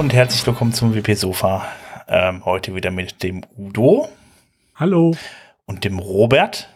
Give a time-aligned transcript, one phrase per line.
[0.00, 1.66] Und herzlich willkommen zum WP Sofa.
[2.08, 4.08] Ähm, heute wieder mit dem Udo.
[4.74, 5.14] Hallo.
[5.66, 6.70] Und dem Robert.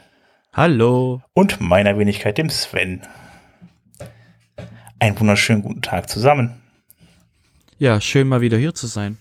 [0.53, 1.23] Hallo.
[1.33, 3.01] Und meiner Wenigkeit, dem Sven.
[4.99, 6.61] Einen wunderschönen guten Tag zusammen.
[7.79, 9.17] Ja, schön mal wieder hier zu sein.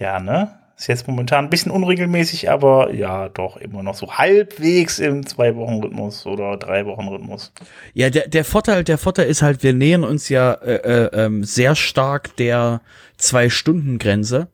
[0.00, 0.58] Ja, ne?
[0.76, 6.26] Ist jetzt momentan ein bisschen unregelmäßig, aber ja, doch immer noch so halbwegs im Zwei-Wochen-Rhythmus
[6.26, 7.52] oder Drei-Wochen-Rhythmus.
[7.92, 11.44] Ja, der, der Vorteil, der Vorteil ist halt, wir nähern uns ja äh, äh, ähm,
[11.44, 12.80] sehr stark der
[13.16, 14.48] Zwei-Stunden-Grenze.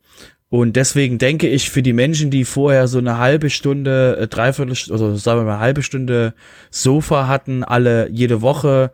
[0.48, 4.74] Und deswegen denke ich, für die Menschen, die vorher so eine halbe Stunde, äh, dreiviertel,
[4.92, 6.34] oder sagen wir mal, halbe Stunde
[6.70, 8.90] Sofa hatten, alle jede Woche,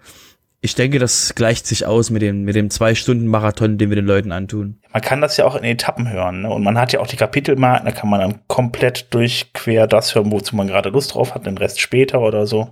[0.61, 4.33] ich denke, das gleicht sich aus mit dem, mit dem Zwei-Stunden-Marathon, den wir den Leuten
[4.33, 4.81] antun.
[4.93, 6.43] Man kann das ja auch in Etappen hören.
[6.43, 6.51] Ne?
[6.51, 10.33] Und man hat ja auch die Kapitelmarken, da kann man dann komplett durchquer das hören,
[10.33, 12.71] wozu man gerade Lust drauf hat, den Rest später oder so.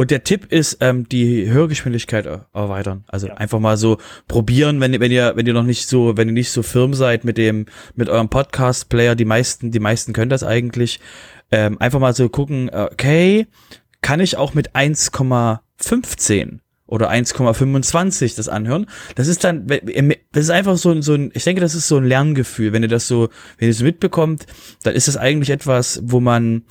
[0.00, 3.04] Und der Tipp ist, ähm, die Hörgeschwindigkeit erweitern.
[3.08, 3.34] Also ja.
[3.34, 3.98] einfach mal so
[4.28, 7.22] probieren, wenn, wenn ihr, wenn ihr noch nicht so, wenn ihr nicht so firm seid
[7.24, 11.00] mit dem, mit eurem Podcast-Player, die meisten, die meisten können das eigentlich.
[11.50, 13.46] Ähm, einfach mal so gucken, okay,
[14.00, 18.86] kann ich auch mit 1,15 oder 1,25 das anhören.
[19.16, 21.98] Das ist dann, das ist einfach so ein, so ein, ich denke, das ist so
[21.98, 22.72] ein Lerngefühl.
[22.72, 24.46] Wenn ihr das so, wenn ihr es mitbekommt,
[24.82, 26.62] dann ist das eigentlich etwas, wo man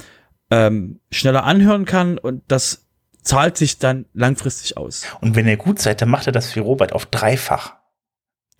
[0.49, 2.88] ähm, schneller anhören kann und das
[3.21, 5.05] zahlt sich dann langfristig aus.
[5.21, 7.75] Und wenn ihr gut seid, dann macht ihr das wie Robert auf dreifach.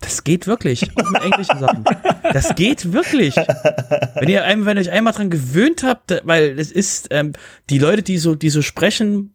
[0.00, 0.90] Das geht wirklich.
[0.96, 1.84] Auch mit englischen Sachen.
[2.32, 3.36] Das geht wirklich.
[3.36, 7.32] Wenn ihr, wenn ihr euch einmal dran gewöhnt habt, weil es ist, ähm,
[7.68, 9.34] die Leute, die so, die so sprechen,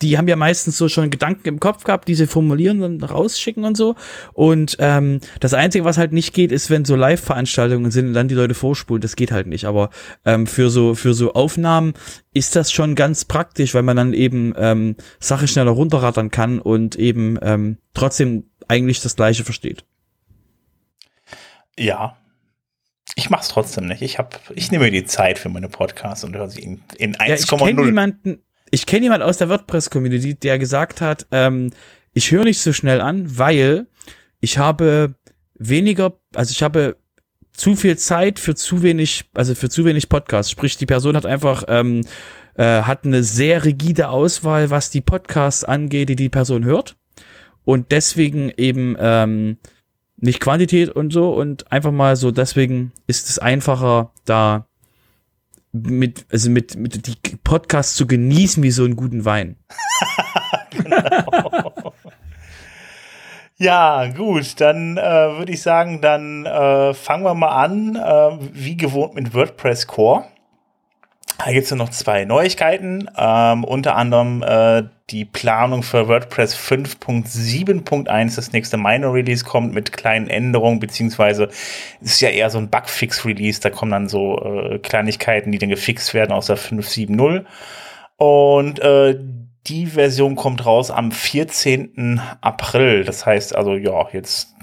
[0.00, 3.64] die haben ja meistens so schon Gedanken im Kopf gehabt, die sie formulieren und rausschicken
[3.64, 3.94] und so.
[4.32, 8.28] Und ähm, das Einzige, was halt nicht geht, ist, wenn so Live-Veranstaltungen sind und dann
[8.28, 9.00] die Leute vorspulen.
[9.00, 9.64] Das geht halt nicht.
[9.64, 9.90] Aber
[10.24, 11.94] ähm, für so für so Aufnahmen
[12.32, 16.96] ist das schon ganz praktisch, weil man dann eben ähm, Sachen schneller runterrattern kann und
[16.96, 19.84] eben ähm, trotzdem eigentlich das Gleiche versteht.
[21.78, 22.16] Ja,
[23.14, 24.02] ich mach's trotzdem nicht.
[24.02, 27.14] Ich hab, ich nehme mir die Zeit für meine Podcasts und höre sie in, in
[27.16, 27.28] 1,0.
[27.28, 28.42] Ja, ich kenne jemanden,
[28.72, 31.70] ich kenne jemand aus der WordPress-Community, der gesagt hat, ähm,
[32.14, 33.86] ich höre nicht so schnell an, weil
[34.40, 35.14] ich habe
[35.54, 36.96] weniger, also ich habe
[37.52, 40.50] zu viel Zeit für zu wenig, also für zu wenig Podcasts.
[40.50, 42.00] Sprich, die Person hat einfach ähm,
[42.54, 46.96] äh, hat eine sehr rigide Auswahl, was die Podcasts angeht, die die Person hört
[47.64, 49.58] und deswegen eben ähm,
[50.16, 52.30] nicht Quantität und so und einfach mal so.
[52.30, 54.66] Deswegen ist es einfacher, da
[55.72, 59.56] mit, also mit, mit die Podcasts zu genießen wie so einen guten Wein.
[60.70, 61.92] genau.
[63.56, 65.02] ja, gut, dann äh,
[65.38, 70.24] würde ich sagen, dann äh, fangen wir mal an, äh, wie gewohnt mit WordPress Core.
[71.44, 78.36] Da gibt es noch zwei Neuigkeiten, ähm, unter anderem äh, die Planung für WordPress 5.7.1,
[78.36, 81.48] das nächste Minor Release kommt mit kleinen Änderungen, beziehungsweise
[82.00, 85.68] ist ja eher so ein Bugfix Release, da kommen dann so äh, Kleinigkeiten, die dann
[85.68, 87.44] gefixt werden aus der 5.7.0
[88.16, 89.18] und äh,
[89.66, 92.20] die Version kommt raus am 14.
[92.40, 94.54] April, das heißt also ja, jetzt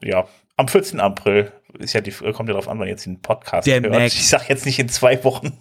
[0.00, 0.26] ja,
[0.56, 1.00] am 14.
[1.00, 4.06] April ist ja die, kommt ja darauf an, wann ihr jetzt den Podcast Der hört.
[4.06, 5.58] Ich sag jetzt nicht in zwei Wochen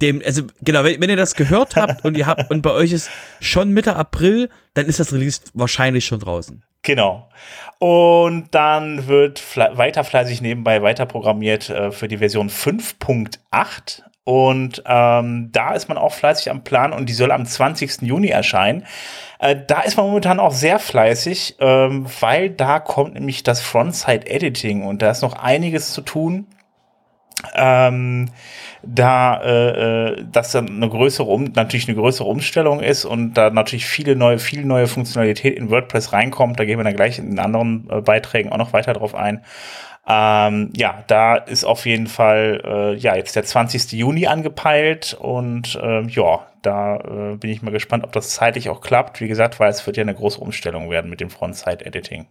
[0.00, 2.92] dem, also genau, wenn, wenn, ihr das gehört habt und ihr habt und bei euch
[2.92, 3.10] ist
[3.40, 6.62] schon Mitte April, dann ist das Release wahrscheinlich schon draußen.
[6.82, 7.28] Genau.
[7.78, 14.02] Und dann wird weiter fleißig nebenbei weiter programmiert äh, für die Version 5.8.
[14.24, 18.02] Und ähm, da ist man auch fleißig am Plan und die soll am 20.
[18.02, 18.86] Juni erscheinen.
[19.38, 24.84] Äh, da ist man momentan auch sehr fleißig, ähm, weil da kommt nämlich das Frontside-Editing
[24.84, 26.46] und da ist noch einiges zu tun.
[27.54, 28.28] Ähm,
[28.82, 33.50] da äh, äh, das dann eine größere um natürlich eine größere Umstellung ist und da
[33.50, 36.58] natürlich viele neue viel neue Funktionalität in WordPress reinkommt.
[36.58, 39.44] Da gehen wir dann gleich in anderen äh, Beiträgen auch noch weiter drauf ein.
[40.08, 43.92] Ähm, ja, da ist auf jeden Fall äh, ja jetzt der 20.
[43.92, 48.80] Juni angepeilt und äh, ja, da äh, bin ich mal gespannt, ob das zeitlich auch
[48.80, 49.20] klappt.
[49.20, 52.26] Wie gesagt, weil es wird ja eine große Umstellung werden mit dem Frontend-Editing.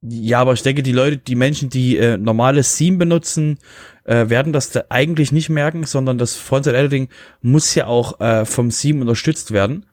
[0.00, 3.58] Ja, aber ich denke, die Leute, die Menschen, die äh, normales Theme benutzen,
[4.04, 7.08] äh, werden das da eigentlich nicht merken, sondern das Frontend-Editing
[7.42, 9.86] muss ja auch äh, vom Theme unterstützt werden.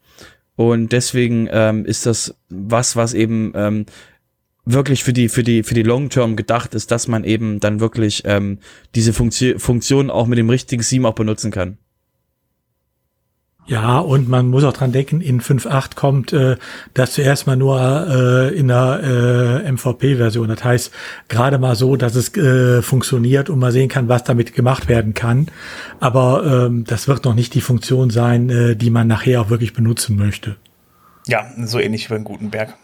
[0.55, 3.85] Und deswegen ähm, ist das was, was eben ähm,
[4.63, 7.79] wirklich für die für die für die Long Term gedacht ist, dass man eben dann
[7.79, 8.59] wirklich ähm,
[8.93, 11.77] diese Funktion Funktion auch mit dem richtigen Theme auch benutzen kann.
[13.67, 16.57] Ja, und man muss auch dran denken, in 5.8 kommt äh,
[16.93, 20.47] das zuerst mal nur äh, in der äh, MVP-Version.
[20.47, 20.91] Das heißt,
[21.29, 25.15] gerade mal so, dass es äh, funktioniert und man sehen kann, was damit gemacht werden
[25.15, 25.47] kann.
[25.99, 29.73] Aber ähm, das wird noch nicht die Funktion sein, äh, die man nachher auch wirklich
[29.73, 30.57] benutzen möchte.
[31.25, 32.75] Ja, so ähnlich wie in Gutenberg.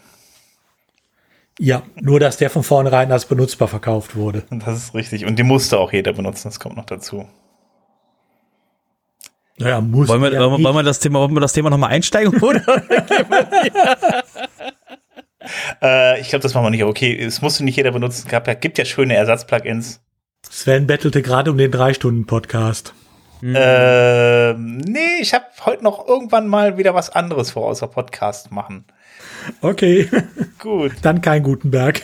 [1.60, 4.42] Ja, nur dass der von vornherein als benutzbar verkauft wurde.
[4.50, 5.26] Das ist richtig.
[5.26, 7.28] Und die musste auch jeder benutzen, das kommt noch dazu.
[9.62, 10.08] Naja, muss.
[10.08, 12.62] Wollen wir, ja wollen, wollen wir das Thema, wollen wir das Thema nochmal einsteigen, oder?
[15.82, 16.84] äh, ich glaube, das machen wir nicht.
[16.84, 18.28] Okay, es musste nicht jeder benutzen.
[18.30, 20.00] Es gibt ja schöne Ersatzplugins.
[20.48, 22.94] Sven bettelte gerade um den Drei-Stunden-Podcast.
[23.40, 23.56] Mhm.
[23.56, 28.84] Äh, nee, ich habe heute noch irgendwann mal wieder was anderes vor, außer Podcast machen.
[29.60, 30.08] Okay.
[30.58, 30.92] Gut.
[31.02, 32.02] Dann kein Gutenberg.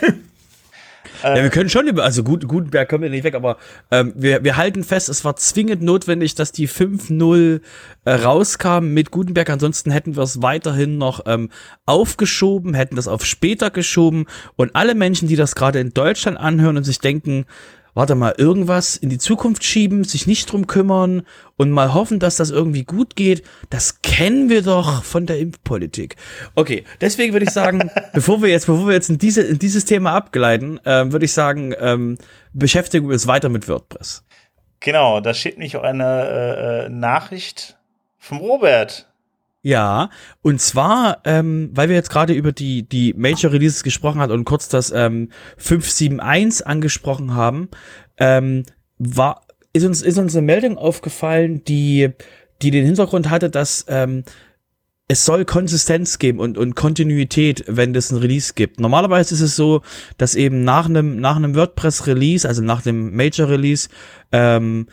[1.22, 3.56] Ja, wir können schon über, also gut, Gutenberg können wir nicht weg, aber
[3.90, 7.60] ähm, wir, wir halten fest, es war zwingend notwendig, dass die 5.0
[8.04, 9.50] äh, rauskam mit Gutenberg.
[9.50, 11.50] Ansonsten hätten wir es weiterhin noch ähm,
[11.86, 14.26] aufgeschoben, hätten das auf später geschoben.
[14.56, 17.46] Und alle Menschen, die das gerade in Deutschland anhören und sich denken,
[17.94, 21.23] warte mal, irgendwas in die Zukunft schieben, sich nicht drum kümmern
[21.56, 26.17] und mal hoffen, dass das irgendwie gut geht, das kennen wir doch von der Impfpolitik.
[26.55, 29.85] Okay, deswegen würde ich sagen, bevor wir jetzt, bevor wir jetzt in, diese, in dieses
[29.85, 32.19] Thema abgleiten, äh, würde ich sagen, ähm,
[32.52, 34.25] beschäftigen wir uns weiter mit WordPress.
[34.81, 37.76] Genau, da steht nicht eine äh, äh Nachricht
[38.19, 39.06] vom Robert.
[39.62, 40.10] Ja,
[40.40, 44.44] und zwar, ähm, weil wir jetzt gerade über die, die Major Releases gesprochen haben und
[44.44, 47.69] kurz das ähm, 571 angesprochen haben,
[48.19, 48.62] ähm,
[48.99, 52.10] war, ist uns, ist uns eine Meldung aufgefallen, die,
[52.62, 54.22] die den Hintergrund hatte, dass ähm,
[55.08, 58.78] es soll Konsistenz geben und, und Kontinuität, wenn es ein Release gibt.
[58.78, 59.81] Normalerweise ist es so,
[60.19, 63.88] dass eben nach einem, nach einem WordPress-Release, also nach dem Major-Release,
[64.32, 64.87] ähm,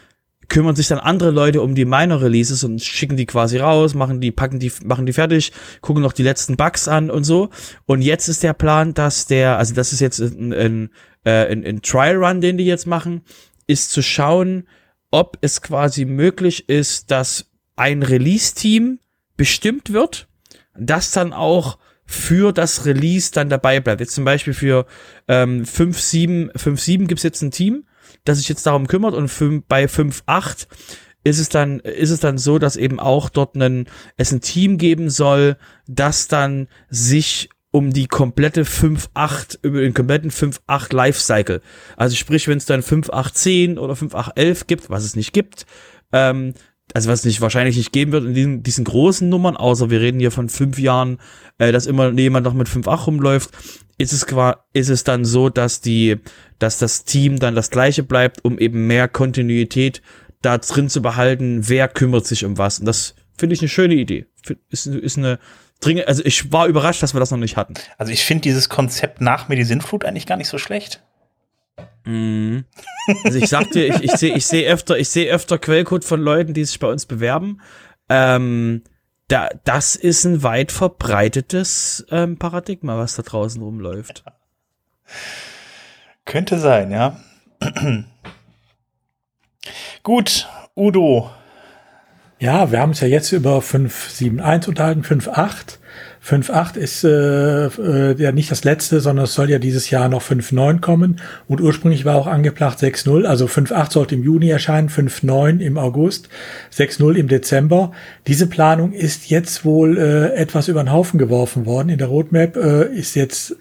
[0.50, 4.22] kümmern sich dann andere Leute um die Minor Releases und schicken die quasi raus, machen
[4.22, 5.52] die, packen die, machen die fertig,
[5.82, 7.50] gucken noch die letzten Bugs an und so.
[7.86, 10.90] Und jetzt ist der Plan, dass der, also das ist jetzt ein, ein,
[11.24, 13.22] äh, ein, ein Trial Run, den die jetzt machen,
[13.68, 14.68] ist zu schauen,
[15.12, 19.00] ob es quasi möglich ist, dass ein Release-Team
[19.38, 20.28] bestimmt wird,
[20.78, 24.00] das dann auch für das Release dann dabei bleibt.
[24.00, 24.86] Jetzt zum Beispiel für
[25.28, 27.86] ähm, 5.7 5.7 gibt es jetzt ein Team,
[28.26, 29.32] das sich jetzt darum kümmert und
[29.68, 30.68] bei 5.8
[31.24, 34.78] ist es dann, ist es dann so, dass eben auch dort einen, es ein Team
[34.78, 35.58] geben soll,
[35.88, 41.62] das dann sich um die komplette 5.8, über den kompletten 5.8 Lifecycle.
[41.98, 45.66] Also sprich, wenn es dann 5.8.10 oder 5.8.11 gibt, was es nicht gibt,
[46.14, 46.54] ähm,
[46.94, 50.00] also was es nicht wahrscheinlich nicht geben wird in diesen, diesen großen Nummern, außer wir
[50.00, 51.18] reden hier von fünf Jahren,
[51.58, 53.50] äh, dass immer jemand noch mit 5.8 rumläuft,
[53.98, 54.26] ist es
[54.74, 56.18] ist es dann so, dass die,
[56.60, 60.02] dass das Team dann das gleiche bleibt, um eben mehr Kontinuität
[60.42, 62.80] da drin zu behalten, wer kümmert sich um was.
[62.80, 64.26] Und das finde ich eine schöne Idee.
[64.70, 65.40] Ist, ist eine
[65.82, 67.74] dringend, also ich war überrascht, dass wir das noch nicht hatten.
[67.98, 71.04] Also ich finde dieses Konzept nach mir die Sintflut eigentlich gar nicht so schlecht.
[72.06, 72.66] Mhm.
[73.24, 76.22] Also ich sag dir, ich, ich sehe ich seh öfter, ich sehe öfter Quellcode von
[76.22, 77.62] Leuten, die sich bei uns bewerben.
[78.10, 78.84] Ähm,
[79.28, 84.24] da, das ist ein weit verbreitetes ähm, Paradigma, was da draußen rumläuft.
[86.26, 87.18] Könnte sein, ja.
[90.04, 91.30] Gut, Udo.
[92.40, 95.78] Ja, wir haben es ja jetzt über 5.7.1 unterhalten, 5.8.
[96.26, 100.24] 5.8 ist äh, äh, ja nicht das letzte, sondern es soll ja dieses Jahr noch
[100.24, 101.22] 5.9 kommen.
[101.48, 103.26] Und ursprünglich war auch angebracht 6.0.
[103.26, 106.30] Also 5.8 sollte im Juni erscheinen, 5.9 im August,
[106.74, 107.92] 6.0 im Dezember.
[108.26, 111.90] Diese Planung ist jetzt wohl äh, etwas über den Haufen geworfen worden.
[111.90, 113.56] In der Roadmap äh, ist jetzt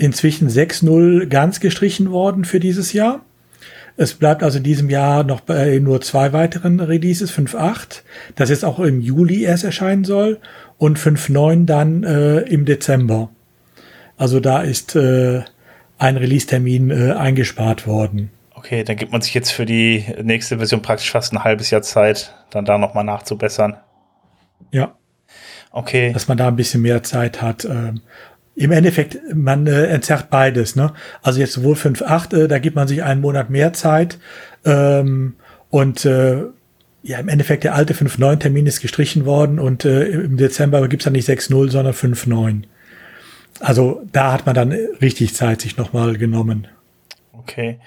[0.00, 3.24] inzwischen 6.0 ganz gestrichen worden für dieses Jahr.
[3.96, 8.02] Es bleibt also in diesem Jahr noch bei nur zwei weiteren Releases, 5.8,
[8.34, 10.38] das jetzt auch im Juli erst erscheinen soll
[10.78, 13.30] und 5.9 dann äh, im Dezember.
[14.16, 15.42] Also da ist äh,
[15.98, 18.30] ein Release-Termin äh, eingespart worden.
[18.54, 21.82] Okay, dann gibt man sich jetzt für die nächste Version praktisch fast ein halbes Jahr
[21.82, 23.76] Zeit, dann da nochmal nachzubessern.
[24.70, 24.94] Ja.
[25.72, 26.12] Okay.
[26.12, 27.64] Dass man da ein bisschen mehr Zeit hat.
[27.64, 28.00] Ähm,
[28.60, 30.76] Im Endeffekt, man äh, entzerrt beides.
[30.76, 30.92] Ne?
[31.22, 34.18] Also jetzt sowohl 5.8, äh, da gibt man sich einen Monat mehr Zeit.
[34.66, 35.36] Ähm,
[35.70, 36.42] und äh,
[37.02, 41.14] ja, im Endeffekt der alte 5-9-Termin ist gestrichen worden und äh, im Dezember gibt's dann
[41.14, 42.64] nicht 6-0, sondern 5-9.
[43.60, 46.68] Also da hat man dann richtig Zeit sich nochmal genommen.
[47.32, 47.78] Okay.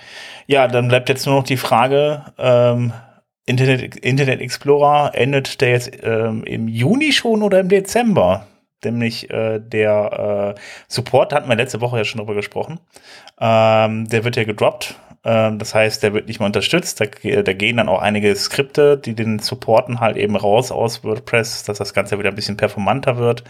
[0.48, 2.94] Ja, dann bleibt jetzt nur noch die Frage, ähm,
[3.46, 8.48] Internet, Internet Explorer endet der jetzt ähm, im Juni schon oder im Dezember?
[8.86, 12.80] Nämlich äh, der äh, Support, da hatten wir letzte Woche ja schon drüber gesprochen.
[13.40, 17.00] Ähm, der wird ja gedroppt ähm, das heißt, der wird nicht mehr unterstützt.
[17.00, 21.64] Da, da, gehen dann auch einige Skripte, die den supporten, halt eben raus aus WordPress,
[21.64, 23.44] dass das Ganze wieder ein bisschen performanter wird.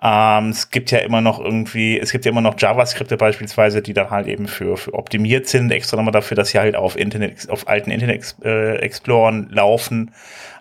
[0.00, 3.94] Ähm, es gibt ja immer noch irgendwie, es gibt ja immer noch JavaScripte beispielsweise, die
[3.94, 7.50] dann halt eben für, für optimiert sind, extra nochmal dafür, dass sie halt auf Internet,
[7.50, 10.12] auf alten Internet äh, Explorern laufen.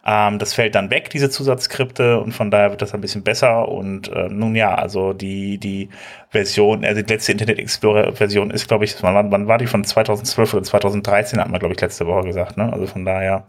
[0.10, 3.68] Ähm, das fällt dann weg, diese Zusatzskripte, und von daher wird das ein bisschen besser.
[3.68, 5.90] Und äh, nun ja, also die, die
[6.30, 10.54] Version, also die letzte Internet Explorer-Version ist, glaube ich, wann, wann war die von 2012
[10.54, 12.56] oder 2013, hat man, glaube ich, letzte Woche gesagt.
[12.56, 12.72] Ne?
[12.72, 13.44] Also von daher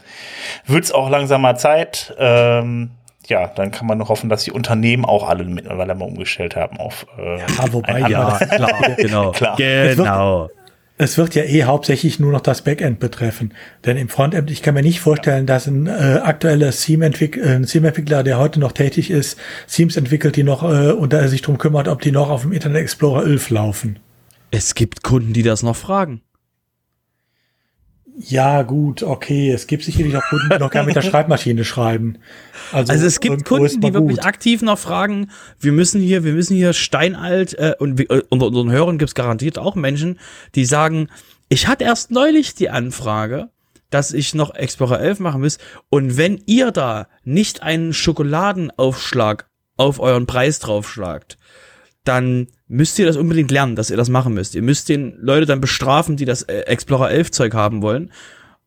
[0.67, 2.13] wird es auch langsam mal Zeit.
[2.19, 2.91] Ähm,
[3.29, 6.79] ja, dann kann man nur hoffen, dass die Unternehmen auch alle mittlerweile mal umgestellt haben
[6.79, 7.07] auf.
[7.19, 9.31] Äh, ja, wobei, ja, klar, genau.
[9.31, 9.57] klar.
[9.57, 10.49] Genau.
[11.01, 13.55] Es wird ja eh hauptsächlich nur noch das Backend betreffen.
[13.87, 17.93] Denn im Frontend, ich kann mir nicht vorstellen, dass ein äh, aktueller Theme-Entwickler, Theme
[18.25, 19.39] der heute noch tätig ist,
[19.73, 22.43] Themes entwickelt, die noch äh, und da er sich drum kümmert, ob die noch auf
[22.43, 23.99] dem Internet Explorer 11 laufen.
[24.51, 26.21] Es gibt Kunden, die das noch fragen.
[28.21, 29.53] Ja, gut, okay.
[29.53, 32.19] Es gibt sicherlich auch Kunden, die noch gar mit der Schreibmaschine schreiben.
[32.73, 36.57] Also, also es gibt Kunden, die wirklich aktiv noch fragen, wir müssen hier, wir müssen
[36.57, 40.19] hier steinalt, äh, und wir, äh, unter unseren Hörern gibt es garantiert auch Menschen,
[40.57, 41.09] die sagen,
[41.49, 43.51] ich hatte erst neulich die Anfrage,
[43.91, 45.59] dass ich noch Explorer 11 machen muss.
[45.89, 51.39] Und wenn ihr da nicht einen Schokoladenaufschlag auf euren Preis draufschlagt,
[52.05, 54.55] dann müsst ihr das unbedingt lernen, dass ihr das machen müsst.
[54.55, 58.11] Ihr müsst den Leute dann bestrafen, die das äh, Explorer 11 Zeug haben wollen.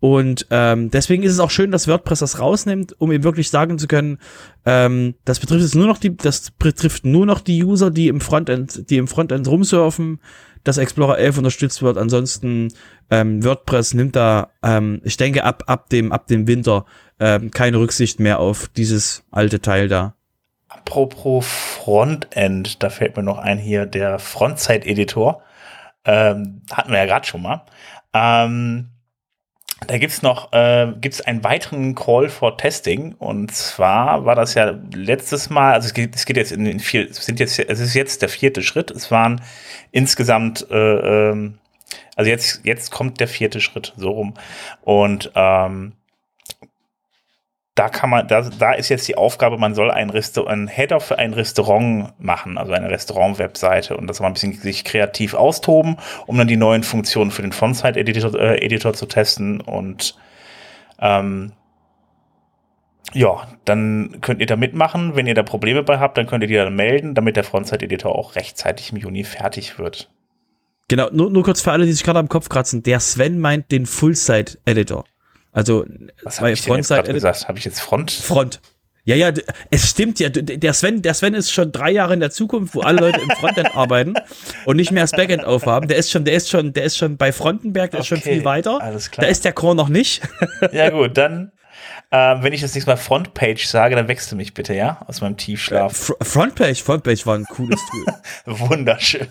[0.02, 3.78] Und ähm, deswegen ist es auch schön, dass WordPress das rausnimmt, um eben wirklich sagen
[3.78, 4.18] zu können,
[4.66, 8.20] ähm, das betrifft jetzt nur noch die, das betrifft nur noch die User, die im
[8.20, 10.20] Frontend, die im Frontend rumsurfen,
[10.64, 12.00] dass Explorer 11 unterstützt wird.
[12.00, 12.70] Ansonsten
[13.12, 16.86] ähm, WordPress nimmt da, ähm, ich denke ab ab dem ab dem Winter
[17.20, 20.16] ähm, keine Rücksicht mehr auf dieses alte Teil da.
[20.82, 25.44] Apropos Frontend, da fällt mir noch ein hier der Frontside-Editor.
[26.06, 27.66] Ähm, hatten wir ja gerade schon mal.
[28.14, 28.90] Ähm,
[29.88, 34.76] da gibt's noch äh, gibt's einen weiteren Call for Testing und zwar war das ja
[34.94, 37.80] letztes Mal, also es geht, es geht jetzt in den vier, es sind jetzt, es
[37.80, 38.92] ist jetzt der vierte Schritt.
[38.92, 39.42] Es waren
[39.92, 41.60] insgesamt, äh, ähm,
[42.16, 44.34] also jetzt jetzt kommt der vierte Schritt so rum
[44.82, 45.94] und ähm,
[47.76, 51.00] da kann man, da, da ist jetzt die Aufgabe, man soll ein, Resta ein Header
[51.00, 55.98] für ein Restaurant machen, also eine Restaurant-Webseite und das mal ein bisschen sich kreativ austoben,
[56.28, 60.18] um dann die neuen Funktionen für den Font-Site-Editor äh, Editor zu testen und
[61.00, 61.54] ähm,
[63.14, 65.16] ja, dann könnt ihr da mitmachen.
[65.16, 68.14] Wenn ihr da Probleme bei habt, dann könnt ihr die dann melden, damit der Frontside-Editor
[68.16, 70.10] auch rechtzeitig im Juni fertig wird.
[70.88, 72.84] Genau, nur, nur kurz für alle, die sich gerade am Kopf kratzen.
[72.84, 75.06] Der Sven meint den Full-Site-Editor.
[75.52, 75.86] Also
[76.24, 77.48] Was habe ich Frontside jetzt gesagt?
[77.48, 78.12] Habe ich jetzt Front?
[78.12, 78.62] Front.
[79.04, 79.32] Ja, ja,
[79.72, 80.30] es stimmt ja.
[80.30, 83.30] Der Sven, der Sven ist schon drei Jahre in der Zukunft, wo alle Leute im
[83.32, 84.14] Frontend arbeiten
[84.66, 85.88] und nicht mehr das Backend aufhaben.
[85.88, 88.22] Der ist schon, der ist schon, der ist schon bei Frontenberg, der okay, ist schon
[88.22, 88.80] viel weiter.
[88.80, 89.26] Alles klar.
[89.26, 90.22] Da ist der Core noch nicht.
[90.72, 91.52] Ja gut, dann,
[92.12, 95.22] äh, wenn ich das nächste Mal Frontpage sage, dann wächst du mich bitte, ja, aus
[95.22, 96.12] meinem Tiefschlaf.
[96.20, 98.06] Äh, Frontpage, Frontpage war ein cooles Tool.
[98.46, 99.28] Wunderschön.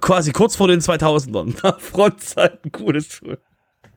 [0.00, 1.78] Quasi kurz vor den 2000ern.
[1.78, 3.38] Frontseite, ein cooles Tool.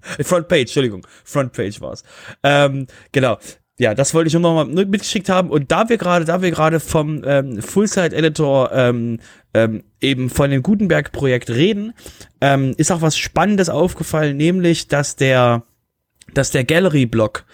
[0.22, 1.06] Frontpage, Entschuldigung.
[1.24, 2.04] Frontpage war's.
[2.44, 3.38] Ähm, genau.
[3.78, 5.50] Ja, das wollte ich nur noch mal mitgeschickt haben.
[5.50, 9.20] Und da wir gerade, da wir gerade vom ähm, Full-Site-Editor ähm,
[9.54, 11.94] ähm, eben von dem Gutenberg-Projekt reden,
[12.40, 15.64] ähm, ist auch was Spannendes aufgefallen, nämlich, dass der,
[16.34, 17.46] dass der Gallery-Block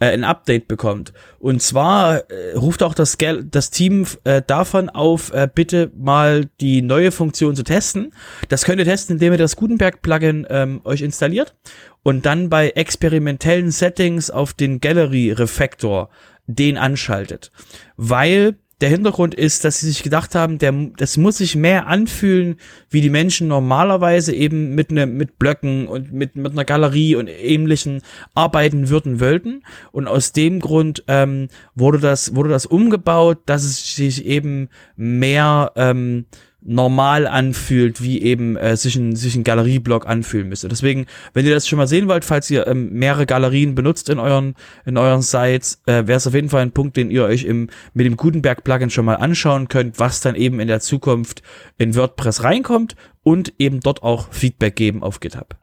[0.00, 1.12] äh, ein Update bekommt.
[1.38, 3.16] Und zwar äh, ruft auch das,
[3.50, 8.12] das Team äh, davon auf, äh, bitte mal die neue Funktion zu testen.
[8.48, 11.54] Das könnt ihr testen, indem ihr das Gutenberg-Plugin ähm, euch installiert
[12.02, 16.08] und dann bei experimentellen Settings auf den Gallery-Refactor
[16.46, 17.50] den anschaltet.
[17.96, 22.56] Weil der Hintergrund ist, dass sie sich gedacht haben, der, das muss sich mehr anfühlen,
[22.90, 27.28] wie die Menschen normalerweise eben mit ne, mit Blöcken und mit, mit einer Galerie und
[27.28, 28.02] ähnlichen
[28.34, 29.62] arbeiten würden wollten.
[29.90, 35.72] Und aus dem Grund ähm, wurde das, wurde das umgebaut, dass es sich eben mehr
[35.74, 36.26] ähm,
[36.60, 40.68] normal anfühlt, wie eben äh, sich ein, sich ein Galerieblock anfühlen müsste.
[40.68, 44.18] Deswegen, wenn ihr das schon mal sehen wollt, falls ihr ähm, mehrere Galerien benutzt in
[44.18, 47.44] euren, in euren Sites, äh, wäre es auf jeden Fall ein Punkt, den ihr euch
[47.44, 51.42] im, mit dem Gutenberg-Plugin schon mal anschauen könnt, was dann eben in der Zukunft
[51.78, 55.56] in WordPress reinkommt und eben dort auch Feedback geben auf GitHub.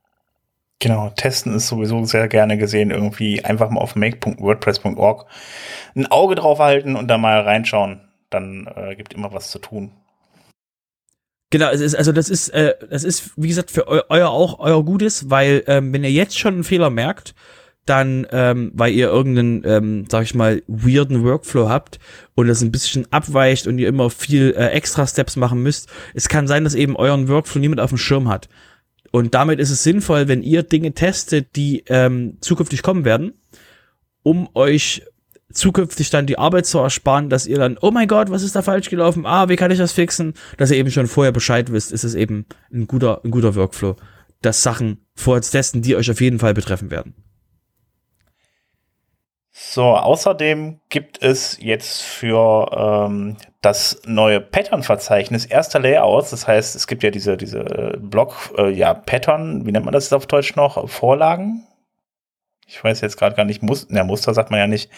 [0.80, 2.92] Genau, testen ist sowieso sehr gerne gesehen.
[2.92, 5.26] Irgendwie einfach mal auf make.wordpress.org
[5.96, 8.02] ein Auge drauf halten und da mal reinschauen.
[8.30, 9.92] Dann äh, gibt immer was zu tun.
[11.56, 14.60] Genau, es ist, also das ist, äh, das ist, wie gesagt, für eu euer auch
[14.60, 17.34] euer Gutes, weil ähm, wenn ihr jetzt schon einen Fehler merkt,
[17.86, 21.98] dann, ähm, weil ihr irgendeinen, ähm, sag ich mal, weirden Workflow habt
[22.34, 26.28] und das ein bisschen abweicht und ihr immer viel äh, extra Steps machen müsst, es
[26.28, 28.50] kann sein, dass eben euren Workflow niemand auf dem Schirm hat.
[29.12, 33.32] Und damit ist es sinnvoll, wenn ihr Dinge testet, die ähm, zukünftig kommen werden,
[34.24, 35.04] um euch
[35.52, 38.62] zukünftig dann die Arbeit zu ersparen, dass ihr dann, oh mein Gott, was ist da
[38.62, 39.26] falsch gelaufen?
[39.26, 40.34] Ah, wie kann ich das fixen?
[40.58, 43.96] Dass ihr eben schon vorher Bescheid wisst, ist es eben ein guter, ein guter Workflow,
[44.42, 47.14] das Sachen vorher zu testen, die euch auf jeden Fall betreffen werden.
[49.58, 56.32] So, außerdem gibt es jetzt für ähm, das neue Pattern-Verzeichnis erster Layouts.
[56.32, 59.94] Das heißt, es gibt ja diese, diese äh, Block, äh, ja, Pattern, wie nennt man
[59.94, 60.90] das auf Deutsch noch?
[60.90, 61.66] Vorlagen?
[62.68, 64.90] Ich weiß jetzt gerade gar nicht, Muster, ne, Muster sagt man ja nicht.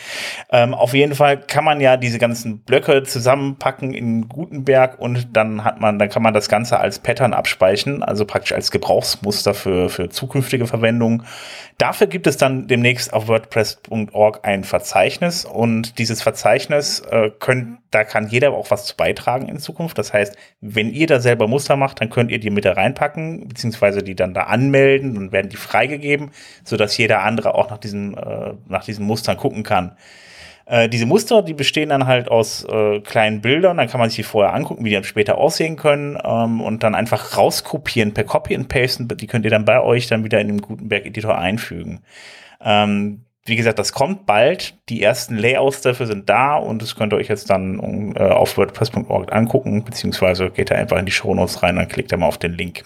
[0.51, 5.65] Ähm, auf jeden Fall kann man ja diese ganzen Blöcke zusammenpacken in Gutenberg und dann
[5.65, 9.89] hat man, dann kann man das Ganze als Pattern abspeichern, also praktisch als Gebrauchsmuster für,
[9.89, 11.23] für zukünftige Verwendung.
[11.79, 18.03] Dafür gibt es dann demnächst auf WordPress.org ein Verzeichnis und dieses Verzeichnis äh, könnt, da
[18.03, 19.95] kann jeder auch was zu beitragen in Zukunft.
[19.99, 23.47] Das heißt, wenn ihr da selber Muster macht, dann könnt ihr die mit da reinpacken,
[23.47, 26.31] beziehungsweise die dann da anmelden und werden die freigegeben,
[26.63, 29.95] sodass jeder andere auch nach diesen, äh, nach diesen Mustern gucken kann.
[30.69, 34.17] Äh, diese Muster, die bestehen dann halt aus äh, kleinen Bildern, dann kann man sich
[34.17, 38.25] die vorher angucken, wie die dann später aussehen können ähm, und dann einfach rauskopieren per
[38.25, 39.05] Copy and Paste.
[39.05, 42.01] Die könnt ihr dann bei euch dann wieder in den Gutenberg-Editor einfügen.
[42.59, 44.75] Ähm, wie gesagt, das kommt bald.
[44.89, 48.57] Die ersten Layouts dafür sind da und das könnt ihr euch jetzt dann äh, auf
[48.57, 52.39] WordPress.org angucken, beziehungsweise geht da einfach in die Shownotes rein, dann klickt ihr mal auf
[52.39, 52.83] den Link.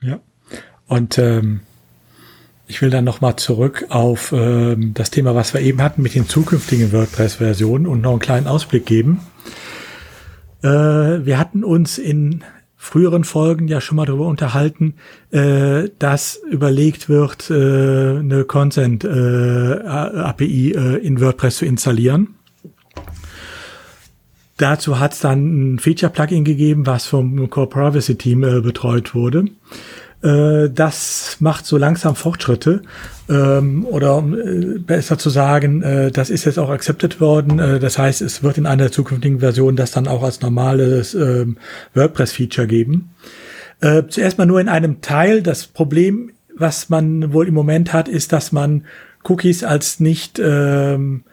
[0.00, 0.20] Ja.
[0.86, 1.60] Und ähm,
[2.72, 6.26] ich will dann nochmal zurück auf ähm, das Thema, was wir eben hatten mit den
[6.26, 9.20] zukünftigen WordPress-Versionen und noch einen kleinen Ausblick geben.
[10.62, 12.44] Äh, wir hatten uns in
[12.78, 14.94] früheren Folgen ja schon mal darüber unterhalten,
[15.32, 17.54] äh, dass überlegt wird, äh,
[18.20, 22.36] eine Consent äh, äh, in WordPress zu installieren.
[24.56, 29.44] Dazu hat es dann ein Feature-Plugin gegeben, was vom Core Privacy Team äh, betreut wurde.
[30.22, 32.82] Äh, das macht so langsam Fortschritte.
[33.28, 37.58] Ähm, oder äh, besser zu sagen, äh, das ist jetzt auch accepted worden.
[37.58, 41.56] Äh, das heißt, es wird in einer zukünftigen Version das dann auch als normales ähm,
[41.94, 43.10] WordPress-Feature geben.
[43.80, 45.42] Äh, zuerst mal nur in einem Teil.
[45.42, 48.84] Das Problem, was man wohl im Moment hat, ist, dass man
[49.24, 51.24] Cookies als nicht ähm,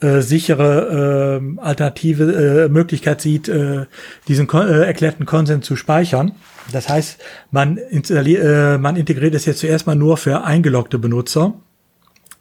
[0.00, 3.86] äh, sichere äh, alternative äh, Möglichkeit sieht, äh,
[4.28, 6.32] diesen äh, erklärten Konsens zu speichern.
[6.70, 7.18] Das heißt,
[7.50, 11.54] man, äh, man integriert es jetzt zuerst mal nur für eingeloggte Benutzer,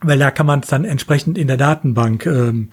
[0.01, 2.69] weil da kann man es dann entsprechend in der Datenbank ähm,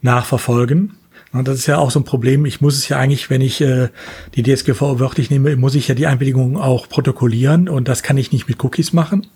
[0.00, 0.94] nachverfolgen.
[1.32, 2.46] Und das ist ja auch so ein Problem.
[2.46, 3.88] Ich muss es ja eigentlich, wenn ich äh,
[4.34, 8.32] die DSGVO wörtlich nehme, muss ich ja die Einwilligung auch protokollieren und das kann ich
[8.32, 9.26] nicht mit Cookies machen.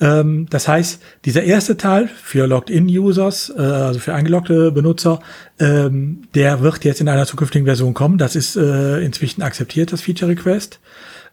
[0.00, 5.20] Ähm, das heißt, dieser erste Teil für Logged-in-Users, äh, also für eingeloggte Benutzer,
[5.58, 8.18] ähm, der wird jetzt in einer zukünftigen Version kommen.
[8.18, 10.78] Das ist äh, inzwischen akzeptiert, das Feature Request.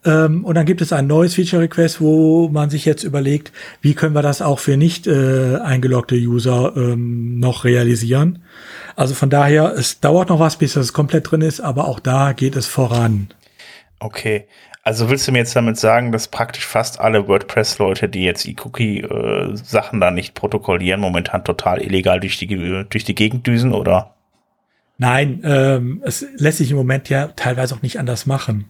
[0.06, 3.51] Ähm, und dann gibt es ein neues Feature Request, wo man sich jetzt überlegt,
[3.82, 8.43] wie können wir das auch für nicht äh, eingeloggte User ähm, noch realisieren.
[8.95, 12.34] Also von daher, es dauert noch was, bis das komplett drin ist, aber auch da
[12.34, 13.30] geht es voran.
[13.99, 14.45] Okay.
[14.88, 20.00] Also willst du mir jetzt damit sagen, dass praktisch fast alle WordPress-Leute, die jetzt E-Cookie-Sachen
[20.00, 24.13] da nicht protokollieren, momentan total illegal durch die, durch die Gegend düsen, oder?
[25.00, 28.65] Nein, ähm, es lässt sich im Moment ja teilweise auch nicht anders machen.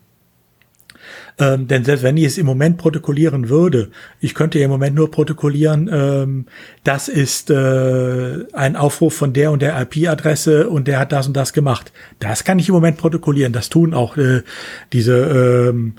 [1.37, 3.89] Ähm, denn selbst wenn ich es im Moment protokollieren würde,
[4.21, 6.45] ich könnte ja im Moment nur protokollieren, ähm,
[6.85, 11.35] das ist äh, ein Aufruf von der und der IP-Adresse und der hat das und
[11.35, 11.91] das gemacht.
[12.19, 13.51] Das kann ich im Moment protokollieren.
[13.51, 14.43] Das tun auch äh,
[14.93, 15.95] diese ähm,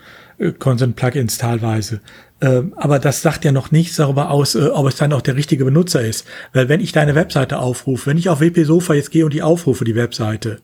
[0.59, 2.01] Consent-Plugins teilweise.
[2.41, 5.37] Ähm, aber das sagt ja noch nichts darüber aus, äh, ob es dann auch der
[5.37, 6.27] richtige Benutzer ist.
[6.55, 9.43] Weil wenn ich deine Webseite aufrufe, wenn ich auf WP Sofa jetzt gehe und die
[9.43, 10.61] aufrufe, die Webseite,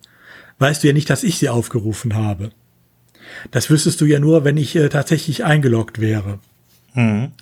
[0.58, 2.50] weißt du ja nicht, dass ich sie aufgerufen habe.
[3.50, 6.38] Das wüsstest du ja nur, wenn ich äh, tatsächlich eingeloggt wäre.
[6.94, 7.32] Mhm.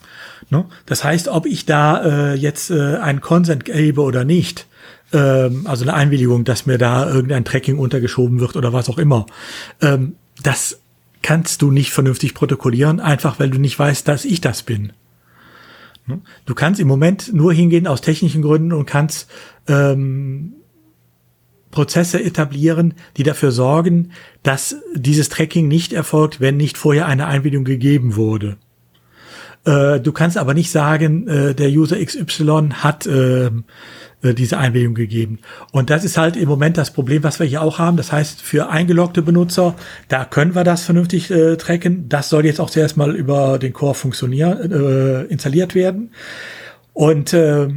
[0.48, 0.64] Ne?
[0.86, 4.66] Das heißt, ob ich da äh, jetzt äh, einen Consent gebe oder nicht,
[5.12, 9.26] ähm, also eine Einwilligung, dass mir da irgendein Tracking untergeschoben wird oder was auch immer,
[9.80, 10.80] ähm, das
[11.22, 14.92] kannst du nicht vernünftig protokollieren, einfach weil du nicht weißt, dass ich das bin.
[16.06, 16.20] Ne?
[16.46, 19.30] Du kannst im Moment nur hingehen aus technischen Gründen und kannst
[19.68, 20.54] ähm,
[21.70, 27.64] Prozesse etablieren, die dafür sorgen, dass dieses Tracking nicht erfolgt, wenn nicht vorher eine Einwilligung
[27.64, 28.56] gegeben wurde.
[29.64, 33.50] Äh, du kannst aber nicht sagen, äh, der User XY hat äh,
[34.22, 35.38] diese Einwilligung gegeben.
[35.72, 37.96] Und das ist halt im Moment das Problem, was wir hier auch haben.
[37.96, 39.74] Das heißt, für eingeloggte Benutzer,
[40.08, 42.06] da können wir das vernünftig tracken.
[42.10, 46.10] Das soll jetzt auch zuerst mal über den Core funktionieren, äh, installiert werden.
[46.92, 47.68] Und äh,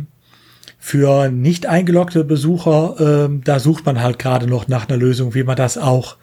[0.85, 5.45] für nicht eingeloggte Besucher, ähm, da sucht man halt gerade noch nach einer Lösung, wie
[5.45, 6.17] man das auch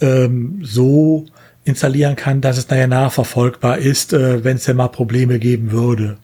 [0.00, 1.26] ähm, so
[1.64, 6.16] installieren kann, dass es nachher nachverfolgbar ist, äh, wenn es denn mal Probleme geben würde.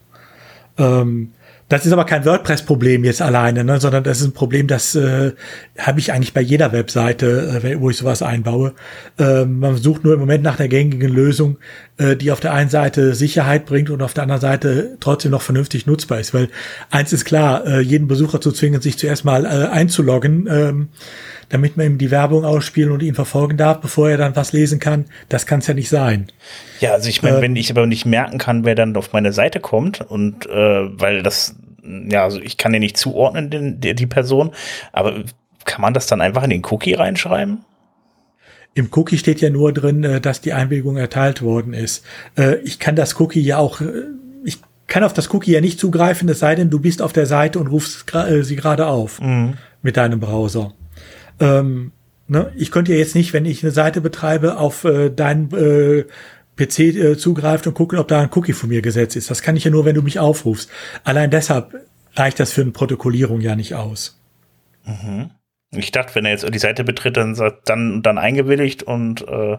[0.75, 1.33] Ähm,
[1.73, 5.31] Das ist aber kein WordPress-Problem jetzt alleine, ne, sondern das ist ein Problem, das äh,
[5.79, 8.73] habe ich eigentlich bei jeder Webseite, äh, wo ich sowas einbaue.
[9.17, 11.57] Äh, man sucht nur im Moment nach einer gängigen Lösung,
[11.97, 15.41] äh, die auf der einen Seite Sicherheit bringt und auf der anderen Seite trotzdem noch
[15.41, 16.35] vernünftig nutzbar ist.
[16.35, 16.49] Weil
[16.91, 20.89] eins ist klar, äh, jeden Besucher zu zwingen, sich zuerst mal äh, einzuloggen, ähm,
[21.49, 24.79] damit man ihm die Werbung ausspielen und ihn verfolgen darf, bevor er dann was lesen
[24.79, 26.27] kann, das kann es ja nicht sein.
[26.79, 29.33] Ja, also ich meine, äh, wenn ich aber nicht merken kann, wer dann auf meine
[29.33, 33.93] Seite kommt und äh, weil das, ja, also ich kann den nicht zuordnen, den, die,
[33.93, 34.51] die Person,
[34.91, 35.23] aber
[35.65, 37.59] kann man das dann einfach in den Cookie reinschreiben?
[38.75, 42.03] Im Cookie steht ja nur drin, äh, dass die Einwilligung erteilt worden ist.
[42.37, 43.85] Äh, ich kann das Cookie ja auch, äh,
[44.43, 47.25] ich kann auf das Cookie ja nicht zugreifen, es sei denn, du bist auf der
[47.25, 48.05] Seite und rufst
[48.41, 49.55] sie gerade auf mhm.
[49.81, 50.73] mit deinem Browser.
[51.39, 51.91] Ähm,
[52.27, 52.51] ne?
[52.55, 56.05] Ich könnte ja jetzt nicht, wenn ich eine Seite betreibe, auf äh, deinen äh,
[56.55, 59.29] PC äh, zugreift und gucken, ob da ein Cookie von mir gesetzt ist.
[59.29, 60.69] Das kann ich ja nur, wenn du mich aufrufst.
[61.03, 61.73] Allein deshalb
[62.13, 64.19] reicht das für eine Protokollierung ja nicht aus.
[64.85, 65.31] Mhm.
[65.71, 67.35] Ich dachte, wenn er jetzt die Seite betritt, dann
[67.65, 69.57] dann, dann eingewilligt und äh,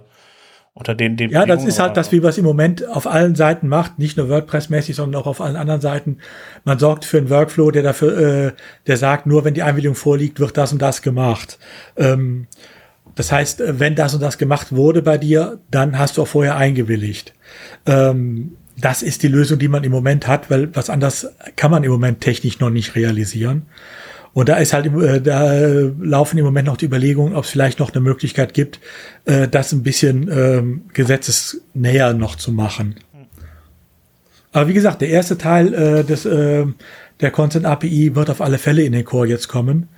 [0.75, 3.37] unter den, den Ja, das ist halt das, wie wir es im Moment auf allen
[3.37, 6.19] Seiten macht, nicht nur WordPress-mäßig, sondern auch auf allen anderen Seiten.
[6.65, 8.53] Man sorgt für einen Workflow, der dafür, äh,
[8.89, 11.59] der sagt, nur wenn die Einwilligung vorliegt, wird das und das gemacht.
[11.97, 12.49] Ähm,
[13.15, 16.29] das heißt, äh, wenn das und das gemacht wurde bei dir, dann hast du auch
[16.29, 17.35] vorher eingewilligt.
[17.87, 21.85] Ähm, das ist die Lösung, die man im Moment hat, weil was anders kann man
[21.85, 23.63] im Moment technisch noch nicht realisieren.
[24.33, 27.79] Und da ist halt, äh, da laufen im Moment noch die Überlegungen, ob es vielleicht
[27.79, 28.81] noch eine Möglichkeit gibt,
[29.27, 32.97] äh, das ein bisschen ähm, gesetzesnäher noch zu machen.
[34.51, 38.93] Aber wie gesagt, der erste Teil des, der Content API wird auf alle Fälle in
[38.93, 39.89] den Core jetzt kommen.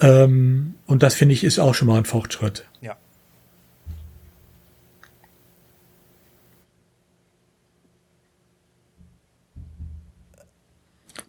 [0.00, 2.66] Ähm, und das finde ich ist auch schon mal ein Fortschritt.
[2.80, 2.96] Ja.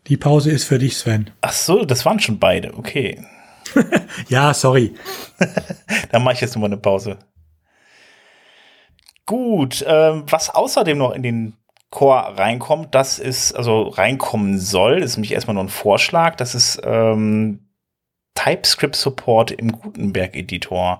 [0.07, 1.31] Die Pause ist für dich, Sven.
[1.41, 2.75] Ach so, das waren schon beide.
[2.75, 3.25] Okay.
[4.29, 4.93] ja, sorry.
[6.11, 7.17] Dann mache ich jetzt nochmal eine Pause.
[9.25, 11.57] Gut, ähm, was außerdem noch in den
[11.89, 16.81] Core reinkommt, das ist, also reinkommen soll, ist nämlich erstmal nur ein Vorschlag, das ist
[16.83, 17.64] ähm,
[18.35, 20.99] TypeScript Support im Gutenberg-Editor.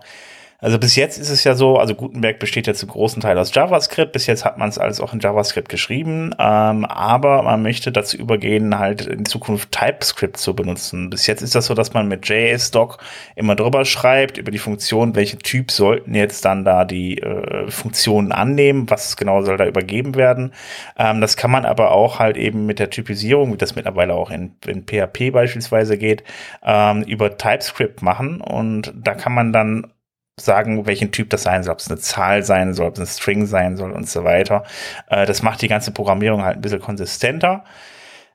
[0.65, 3.53] Also bis jetzt ist es ja so, also Gutenberg besteht ja zu großen Teil aus
[3.53, 4.13] JavaScript.
[4.13, 8.17] Bis jetzt hat man es alles auch in JavaScript geschrieben, ähm, aber man möchte dazu
[8.17, 11.11] übergehen, halt in Zukunft TypeScript zu benutzen.
[11.11, 12.97] Bis jetzt ist das so, dass man mit JS-Doc
[13.35, 18.31] immer drüber schreibt über die Funktion, welche Typ sollten jetzt dann da die äh, Funktionen
[18.31, 20.51] annehmen, was genau soll da übergeben werden.
[20.97, 24.31] Ähm, das kann man aber auch halt eben mit der Typisierung, wie das mittlerweile auch
[24.31, 26.23] in, in PHP beispielsweise geht,
[26.63, 29.91] ähm, über TypeScript machen und da kann man dann
[30.39, 33.07] sagen, welchen Typ das sein soll, ob es eine Zahl sein soll, ob es ein
[33.07, 34.63] String sein soll und so weiter.
[35.09, 37.63] Äh, das macht die ganze Programmierung halt ein bisschen konsistenter.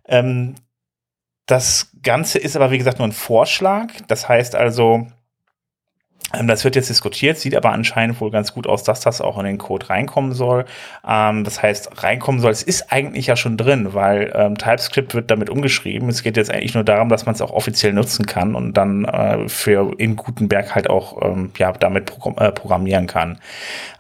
[0.07, 0.55] Ähm,
[1.47, 3.89] das Ganze ist aber, wie gesagt, nur ein Vorschlag.
[4.09, 5.07] Das heißt also,
[6.45, 9.45] das wird jetzt diskutiert, sieht aber anscheinend wohl ganz gut aus, dass das auch in
[9.45, 10.65] den Code reinkommen soll.
[11.07, 15.31] Ähm, das heißt, reinkommen soll, es ist eigentlich ja schon drin, weil ähm, TypeScript wird
[15.31, 16.09] damit umgeschrieben.
[16.09, 19.05] Es geht jetzt eigentlich nur darum, dass man es auch offiziell nutzen kann und dann
[19.05, 23.39] äh, für in Gutenberg halt auch ähm, ja, damit äh, programmieren kann.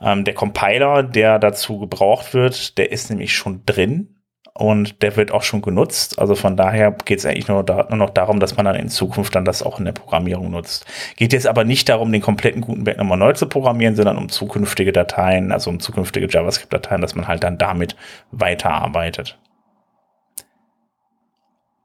[0.00, 4.19] Ähm, der Compiler, der dazu gebraucht wird, der ist nämlich schon drin
[4.60, 6.18] und der wird auch schon genutzt.
[6.18, 8.90] Also von daher geht es eigentlich nur, da, nur, noch darum, dass man dann in
[8.90, 10.84] Zukunft dann das auch in der Programmierung nutzt.
[11.16, 14.92] Geht jetzt aber nicht darum, den kompletten Gutenberg nochmal neu zu programmieren, sondern um zukünftige
[14.92, 17.96] Dateien, also um zukünftige JavaScript-Dateien, dass man halt dann damit
[18.32, 19.38] weiterarbeitet.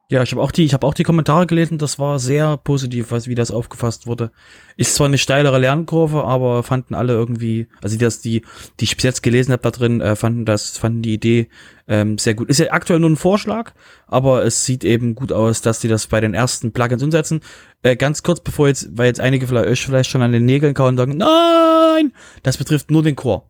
[0.08, 1.80] Ja, ich habe auch die, ich habe auch die Kommentare gelesen.
[1.80, 4.32] Das war sehr positiv, was wie das aufgefasst wurde.
[4.78, 8.44] Ist zwar eine steilere Lernkurve, aber fanden alle irgendwie, also die, das die,
[8.80, 11.48] die ich bis jetzt gelesen habe da drin, äh, fanden das, fanden die Idee
[11.88, 12.50] ähm, sehr gut.
[12.50, 13.72] Ist ja aktuell nur ein Vorschlag,
[14.06, 17.42] aber es sieht eben gut aus, dass die das bei den ersten Plugins umsetzen.
[17.82, 20.90] Äh, ganz kurz, bevor jetzt, weil jetzt einige vielleicht, vielleicht schon an den Nägeln kauen
[20.90, 22.14] und sagen, nein,
[22.44, 23.42] das betrifft nur den Core.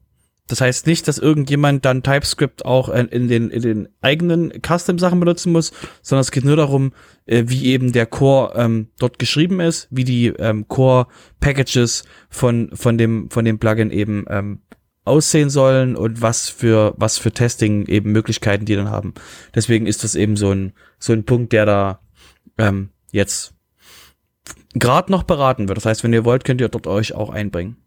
[0.47, 5.51] Das heißt nicht, dass irgendjemand dann TypeScript auch in den, in den eigenen Custom-Sachen benutzen
[5.51, 5.71] muss,
[6.03, 6.93] sondern es geht nur darum,
[7.25, 12.97] äh, wie eben der Core ähm, dort geschrieben ist, wie die ähm, Core-Packages von, von,
[12.99, 14.59] dem, von dem Plugin eben ähm,
[15.03, 19.15] aussehen sollen und was für, was für Testing eben Möglichkeiten die dann haben.
[19.53, 21.99] Deswegen ist das eben so ein, so ein Punkt, der da
[22.59, 23.55] ähm, jetzt
[24.73, 25.77] gerade noch beraten wird.
[25.77, 27.77] Das heißt, wenn ihr wollt, könnt ihr dort euch auch einbringen.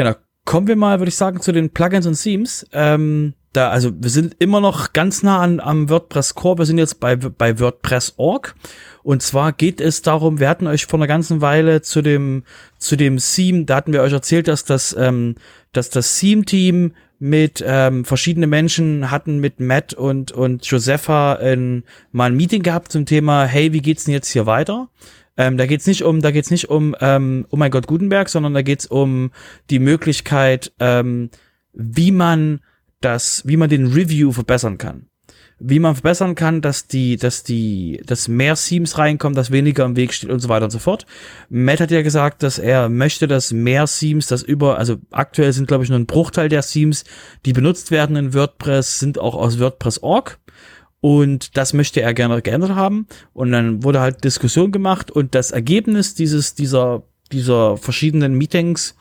[0.00, 0.16] Genau.
[0.46, 2.66] Kommen wir mal, würde ich sagen, zu den Plugins und Themes.
[2.72, 6.56] Ähm, da, also wir sind immer noch ganz nah an, am WordPress Core.
[6.56, 8.54] Wir sind jetzt bei, bei WordPress.org.
[9.02, 12.44] Und zwar geht es darum, wir hatten euch vor einer ganzen Weile zu dem,
[12.78, 15.34] zu dem Theme, da hatten wir euch erzählt, dass das, ähm,
[15.72, 22.30] dass das Theme-Team mit ähm, verschiedene Menschen hatten mit Matt und und Josepha ein, mal
[22.30, 24.88] ein Meeting gehabt zum Thema, hey, wie geht's denn jetzt hier weiter?
[25.40, 28.52] Ähm, da geht's nicht um, da geht's nicht um, ähm, oh mein Gott, Gutenberg, sondern
[28.52, 29.30] da geht's um
[29.70, 31.30] die Möglichkeit, ähm,
[31.72, 32.60] wie man
[33.00, 35.06] das, wie man den Review verbessern kann
[35.60, 39.94] wie man verbessern kann, dass die, dass die, dass mehr Themes reinkommen, dass weniger im
[39.94, 41.04] Weg steht und so weiter und so fort.
[41.50, 45.68] Matt hat ja gesagt, dass er möchte, dass mehr Themes, das über, also aktuell sind
[45.68, 47.04] glaube ich nur ein Bruchteil der Themes,
[47.44, 50.38] die benutzt werden in WordPress, sind auch aus WordPress.org.
[51.00, 53.06] Und das möchte er gerne geändert haben.
[53.32, 58.94] Und dann wurde halt Diskussion gemacht und das Ergebnis dieses, dieser, dieser verschiedenen Meetings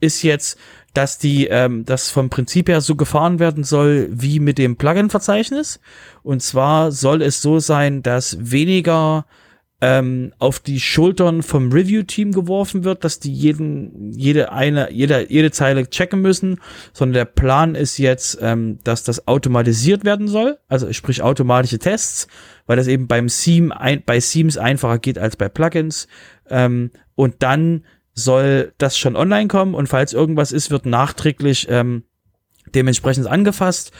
[0.00, 0.58] ist jetzt,
[0.94, 5.80] dass die, ähm, das vom Prinzip her so gefahren werden soll wie mit dem Plugin-Verzeichnis.
[6.22, 9.26] Und zwar soll es so sein, dass weniger
[9.82, 15.50] ähm, auf die Schultern vom Review-Team geworfen wird, dass die jeden, jede eine, jede, jede
[15.50, 16.60] Zeile checken müssen,
[16.92, 22.28] sondern der Plan ist jetzt, ähm, dass das automatisiert werden soll, also sprich automatische Tests,
[22.66, 26.06] weil das eben beim Theme ein, bei Themes einfacher geht als bei Plugins.
[26.48, 32.04] Ähm, und dann soll das schon online kommen und falls irgendwas ist, wird nachträglich ähm,
[32.72, 33.90] dementsprechend angefasst.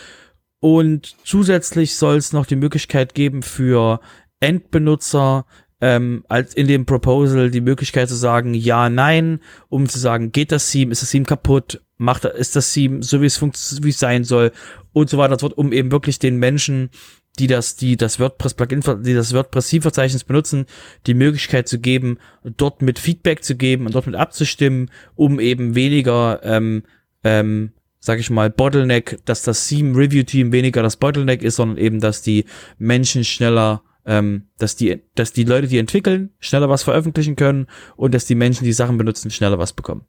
[0.60, 3.98] Und zusätzlich soll es noch die Möglichkeit geben für
[4.38, 5.44] Endbenutzer,
[5.82, 10.52] ähm, als in dem Proposal die Möglichkeit zu sagen, ja, nein, um zu sagen, geht
[10.52, 13.90] das Theme, ist das Theme kaputt, macht, ist das Theme so, wie es funktioniert, wie
[13.90, 14.52] es sein soll
[14.92, 15.32] und so weiter.
[15.32, 16.90] Und so um eben wirklich den Menschen
[17.38, 20.66] die das, die das WordPress-Plugin, die das WordPress-Zielverzeichnis benutzen,
[21.06, 25.74] die Möglichkeit zu geben, dort mit Feedback zu geben und dort mit abzustimmen, um eben
[25.74, 26.82] weniger, ähm,
[27.24, 31.78] ähm, sag ich mal, Bottleneck, dass das Theme Review Team weniger das Bottleneck ist, sondern
[31.78, 32.44] eben, dass die
[32.78, 38.14] Menschen schneller, ähm, dass die, dass die Leute, die entwickeln, schneller was veröffentlichen können und
[38.14, 40.02] dass die Menschen, die Sachen benutzen, schneller was bekommen.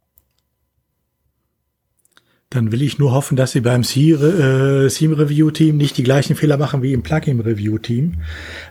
[2.49, 6.93] Dann will ich nur hoffen, dass sie beim Theme-Review-Team nicht die gleichen Fehler machen wie
[6.93, 8.21] im Plugin-Review-Team.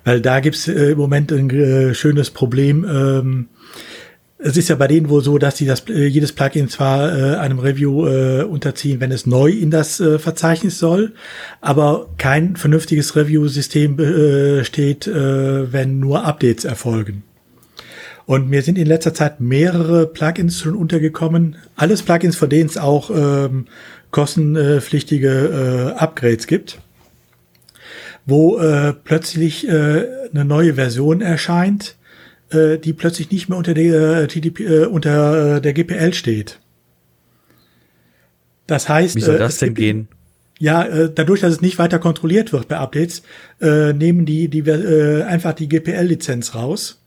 [0.04, 2.85] Weil da gibt's äh, im Moment ein äh, schönes Problem.
[2.85, 3.48] Ähm,
[4.44, 7.37] es ist ja bei denen wohl so, dass sie das, äh, jedes Plugin zwar äh,
[7.37, 11.12] einem Review äh, unterziehen, wenn es neu in das äh, Verzeichnis soll,
[11.61, 17.22] aber kein vernünftiges Review-System äh, steht, äh, wenn nur Updates erfolgen.
[18.26, 21.57] Und mir sind in letzter Zeit mehrere Plugins schon untergekommen.
[21.76, 23.66] Alles Plugins, von denen es auch ähm,
[24.11, 26.78] kostenpflichtige äh, Upgrades gibt,
[28.24, 31.96] wo äh, plötzlich äh, eine neue Version erscheint,
[32.55, 36.61] äh, die plötzlich nicht mehr unter der, TDP, äh, unter äh, der GPL steht.
[38.67, 40.09] Das heißt, wie soll das denn gehen?
[40.59, 43.23] Ja, äh, dadurch, dass es nicht weiter kontrolliert wird bei Updates,
[43.61, 47.03] äh, nehmen die, die äh, einfach die GPL-Lizenz raus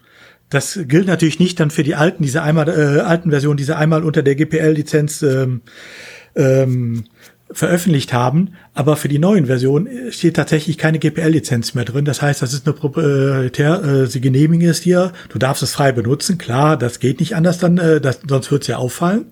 [0.50, 4.04] das gilt natürlich nicht dann für die alten, diese einmal äh, alten Versionen, diese einmal
[4.04, 5.62] unter der GPL-Lizenz ähm,
[6.36, 7.06] ähm,
[7.56, 12.06] veröffentlicht haben, aber für die neuen Versionen steht tatsächlich keine GPL-Lizenz mehr drin.
[12.06, 15.92] Das heißt, das ist eine proprietär, äh, sie genehmigen es dir, du darfst es frei
[15.92, 19.26] benutzen, klar, das geht nicht anders dann, äh, das, sonst wird es ja auffallen.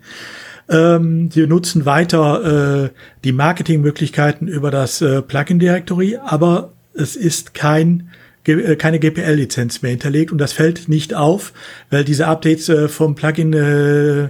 [0.69, 2.89] Ähm, sie nutzen weiter äh,
[3.25, 8.09] die Marketingmöglichkeiten über das äh, Plugin-Directory, aber es ist kein
[8.45, 11.53] äh, keine GPL-Lizenz mehr hinterlegt und das fällt nicht auf,
[11.89, 14.29] weil diese Updates äh, vom Plugin äh,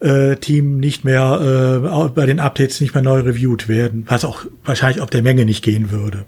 [0.00, 4.46] äh, Team nicht mehr äh, bei den Updates nicht mehr neu reviewed werden, was auch
[4.64, 6.24] wahrscheinlich auf der Menge nicht gehen würde.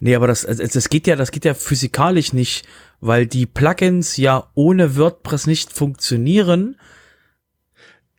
[0.00, 2.66] Nee, aber das, das geht ja, das geht ja physikalisch nicht,
[3.00, 6.76] weil die Plugins ja ohne WordPress nicht funktionieren.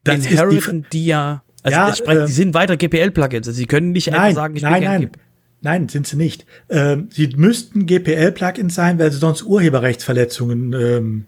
[0.04, 3.68] Das inheriten die, die, ja, also ja, spreche, äh, die sind weiter GPL-Plugins, also sie
[3.68, 5.12] können nicht nein, einfach sagen, ich nein, nein.
[5.62, 6.46] Nein, sind sie nicht.
[6.70, 11.26] Ähm, sie müssten GPL-Plugins sein, weil sie sonst Urheberrechtsverletzungen ähm,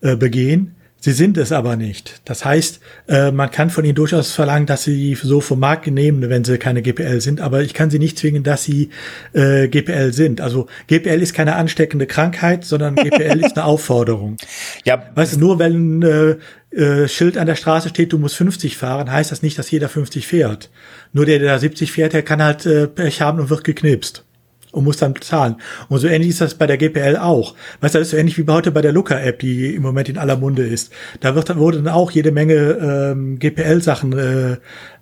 [0.00, 0.76] äh, begehen.
[1.04, 2.20] Sie sind es aber nicht.
[2.26, 6.30] Das heißt, äh, man kann von ihnen durchaus verlangen, dass sie so vom Markt nehmen,
[6.30, 8.90] wenn sie keine GPL sind, aber ich kann sie nicht zwingen, dass sie
[9.32, 10.40] äh, GPL sind.
[10.40, 14.36] Also GPL ist keine ansteckende Krankheit, sondern GPL ist eine Aufforderung.
[14.84, 15.10] Ja.
[15.16, 16.36] Weißt du, nur wenn äh,
[16.70, 19.88] äh, Schild an der Straße steht, du musst 50 fahren, heißt das nicht, dass jeder
[19.88, 20.70] 50 fährt.
[21.12, 24.24] Nur der, der da 70 fährt, der kann halt äh, Pech haben und wird geknipst
[24.72, 25.56] und muss dann zahlen.
[25.88, 27.54] Und so ähnlich ist das bei der GPL auch.
[27.80, 30.18] Weißt du, das ist so ähnlich wie heute bei der Looker-App, die im Moment in
[30.18, 30.92] aller Munde ist.
[31.20, 34.56] Da wird, wurde dann auch jede Menge ähm, GPL-Sachen äh,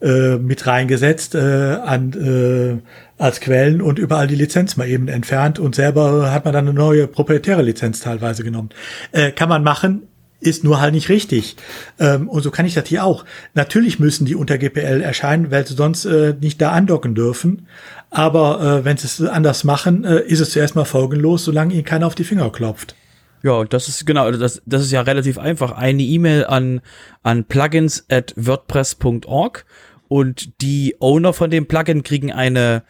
[0.06, 5.58] äh, mit reingesetzt äh, an, äh, als Quellen und überall die Lizenz mal eben entfernt
[5.58, 8.70] und selber hat man dann eine neue proprietäre Lizenz teilweise genommen.
[9.12, 10.02] Äh, kann man machen,
[10.40, 11.56] ist nur halt nicht richtig.
[11.98, 13.24] Ähm, und so kann ich das hier auch.
[13.54, 17.66] Natürlich müssen die unter GPL erscheinen, weil sie sonst äh, nicht da andocken dürfen.
[18.10, 21.84] Aber äh, wenn sie es anders machen, äh, ist es zuerst mal folgenlos, solange ihnen
[21.84, 22.96] keiner auf die Finger klopft.
[23.42, 25.72] Ja, das ist genau, das, das ist ja relativ einfach.
[25.72, 26.80] Eine E-Mail an,
[27.22, 29.64] an plugins at wordpress.org
[30.08, 32.82] und die Owner von dem Plugin kriegen eine,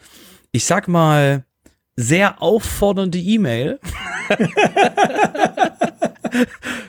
[0.51, 1.45] ich sag mal,
[1.95, 3.79] sehr auffordernde E-Mail.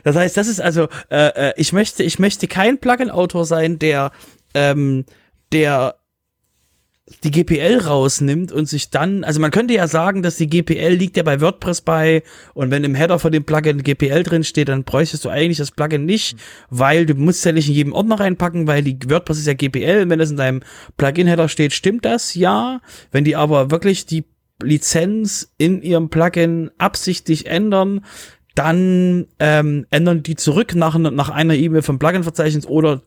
[0.04, 4.12] das heißt, das ist also, äh, äh, ich möchte, ich möchte kein Plugin-Autor sein, der,
[4.54, 5.04] ähm,
[5.52, 5.96] der
[7.24, 11.16] die GPL rausnimmt und sich dann, also man könnte ja sagen, dass die GPL liegt
[11.16, 12.22] ja bei WordPress bei
[12.54, 15.72] und wenn im Header von dem Plugin GPL drin steht, dann bräuchtest du eigentlich das
[15.72, 16.36] Plugin nicht,
[16.70, 20.08] weil du musst ja nicht in jedem Ordner reinpacken, weil die WordPress ist ja GPL,
[20.08, 20.62] wenn das in deinem
[20.96, 22.80] Plugin-Header steht, stimmt das, ja.
[23.10, 24.24] Wenn die aber wirklich die
[24.62, 28.04] Lizenz in ihrem Plugin absichtlich ändern,
[28.54, 33.02] dann ähm, ändern die zurück nach, nach einer E-Mail vom Plugin-Verzeichnis oder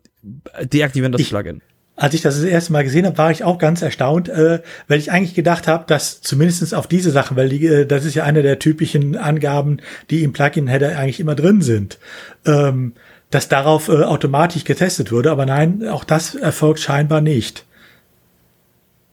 [0.64, 1.62] deaktivieren das ich, Plugin.
[1.96, 5.00] Als ich das das erste Mal gesehen habe, war ich auch ganz erstaunt, äh, weil
[5.00, 8.24] ich eigentlich gedacht habe, dass zumindestens auf diese Sachen, weil die, äh, das ist ja
[8.24, 9.78] eine der typischen Angaben,
[10.10, 12.00] die im Plugin-Header eigentlich immer drin sind,
[12.46, 12.94] ähm,
[13.30, 15.32] dass darauf äh, automatisch getestet würde.
[15.32, 17.66] Aber nein, auch das erfolgt scheinbar nicht.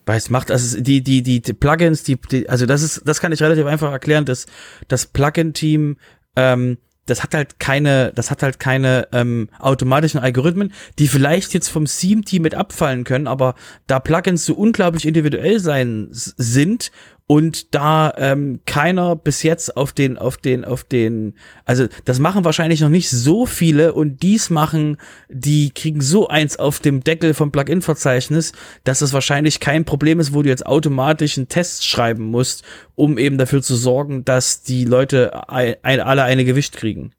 [0.05, 3.21] Weil es macht, also die, die, die, die Plugins, die, die, also das ist, das
[3.21, 4.47] kann ich relativ einfach erklären, dass
[4.89, 5.97] das Plugin-Team
[6.37, 11.69] ähm, das hat halt keine, das hat halt keine ähm, automatischen Algorithmen, die vielleicht jetzt
[11.69, 13.55] vom Theme-Team mit abfallen können, aber
[13.87, 16.93] da Plugins so unglaublich individuell sein sind
[17.33, 21.33] und da ähm, keiner bis jetzt auf den, auf den, auf den,
[21.65, 24.99] also das machen wahrscheinlich noch nicht so viele und dies machen,
[25.31, 28.53] die kriegen so eins auf dem Deckel vom Plugin-Verzeichnis,
[28.85, 32.65] dass es wahrscheinlich kein Problem ist, wo du jetzt automatisch einen Test schreiben musst,
[32.97, 37.13] um eben dafür zu sorgen, dass die Leute ein, ein, alle eine Gewicht kriegen.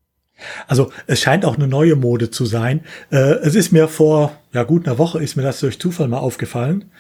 [0.68, 2.82] Also es scheint auch eine neue Mode zu sein.
[3.10, 6.20] Äh, es ist mir vor ja gut einer Woche ist mir das durch Zufall mal
[6.20, 6.92] aufgefallen.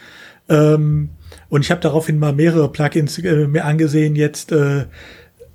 [0.49, 1.09] Ähm,
[1.53, 4.85] und ich habe daraufhin mal mehrere Plugins äh, mir angesehen, jetzt äh,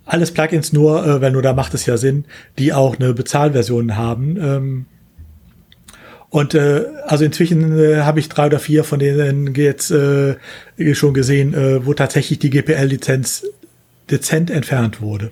[0.04, 2.24] alles Plugins nur, äh, weil nur da macht es ja Sinn,
[2.56, 4.37] die auch eine Bezahlversion haben.
[4.40, 4.87] Ähm,
[6.30, 10.37] und äh, also inzwischen äh, habe ich drei oder vier von denen jetzt äh,
[10.92, 13.46] schon gesehen, äh, wo tatsächlich die GPL-Lizenz
[14.08, 15.30] dezent entfernt wurde.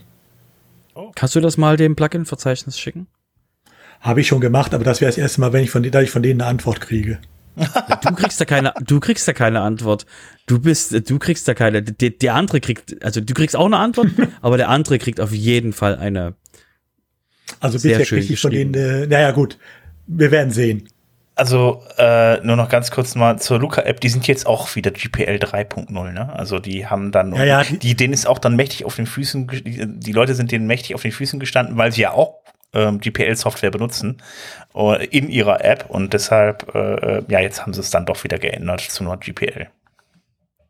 [0.97, 1.13] Oh.
[1.15, 3.07] Kannst du das mal dem Plugin-Verzeichnis schicken?
[4.01, 6.11] Habe ich schon gemacht, aber das wäre das erste Mal, wenn ich von, da ich
[6.11, 7.21] von denen eine Antwort kriege.
[8.03, 10.07] Du kriegst da keine, du kriegst da keine Antwort.
[10.47, 11.83] Du bist, du kriegst da keine.
[11.83, 14.09] Der, der andere kriegt, also du kriegst auch eine Antwort,
[14.43, 16.35] aber der andere kriegt auf jeden Fall eine.
[17.61, 19.59] Also bisher kriege ich von denen, äh, naja gut,
[20.07, 20.89] wir werden sehen.
[21.35, 25.37] Also äh, nur noch ganz kurz mal zur Luca-App, die sind jetzt auch wieder GPL
[25.37, 26.33] 3.0, ne?
[26.35, 29.47] Also die haben dann, ja, ja, die, denen ist auch dann mächtig auf den Füßen,
[29.47, 32.41] die, die Leute sind denen mächtig auf den Füßen gestanden, weil sie ja auch
[32.77, 34.23] ähm, GPL-Software benutzen
[34.75, 38.23] äh, in ihrer App und deshalb, äh, äh, ja, jetzt haben sie es dann doch
[38.25, 39.69] wieder geändert zu nur GPL.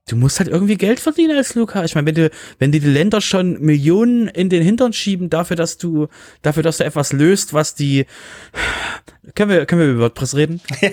[0.08, 1.82] Du musst halt irgendwie Geld verdienen als Luca.
[1.82, 5.78] Ich meine, wenn du, wenn die Länder schon Millionen in den Hintern schieben dafür, dass
[5.78, 6.06] du,
[6.42, 8.06] dafür, dass du etwas löst, was die,
[9.34, 10.60] können wir, können wir über WordPress reden?
[10.80, 10.92] Ja.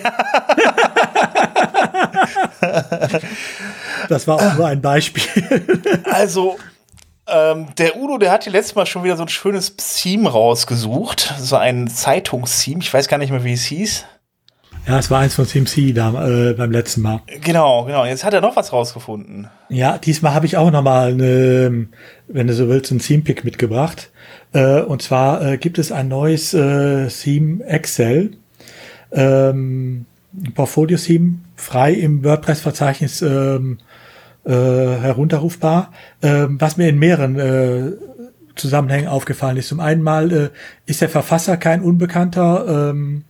[4.08, 5.22] das war auch nur ein Beispiel.
[6.04, 6.58] Also,
[7.26, 11.34] ähm, der Udo, der hat hier letztes Mal schon wieder so ein schönes Theme rausgesucht.
[11.38, 12.80] So ein Zeitungstheme.
[12.80, 14.04] Ich weiß gar nicht mehr, wie es hieß.
[14.86, 17.22] Ja, es war eins von CMC da, äh, beim letzten Mal.
[17.40, 18.04] Genau, genau.
[18.04, 19.48] Jetzt hat er noch was rausgefunden.
[19.70, 21.86] Ja, diesmal habe ich auch noch mal, eine,
[22.28, 24.10] wenn du so willst, ein Theme-Pick mitgebracht.
[24.52, 28.36] Äh, und zwar äh, gibt es ein neues äh, Theme Excel.
[29.10, 30.04] Ähm,
[30.54, 33.78] Portfolio-Theme, frei im WordPress-Verzeichnis ähm,
[34.44, 37.92] äh, herunterrufbar, äh, was mir in mehreren äh,
[38.56, 39.68] Zusammenhängen aufgefallen ist.
[39.68, 40.50] Zum einen mal äh,
[40.86, 42.90] ist der Verfasser kein Unbekannter.
[42.90, 43.24] Ähm,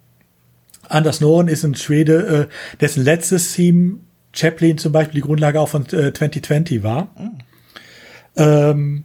[0.88, 3.98] Anders Noren ist ein Schwede, äh, dessen letztes Theme
[4.32, 7.08] Chaplin zum Beispiel die Grundlage auch von äh, 2020 war.
[8.36, 9.04] Ähm,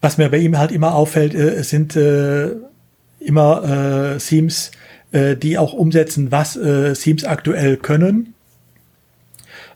[0.00, 2.50] was mir bei ihm halt immer auffällt, äh, sind äh,
[3.20, 4.70] immer äh, Themes,
[5.12, 8.34] äh, die auch umsetzen, was äh, Themes aktuell können.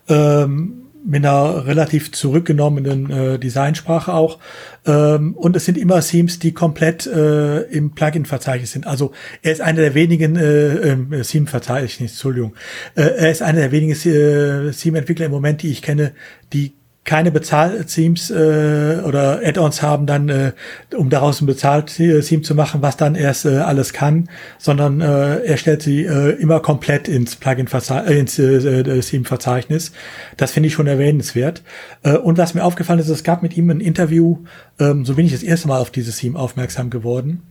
[0.07, 4.39] Ähm, mit einer relativ zurückgenommenen äh, Designsprache auch.
[4.85, 8.87] Ähm, und es sind immer Themes, die komplett äh, im Plugin-Verzeichnis sind.
[8.87, 12.53] Also er ist einer der wenigen äh, äh, Theme-Verzeichnis, Entschuldigung.
[12.95, 16.13] Äh, er ist einer der wenigen äh, Theme-Entwickler im Moment, die ich kenne,
[16.53, 16.73] die
[17.09, 20.51] keine Bezahl-Themes äh, oder Add-ons haben, dann äh,
[20.95, 24.29] um daraus ein Bezahl-Theme zu machen, was dann erst äh, alles kann,
[24.59, 29.91] sondern äh, er stellt sie äh, immer komplett ins Plugin-Verzeichnis, äh, ins äh, Theme-Verzeichnis.
[30.37, 31.63] Das finde ich schon erwähnenswert.
[32.03, 34.43] Äh, und was mir aufgefallen ist, es gab mit ihm ein Interview,
[34.79, 37.41] ähm, so bin ich das erste Mal auf dieses Theme aufmerksam geworden.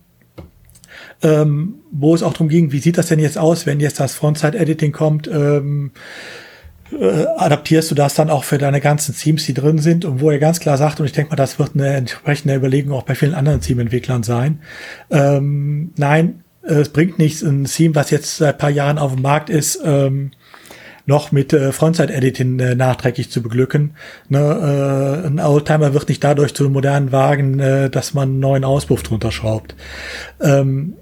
[1.20, 4.14] Ähm, wo es auch darum ging, wie sieht das denn jetzt aus, wenn jetzt das
[4.14, 5.90] Frontside-Editing kommt, ähm,
[6.93, 10.30] äh, adaptierst du das dann auch für deine ganzen Teams, die drin sind und wo
[10.30, 13.14] er ganz klar sagt, und ich denke mal, das wird eine entsprechende Überlegung auch bei
[13.14, 14.61] vielen anderen Teamentwicklern sein.
[15.11, 19.51] Ähm, nein, es bringt nichts, ein Team, was jetzt seit paar Jahren auf dem Markt
[19.51, 20.30] ist, ähm,
[21.07, 23.93] noch mit äh, Frontside-Editing äh, nachträglich zu beglücken.
[24.28, 24.39] Ne,
[25.24, 28.64] äh, ein Oldtimer wird nicht dadurch zu einem modernen Wagen, äh, dass man einen neuen
[28.64, 29.74] Auspuff drunter schraubt.
[30.41, 30.95] Ähm,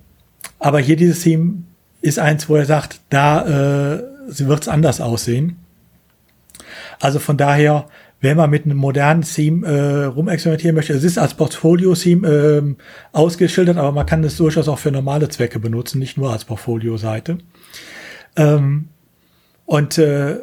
[0.60, 1.64] aber hier dieses Theme
[2.02, 5.56] ist eins, wo er sagt, da äh, wird es anders aussehen.
[7.00, 7.86] Also von daher,
[8.20, 12.76] wenn man mit einem modernen Theme äh, rumexperimentieren möchte, es ist als Portfolio-Theme ähm,
[13.12, 17.38] ausgeschildert, aber man kann es durchaus auch für normale Zwecke benutzen, nicht nur als Portfolio-Seite.
[18.36, 18.88] Ähm,
[19.66, 20.36] und äh,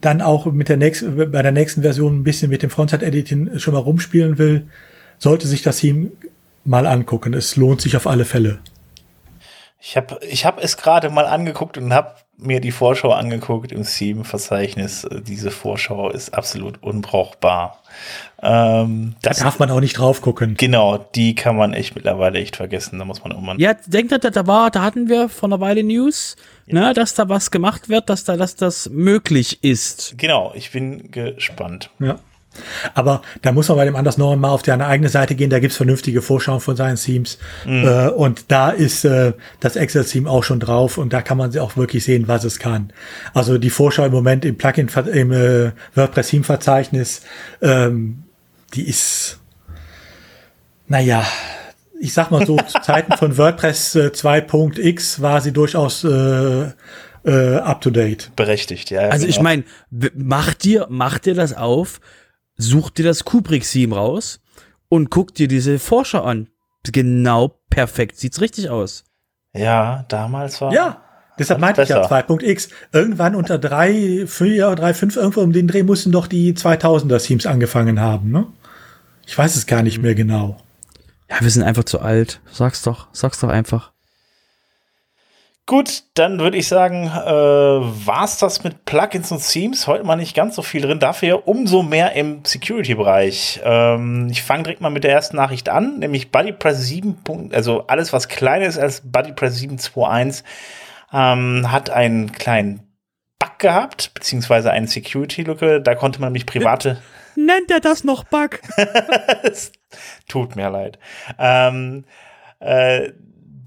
[0.00, 3.74] dann auch mit der nächsten, bei der nächsten Version ein bisschen mit dem Frontside-Editing schon
[3.74, 4.66] mal rumspielen will,
[5.18, 6.10] sollte sich das Theme
[6.64, 7.34] mal angucken.
[7.34, 8.60] Es lohnt sich auf alle Fälle.
[9.78, 13.84] Ich habe ich hab es gerade mal angeguckt und habe mir die Vorschau angeguckt im
[13.84, 15.06] Steam-Verzeichnis.
[15.26, 17.82] Diese Vorschau ist absolut unbrauchbar.
[18.42, 20.54] Ähm, da darf man auch nicht drauf gucken.
[20.56, 22.98] Genau, die kann man echt mittlerweile echt vergessen.
[22.98, 23.58] Da muss man irgendwann.
[23.58, 26.36] Ja, denkt da, da war, da hatten wir vor einer Weile News,
[26.66, 26.80] ja.
[26.80, 30.14] ne, dass da was gemacht wird, dass da, dass das möglich ist.
[30.16, 31.90] Genau, ich bin gespannt.
[31.98, 32.18] Ja.
[32.94, 35.60] Aber da muss man bei dem Anders noch mal auf deine eigene Seite gehen, da
[35.60, 37.38] gibt's vernünftige Vorschauen von seinen Themes.
[37.64, 37.86] Mhm.
[37.86, 41.76] Äh, und da ist äh, das Excel-Theme auch schon drauf und da kann man auch
[41.76, 42.92] wirklich sehen, was es kann.
[43.34, 47.22] Also die Vorschau im Moment im Plugin, im äh, WordPress-Theme-Verzeichnis,
[47.62, 48.24] ähm,
[48.74, 49.38] die ist,
[50.88, 51.24] naja,
[52.00, 56.70] ich sag mal so, zu Zeiten von WordPress äh, 2.x war sie durchaus äh,
[57.24, 58.30] äh, up to date.
[58.36, 59.00] Berechtigt, ja.
[59.02, 59.36] Also genau.
[59.36, 59.64] ich meine,
[60.14, 62.00] macht dir, macht dir das auf,
[62.62, 64.40] such dir das Kubrick-Theme raus
[64.88, 66.48] und guck dir diese Forscher an.
[66.84, 68.16] Genau perfekt.
[68.16, 69.04] Sieht's richtig aus.
[69.52, 70.72] Ja, damals war.
[70.72, 71.02] Ja,
[71.38, 72.68] deshalb meinte ich ja 2.x.
[72.92, 77.46] Irgendwann unter 3, 4, 3, 5, irgendwo um den Dreh mussten doch die 2000er Teams
[77.46, 78.46] angefangen haben, ne?
[79.26, 80.60] Ich weiß es gar nicht mehr genau.
[81.28, 82.40] Ja, wir sind einfach zu alt.
[82.50, 83.89] Sag's doch, sag's doch einfach.
[85.70, 89.86] Gut, dann würde ich sagen, äh, war's das mit Plugins und Themes.
[89.86, 93.60] Heute mal nicht ganz so viel drin, dafür umso mehr im Security-Bereich.
[93.62, 97.18] Ähm, ich fange direkt mal mit der ersten Nachricht an, nämlich BuddyPress 7.
[97.52, 100.42] Also alles, was kleiner ist als BuddyPress 7.2.1,
[101.12, 102.80] ähm, hat einen kleinen
[103.38, 105.80] Bug gehabt, beziehungsweise eine Security-Lücke.
[105.80, 107.00] Da konnte man nämlich private.
[107.36, 108.58] Nennt er das noch Bug?
[110.28, 110.98] tut mir leid.
[111.38, 112.06] Ähm,
[112.58, 113.12] äh,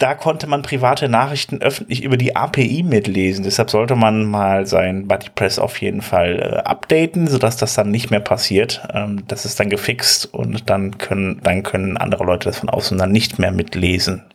[0.03, 3.45] da konnte man private Nachrichten öffentlich über die API mitlesen.
[3.45, 8.11] Deshalb sollte man mal sein BuddyPress auf jeden Fall äh, updaten, sodass das dann nicht
[8.11, 8.85] mehr passiert.
[8.93, 12.97] Ähm, das ist dann gefixt und dann können, dann können andere Leute das von außen
[12.97, 14.25] dann nicht mehr mitlesen.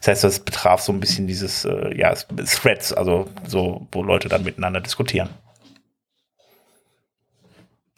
[0.00, 4.28] Das heißt, das betraf so ein bisschen dieses, äh, ja, Threads, also so, wo Leute
[4.28, 5.30] dann miteinander diskutieren.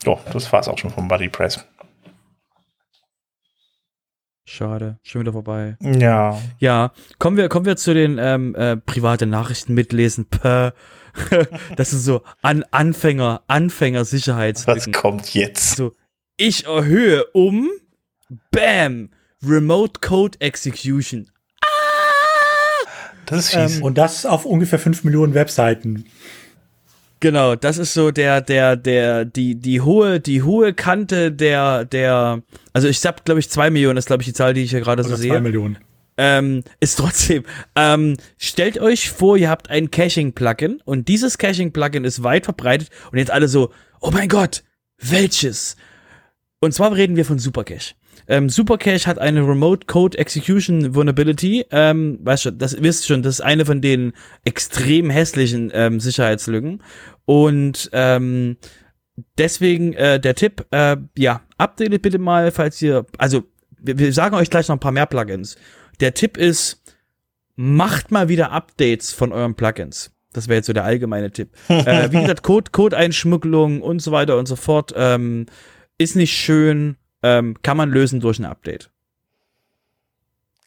[0.04, 1.66] So, das war es auch schon vom BuddyPress.
[4.46, 5.76] Schade, schon wieder vorbei.
[5.80, 6.38] Ja.
[6.58, 10.26] Ja, kommen wir, kommen wir zu den ähm, äh, private Nachrichten mitlesen.
[10.26, 10.74] Per.
[11.76, 14.92] das sind so An Anfänger, Anfänger Sicherheitslücken.
[14.92, 15.76] Was kommt jetzt?
[15.76, 15.92] So,
[16.36, 17.70] ich erhöhe um,
[18.50, 19.10] bam,
[19.42, 21.30] Remote Code Execution.
[21.62, 22.86] Ah!
[23.26, 23.76] Das ist fies.
[23.78, 26.04] Ähm, und das auf ungefähr 5 Millionen Webseiten.
[27.24, 32.42] Genau, das ist so der, der, der, die, die hohe, die hohe Kante der, der,
[32.74, 34.82] also ich sag, glaube ich, zwei Millionen ist, glaube ich, die Zahl, die ich hier
[34.82, 35.30] gerade so sehe.
[35.30, 35.78] Zwei Millionen.
[36.18, 37.44] Ähm, ist trotzdem,
[37.76, 43.16] ähm, stellt euch vor, ihr habt ein Caching-Plugin und dieses Caching-Plugin ist weit verbreitet und
[43.16, 43.72] jetzt alle so,
[44.02, 44.62] oh mein Gott,
[44.98, 45.76] welches?
[46.60, 47.94] Und zwar reden wir von Supercache.
[48.26, 51.66] Ähm, Supercache hat eine Remote Code Execution Vulnerability.
[51.70, 54.12] Ähm, weißt du, das wisst schon, das ist eine von den
[54.44, 56.82] extrem hässlichen ähm, Sicherheitslücken.
[57.24, 58.56] Und ähm,
[59.38, 63.44] deswegen äh, der Tipp, äh, ja, updatet bitte mal, falls ihr, also
[63.78, 65.56] wir, wir sagen euch gleich noch ein paar mehr Plugins.
[66.00, 66.82] Der Tipp ist,
[67.56, 70.10] macht mal wieder Updates von euren Plugins.
[70.32, 71.50] Das wäre jetzt so der allgemeine Tipp.
[71.68, 75.46] äh, wie gesagt, Code, Code-Einschmuggelung und so weiter und so fort ähm,
[75.96, 78.90] ist nicht schön, ähm, kann man lösen durch ein Update.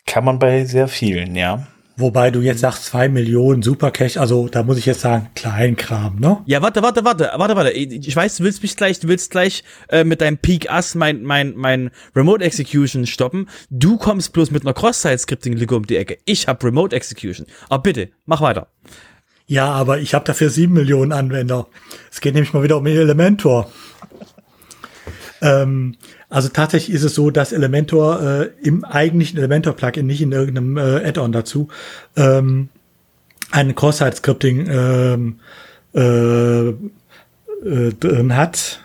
[0.05, 1.67] Kann man bei sehr vielen, ja.
[1.99, 6.43] Wobei du jetzt sagst, zwei Millionen Supercash, also da muss ich jetzt sagen, Kleinkram, ne?
[6.45, 7.71] Ja, warte, warte, warte, warte, warte.
[7.71, 11.23] Ich weiß, du willst mich gleich, du willst gleich äh, mit deinem Peak Ass mein,
[11.23, 13.49] mein, mein Remote Execution stoppen.
[13.71, 16.19] Du kommst bloß mit einer Cross-Site-Scripting-Lücke um die Ecke.
[16.25, 17.47] Ich hab Remote Execution.
[17.67, 18.67] Aber bitte, mach weiter.
[19.47, 21.67] Ja, aber ich habe dafür sieben Millionen Anwender.
[22.11, 23.71] Es geht nämlich mal wieder um Elementor.
[25.41, 25.95] ähm,
[26.29, 31.07] also tatsächlich ist es so, dass Elementor äh, im eigentlichen Elementor-Plugin, nicht in irgendeinem äh,
[31.07, 31.69] Add-on dazu,
[32.15, 32.69] ähm,
[33.51, 35.39] ein Cross-Site-Scripting ähm,
[35.95, 38.81] äh, äh, drin hat,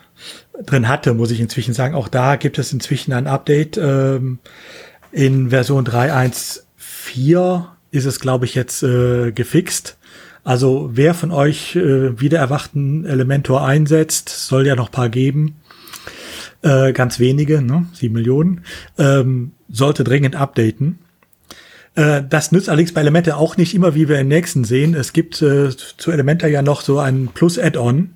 [0.64, 1.96] drin hatte, muss ich inzwischen sagen.
[1.96, 3.76] Auch da gibt es inzwischen ein Update.
[3.76, 4.38] Ähm,
[5.10, 9.98] in Version 3.1.4 ist es, glaube ich, jetzt äh, gefixt.
[10.44, 15.56] Also wer von euch äh, wieder erwachten Elementor einsetzt, soll ja noch paar geben.
[16.62, 17.86] Äh, ganz wenige, ne?
[17.92, 18.62] sieben Millionen.
[18.96, 21.00] Ähm, sollte dringend updaten.
[21.94, 24.94] Äh, das nützt allerdings bei Elemente auch nicht immer, wie wir im nächsten sehen.
[24.94, 28.10] Es gibt äh, zu Elementor ja noch so ein Plus-Add-on.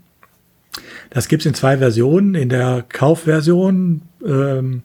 [1.10, 2.34] Das gibt's in zwei Versionen.
[2.34, 4.82] In der Kaufversion ähm,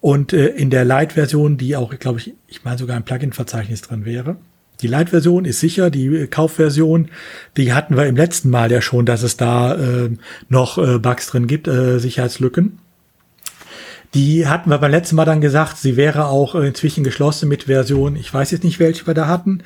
[0.00, 4.04] und äh, in der Lite-Version, die auch, glaube ich, ich meine sogar im Plugin-Verzeichnis drin
[4.04, 4.36] wäre.
[4.80, 7.08] Die Lite-Version ist sicher, die äh, Kaufversion,
[7.56, 10.10] die hatten wir im letzten Mal ja schon, dass es da äh,
[10.48, 12.78] noch äh, Bugs drin gibt, äh, Sicherheitslücken.
[14.14, 17.64] Die hatten wir beim letzten Mal dann gesagt, sie wäre auch äh, inzwischen geschlossen mit
[17.64, 19.62] Version, ich weiß jetzt nicht, welche wir da hatten.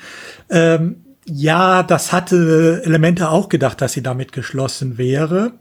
[0.50, 0.96] Ähm,
[1.26, 5.52] ja, das hatte Elemente auch gedacht, dass sie damit geschlossen wäre.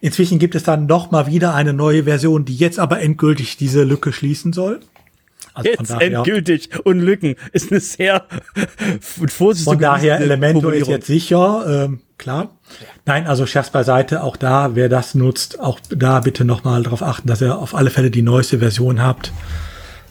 [0.00, 3.84] Inzwischen gibt es dann noch mal wieder eine neue Version, die jetzt aber endgültig diese
[3.84, 4.80] Lücke schließen soll.
[5.54, 8.26] Also jetzt daher, endgültig und Lücken ist eine sehr
[8.90, 12.56] vorsichtige Von daher Elementor ist jetzt sicher, ähm, klar.
[13.04, 17.02] Nein, also Scherz beiseite, auch da, wer das nutzt, auch da bitte noch mal darauf
[17.02, 19.32] achten, dass ihr auf alle Fälle die neueste Version habt.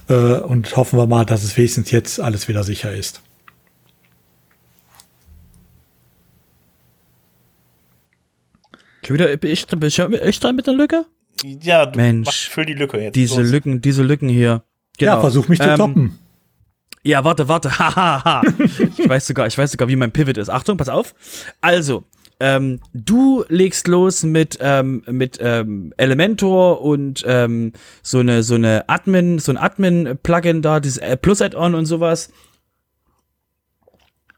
[0.10, 3.22] Äh, und hoffen wir mal, dass es wenigstens jetzt alles wieder sicher ist.
[9.08, 11.06] Wieder, ich, ich, ich dran mit der Lücke?
[11.44, 13.16] Ja, du Mensch, für die Lücke jetzt.
[13.16, 13.52] Diese los.
[13.52, 14.64] Lücken, diese Lücken hier.
[14.98, 15.14] Genau.
[15.14, 16.20] Ja, versuch mich zu ähm, toppen.
[17.04, 17.70] Ja, warte, warte.
[17.80, 18.44] Hahaha.
[18.98, 20.50] ich weiß sogar, ich weiß sogar, wie mein Pivot ist.
[20.50, 21.16] Achtung, pass auf.
[21.62, 22.04] Also,
[22.40, 27.74] ähm, du legst los mit ähm, mit ähm, Elementor und ähm,
[28.04, 32.32] so eine so eine Admin, so ein Admin Plugin da, dieses Plus Add-on und sowas.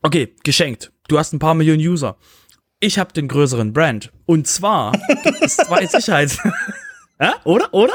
[0.02, 0.92] Okay, geschenkt.
[1.08, 2.18] Du hast ein paar Millionen User
[2.84, 4.12] ich habe den größeren Brand.
[4.26, 4.92] Und zwar
[5.24, 6.38] gibt es zwei Sicherheits...
[7.20, 7.74] ja, oder?
[7.74, 7.94] Oder?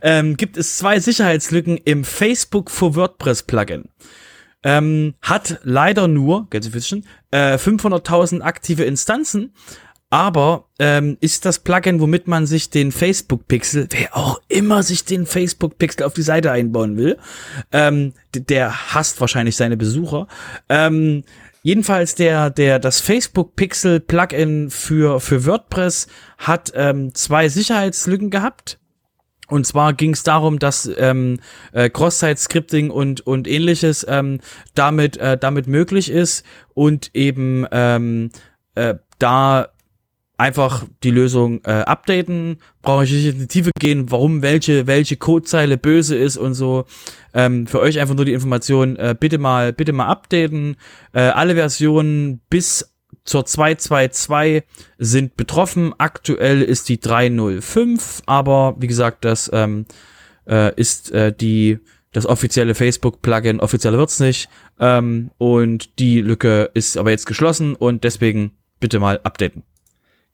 [0.00, 3.84] Ähm, gibt es zwei Sicherheitslücken im Facebook for WordPress Plugin.
[4.64, 9.52] Ähm, hat leider nur, Gänsefüßchen, äh, 500.000 aktive Instanzen,
[10.12, 15.24] aber ähm, ist das Plugin, womit man sich den Facebook-Pixel, wer auch immer sich den
[15.24, 17.18] Facebook-Pixel auf die Seite einbauen will,
[17.72, 20.28] ähm, der hasst wahrscheinlich seine Besucher,
[20.68, 21.24] ähm,
[21.62, 26.08] Jedenfalls der, der, das Facebook Pixel Plugin für, für WordPress
[26.38, 28.78] hat ähm, zwei Sicherheitslücken gehabt.
[29.46, 31.38] Und zwar ging es darum, dass ähm,
[31.72, 34.40] äh, Cross-Site-Scripting und, und ähnliches ähm,
[34.74, 36.44] damit, äh, damit möglich ist
[36.74, 38.30] und eben ähm,
[38.74, 39.68] äh, da
[40.42, 45.16] einfach die Lösung äh, updaten, brauche ich nicht in die Tiefe gehen, warum welche welche
[45.16, 46.84] Codezeile böse ist und so.
[47.32, 50.76] Ähm, für euch einfach nur die Information, äh, bitte mal bitte mal updaten.
[51.12, 52.92] Äh, alle Versionen bis
[53.24, 54.64] zur 222
[54.98, 55.94] sind betroffen.
[55.98, 59.86] Aktuell ist die 305, aber wie gesagt, das ähm,
[60.48, 61.78] äh, ist äh, die
[62.10, 64.48] das offizielle Facebook-Plugin, offiziell wird's nicht.
[64.80, 69.62] Ähm, und die Lücke ist aber jetzt geschlossen und deswegen bitte mal updaten.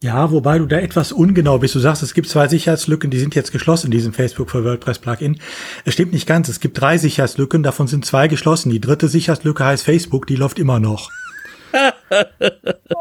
[0.01, 1.74] Ja, wobei du da etwas ungenau bist.
[1.74, 5.01] Du sagst, es gibt zwei Sicherheitslücken, die sind jetzt geschlossen in diesem Facebook for WordPress
[5.01, 5.40] Plugin.
[5.84, 6.49] Es stimmt nicht ganz.
[6.49, 8.70] Es gibt drei Sicherheitslücken, davon sind zwei geschlossen.
[8.70, 11.11] Die dritte Sicherheitslücke heißt Facebook, die läuft immer noch.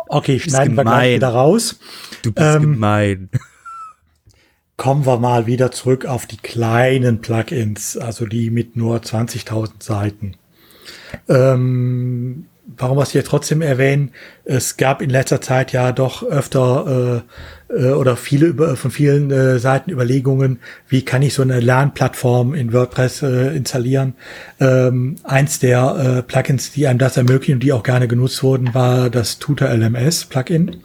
[0.10, 1.80] Okay, schneiden wir gleich wieder raus.
[2.22, 3.30] Du bist ähm, gemein.
[4.78, 10.36] Kommen wir mal wieder zurück auf die kleinen Plugins, also die mit nur 20.000 Seiten.
[11.28, 12.46] Ähm,
[12.76, 14.12] warum wir es hier trotzdem erwähnen,
[14.44, 17.24] es gab in letzter Zeit ja doch öfter
[17.70, 20.60] äh, äh, oder viele über, von vielen äh, Seiten Überlegungen,
[20.90, 24.16] wie kann ich so eine Lernplattform in WordPress äh, installieren.
[24.60, 28.74] Ähm, eins der äh, Plugins, die einem das ermöglichen und die auch gerne genutzt wurden,
[28.74, 30.78] war das Tutor LMS Plugin.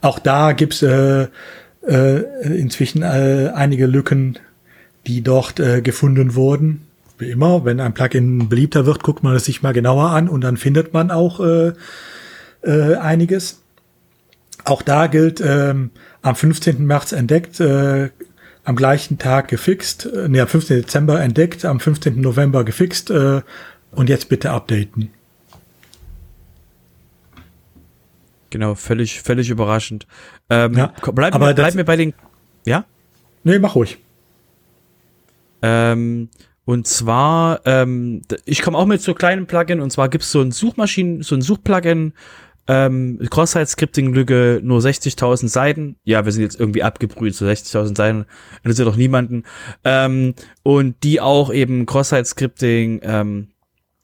[0.00, 1.26] Auch da gibt's äh,
[1.86, 4.38] äh, inzwischen äh, einige Lücken,
[5.06, 6.86] die dort äh, gefunden wurden
[7.20, 10.42] wie immer, wenn ein Plugin beliebter wird, guckt man es sich mal genauer an und
[10.42, 11.72] dann findet man auch äh,
[12.62, 13.62] äh, einiges.
[14.64, 15.90] Auch da gilt, ähm,
[16.22, 16.84] am 15.
[16.84, 18.10] März entdeckt, äh,
[18.64, 20.82] am gleichen Tag gefixt, äh, nee, am 15.
[20.82, 22.20] Dezember entdeckt, am 15.
[22.20, 23.42] November gefixt äh,
[23.92, 25.10] und jetzt bitte updaten.
[28.50, 30.06] Genau, völlig, völlig überraschend.
[30.50, 32.14] Ähm, ja, bleib, aber bleib mir bei den.
[32.66, 32.84] Ja?
[33.44, 33.98] Nee, mach ruhig.
[35.62, 36.28] Ähm,
[36.70, 40.52] und zwar, ähm, ich komme auch mit so kleinen Plugin und zwar gibt's so ein
[40.52, 42.12] Suchmaschinen, so ein Suchplugin,
[42.68, 45.96] ähm, Cross-Site-Scripting-Lücke, nur 60.000 Seiten.
[46.04, 48.24] Ja, wir sind jetzt irgendwie abgebrüht, so 60.000 Seiten,
[48.58, 49.42] interessiert doch niemanden.
[49.82, 53.48] Ähm, und die auch eben Cross-Site-Scripting, ähm,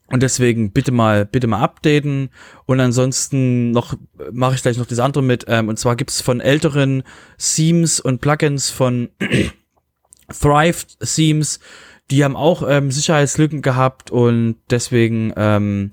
[0.07, 2.31] und deswegen bitte mal, bitte mal updaten.
[2.65, 3.93] Und ansonsten noch
[4.33, 5.45] mache ich gleich noch das andere mit.
[5.47, 7.03] Ähm, und zwar gibt's von älteren
[7.37, 9.07] Themes und Plugins von
[10.41, 11.61] Thrive Themes
[12.11, 15.91] die haben auch ähm, Sicherheitslücken gehabt und deswegen, ähm,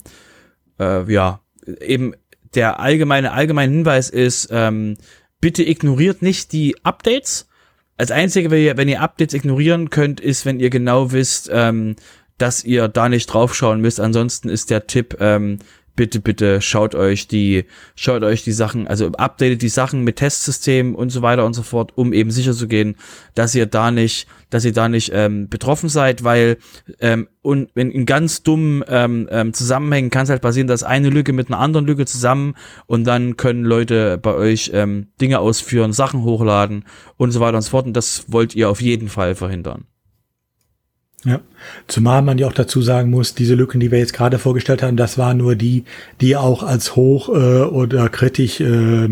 [0.78, 1.40] äh, ja,
[1.80, 2.14] eben
[2.54, 4.96] der allgemeine, allgemeine Hinweis ist, ähm,
[5.40, 7.48] bitte ignoriert nicht die Updates.
[7.96, 11.96] Als einzige, wenn ihr, wenn ihr Updates ignorieren könnt, ist, wenn ihr genau wisst, ähm,
[12.38, 14.00] dass ihr da nicht draufschauen müsst.
[14.00, 15.58] Ansonsten ist der Tipp, ähm,
[15.96, 17.64] bitte, bitte schaut euch die,
[17.94, 21.62] schaut euch die Sachen, also updatet die Sachen mit Testsystemen und so weiter und so
[21.62, 22.96] fort, um eben sicher zu gehen,
[23.34, 26.58] dass ihr da nicht, dass ihr da nicht ähm, betroffen seid, weil
[27.00, 31.10] ähm, und wenn in ganz dummen ähm, ähm, Zusammenhängen kann es halt passieren, dass eine
[31.10, 32.54] Lücke mit einer anderen Lücke zusammen
[32.86, 36.84] und dann können Leute bei euch ähm, Dinge ausführen, Sachen hochladen
[37.16, 37.86] und so weiter und so fort.
[37.86, 39.86] Und das wollt ihr auf jeden Fall verhindern.
[41.24, 41.40] Ja,
[41.88, 44.98] zumal man ja auch dazu sagen muss, diese Lücken, die wir jetzt gerade vorgestellt haben,
[44.98, 45.84] das waren nur die,
[46.20, 49.08] die auch als hoch äh, oder kritisch äh,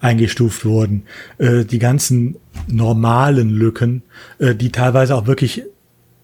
[0.00, 1.04] eingestuft wurden.
[1.38, 2.36] Äh, die ganzen
[2.66, 4.02] normalen Lücken,
[4.40, 5.62] äh, die teilweise auch wirklich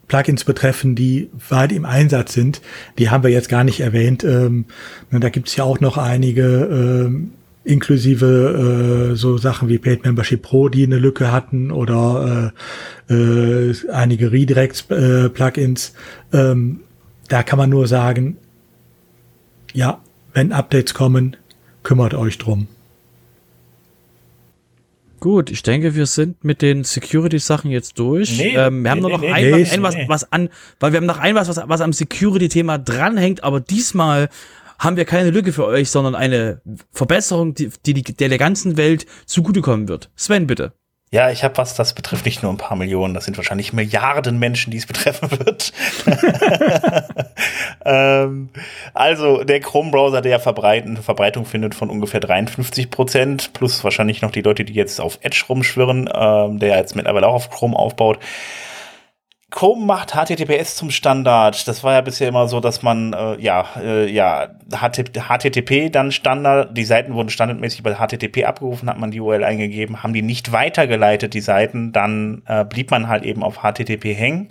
[0.08, 2.60] Plugins betreffen, die weit im Einsatz sind,
[2.98, 4.24] die haben wir jetzt gar nicht erwähnt.
[4.24, 4.64] Ähm,
[5.10, 7.30] da gibt es ja auch noch einige ähm,
[7.68, 12.52] inklusive äh, so Sachen wie Paid Membership Pro, die eine Lücke hatten oder
[13.08, 15.92] äh, äh, einige Redirects-Plugins.
[16.32, 16.80] Äh, ähm,
[17.28, 18.38] da kann man nur sagen,
[19.74, 20.00] ja,
[20.32, 21.36] wenn Updates kommen,
[21.82, 22.68] kümmert euch drum.
[25.20, 28.38] Gut, ich denke, wir sind mit den Security-Sachen jetzt durch.
[28.38, 30.48] Nee, ähm, wir haben nur noch nee, ein, nee, ein, was, was an,
[30.78, 34.28] weil wir haben noch ein was, was, was am Security-Thema dranhängt, aber diesmal
[34.78, 36.60] haben wir keine Lücke für euch, sondern eine
[36.92, 40.10] Verbesserung, die, die, der der ganzen Welt zugutekommen wird.
[40.16, 40.72] Sven, bitte.
[41.10, 44.38] Ja, ich habe was, das betrifft nicht nur ein paar Millionen, das sind wahrscheinlich Milliarden
[44.38, 45.72] Menschen, die es betreffen wird.
[47.84, 48.50] ähm,
[48.92, 54.42] also der Chrome-Browser, der Verbreitung, Verbreitung findet von ungefähr 53 Prozent, plus wahrscheinlich noch die
[54.42, 58.18] Leute, die jetzt auf Edge rumschwirren, ähm, der jetzt mittlerweile auch auf Chrome aufbaut.
[59.50, 61.66] Chrome macht HTTPS zum Standard.
[61.66, 66.76] Das war ja bisher immer so, dass man äh, ja äh, ja HTTP dann Standard.
[66.76, 70.52] Die Seiten wurden standardmäßig bei HTTP abgerufen, hat man die URL eingegeben, haben die nicht
[70.52, 74.50] weitergeleitet die Seiten, dann äh, blieb man halt eben auf HTTP hängen.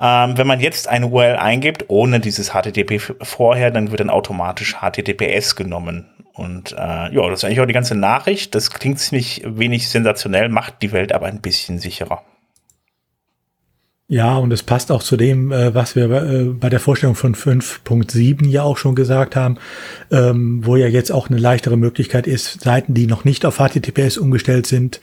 [0.00, 4.76] Ähm, wenn man jetzt eine URL eingibt ohne dieses HTTP vorher, dann wird dann automatisch
[4.80, 6.08] HTTPS genommen.
[6.32, 8.54] Und äh, ja, das ist eigentlich auch die ganze Nachricht.
[8.54, 12.22] Das klingt ziemlich wenig sensationell, macht die Welt aber ein bisschen sicherer.
[14.10, 17.36] Ja, und es passt auch zu dem, äh, was wir äh, bei der Vorstellung von
[17.36, 19.56] 5.7 ja auch schon gesagt haben,
[20.10, 24.18] ähm, wo ja jetzt auch eine leichtere Möglichkeit ist, Seiten, die noch nicht auf HTTPS
[24.18, 24.98] umgestellt sind,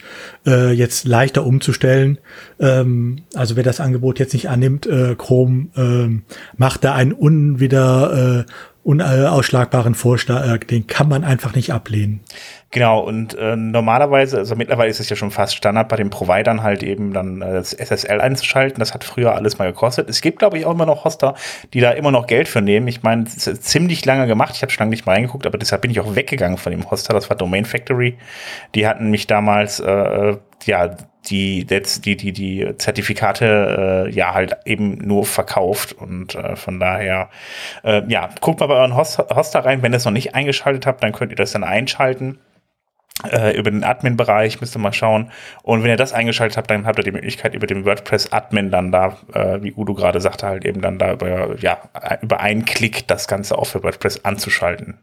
[0.46, 2.18] äh, jetzt leichter umzustellen.
[2.60, 4.86] Ähm, also wer das Angebot jetzt nicht annimmt,
[5.16, 6.24] Chrome ähm,
[6.58, 8.44] macht da einen unwieder
[8.82, 12.20] unausschlagbaren Vorschlag, den kann man einfach nicht ablehnen.
[12.70, 16.62] Genau, und äh, normalerweise, also mittlerweile ist es ja schon fast Standard bei den Providern
[16.62, 18.78] halt eben dann äh, das SSL einzuschalten.
[18.78, 20.10] Das hat früher alles mal gekostet.
[20.10, 21.34] Es gibt, glaube ich, auch immer noch Hoster,
[21.72, 22.86] die da immer noch Geld für nehmen.
[22.86, 24.54] Ich meine, es ist ziemlich lange gemacht.
[24.54, 26.90] Ich habe schon lange nicht mal reingeguckt, aber deshalb bin ich auch weggegangen von dem
[26.90, 27.14] Hoster.
[27.14, 28.18] Das war Domain Factory.
[28.74, 30.96] Die hatten mich damals, äh, ja,
[31.30, 37.30] die, die, die, die Zertifikate äh, ja halt eben nur verkauft und äh, von daher,
[37.82, 39.82] äh, ja, guckt mal bei euren Hoster rein.
[39.82, 42.38] Wenn ihr es noch nicht eingeschaltet habt, dann könnt ihr das dann einschalten
[43.24, 45.30] äh, über den Admin-Bereich, müsst ihr mal schauen.
[45.62, 48.92] Und wenn ihr das eingeschaltet habt, dann habt ihr die Möglichkeit, über den WordPress-Admin dann
[48.92, 51.78] da, äh, wie Udo gerade sagte, halt eben dann da über, ja,
[52.22, 54.98] über einen Klick das Ganze auch für WordPress anzuschalten.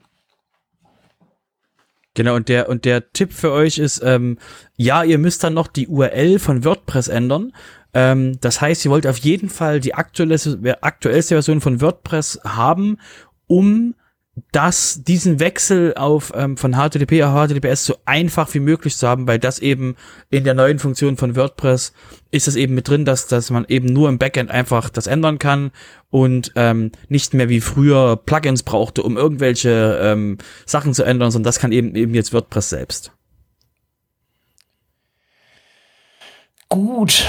[2.13, 4.37] Genau, und der, und der Tipp für euch ist, ähm,
[4.77, 7.51] ja, ihr müsst dann noch die URL von WordPress ändern.
[7.93, 10.37] Ähm, das heißt, ihr wollt auf jeden Fall die aktuelle,
[10.81, 12.99] aktuellste Version von WordPress haben,
[13.47, 13.95] um
[14.51, 19.27] das, diesen Wechsel auf ähm, von HTTP auf HTTPS so einfach wie möglich zu haben,
[19.27, 19.95] weil das eben
[20.29, 21.93] in der neuen Funktion von WordPress
[22.31, 25.39] ist es eben mit drin, dass, dass man eben nur im Backend einfach das ändern
[25.39, 25.71] kann
[26.09, 31.47] und ähm, nicht mehr wie früher Plugins brauchte, um irgendwelche ähm, Sachen zu ändern, sondern
[31.47, 33.13] das kann eben eben jetzt WordPress selbst.
[36.67, 37.25] Gut,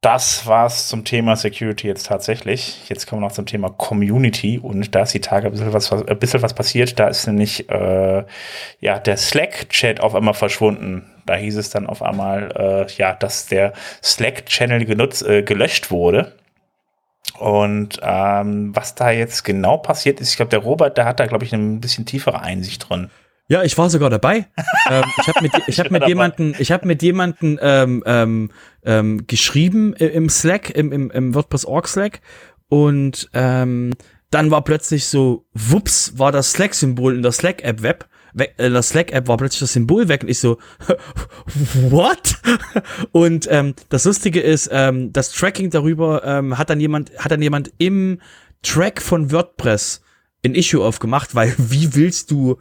[0.00, 2.88] das war's zum Thema Security jetzt tatsächlich.
[2.88, 5.92] Jetzt kommen wir noch zum Thema Community und da ist die Tage ein bisschen was,
[5.92, 7.00] ein bisschen was passiert.
[7.00, 8.24] Da ist nämlich äh,
[8.80, 11.10] ja der Slack-Chat auf einmal verschwunden.
[11.26, 12.52] Da hieß es dann auf einmal,
[12.88, 13.72] äh, ja, dass der
[14.02, 16.36] Slack-Channel genutzt, äh, gelöscht wurde.
[17.38, 21.26] Und ähm, was da jetzt genau passiert ist, ich glaube, der Robert, der hat da,
[21.26, 23.10] glaube ich, ein bisschen tiefere Einsicht drin.
[23.50, 24.46] Ja, ich war sogar dabei.
[24.90, 28.50] ähm, ich habe mit, ich hab mit jemanden, ich habe mit jemanden ähm, ähm,
[28.84, 32.20] ähm, geschrieben im Slack, im, im, im WordPress Org Slack
[32.68, 33.94] und ähm,
[34.30, 38.06] dann war plötzlich so, wups, war das Slack-Symbol in der Slack-App Web.
[38.34, 40.58] Weg, in der Slack-App war plötzlich das Symbol weg und ich so,
[41.88, 42.36] what?
[43.12, 47.40] Und ähm, das Lustige ist, ähm, das Tracking darüber ähm, hat dann jemand, hat dann
[47.40, 48.20] jemand im
[48.62, 50.02] Track von WordPress
[50.44, 52.58] ein Issue aufgemacht, weil wie willst du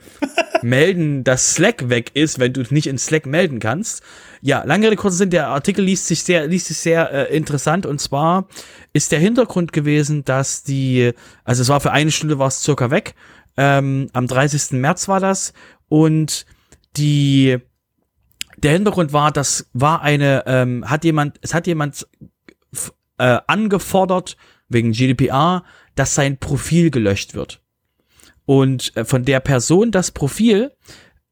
[0.61, 4.01] melden, dass Slack weg ist, wenn du nicht in Slack melden kannst?
[4.41, 7.85] Ja, lange Rede, kurzer Sinn, der Artikel liest sich sehr, liest sich sehr äh, interessant
[7.85, 8.47] und zwar
[8.93, 11.11] ist der Hintergrund gewesen, dass die,
[11.43, 13.13] also es war für eine Stunde war es circa weg,
[13.57, 14.71] ähm, am 30.
[14.79, 15.53] März war das
[15.89, 16.45] und
[16.95, 17.57] die,
[18.57, 22.07] der Hintergrund war, das war eine, ähm, hat jemand, es hat jemand
[23.17, 24.37] äh, angefordert
[24.69, 25.63] wegen GDPR,
[25.95, 27.61] dass sein Profil gelöscht wird.
[28.47, 30.71] Und äh, von der Person das Profil,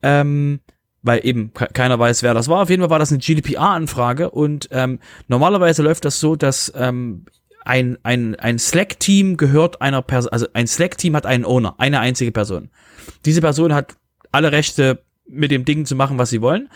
[0.03, 0.59] ähm,
[1.01, 2.61] weil eben keiner weiß, wer das war.
[2.61, 7.25] Auf jeden Fall war das eine GDPR-Anfrage und ähm, normalerweise läuft das so, dass ähm,
[7.63, 12.31] ein, ein, ein Slack-Team gehört einer Person, also ein Slack-Team hat einen Owner, eine einzige
[12.31, 12.69] Person.
[13.25, 13.95] Diese Person hat
[14.31, 16.69] alle Rechte, mit dem Ding zu machen, was sie wollen.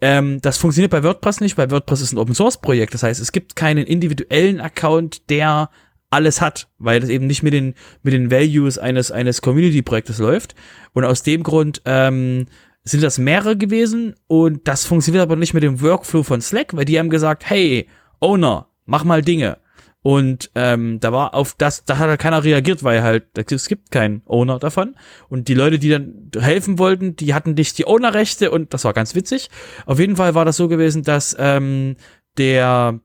[0.00, 2.94] Ähm, das funktioniert bei WordPress nicht, weil WordPress ist ein Open Source Projekt.
[2.94, 5.70] Das heißt, es gibt keinen individuellen Account, der
[6.12, 10.18] alles hat, weil das eben nicht mit den mit den Values eines eines Community Projektes
[10.18, 10.54] läuft.
[10.92, 12.46] Und aus dem Grund ähm,
[12.84, 16.84] sind das mehrere gewesen und das funktioniert aber nicht mit dem Workflow von Slack, weil
[16.84, 17.88] die haben gesagt, hey
[18.20, 19.58] Owner, mach mal Dinge.
[20.02, 23.92] Und ähm, da war auf das, da hat halt keiner reagiert, weil halt, es gibt
[23.92, 24.96] keinen Owner davon.
[25.28, 28.94] Und die Leute, die dann helfen wollten, die hatten nicht die Ownerrechte und das war
[28.94, 29.48] ganz witzig.
[29.86, 31.94] Auf jeden Fall war das so gewesen, dass ähm,
[32.36, 32.98] der,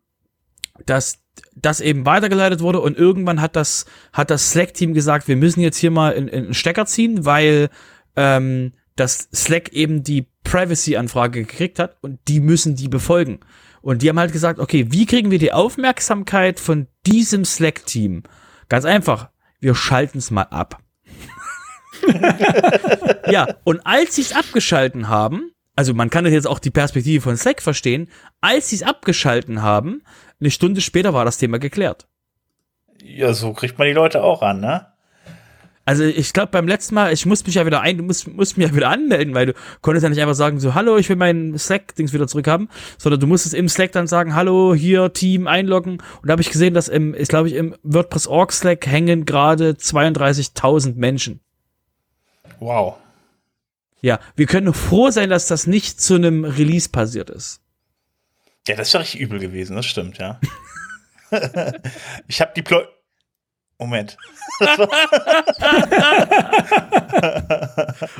[0.88, 1.20] dass
[1.56, 5.78] das eben weitergeleitet wurde und irgendwann hat das, hat das Slack-Team gesagt, wir müssen jetzt
[5.78, 7.70] hier mal in, in einen Stecker ziehen, weil
[8.16, 13.40] ähm, das Slack eben die Privacy-Anfrage gekriegt hat und die müssen die befolgen.
[13.82, 18.24] Und die haben halt gesagt, okay, wie kriegen wir die Aufmerksamkeit von diesem Slack-Team?
[18.70, 19.30] Ganz einfach,
[19.60, 20.80] wir schalten es mal ab.
[23.32, 27.38] ja, und als sie es abgeschalten haben, also man kann jetzt auch die Perspektive von
[27.38, 28.10] Slack verstehen,
[28.42, 30.02] als sie es abgeschalten haben,
[30.40, 32.08] eine Stunde später war das Thema geklärt.
[33.04, 34.88] Ja, so kriegt man die Leute auch an, ne?
[35.88, 38.58] Also ich glaube beim letzten Mal, ich muss mich ja wieder ein, du musst, musst
[38.58, 41.16] mich ja wieder anmelden, weil du konntest ja nicht einfach sagen so, hallo, ich will
[41.16, 42.68] meinen Slack-Dings wieder zurückhaben,
[42.98, 45.94] sondern du musstest im Slack dann sagen, hallo, hier Team einloggen.
[45.94, 49.24] Und da habe ich gesehen, dass im, ich glaube ich, im WordPress Org Slack hängen
[49.24, 51.40] gerade 32.000 Menschen.
[52.60, 52.98] Wow.
[54.02, 57.62] Ja, wir können froh sein, dass das nicht zu einem Release passiert ist.
[58.68, 60.40] Ja, das ist ja richtig übel gewesen, das stimmt, ja.
[62.28, 62.82] ich habe die Plo
[63.80, 64.18] Moment.
[64.60, 64.70] und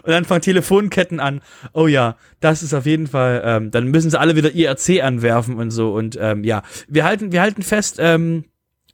[0.06, 1.42] dann fangen Telefonketten an.
[1.74, 3.42] Oh ja, das ist auf jeden Fall.
[3.44, 5.94] Ähm, dann müssen sie alle wieder IRC anwerfen und so.
[5.96, 7.98] Und ähm, ja, wir halten, wir halten fest.
[7.98, 8.46] Ähm,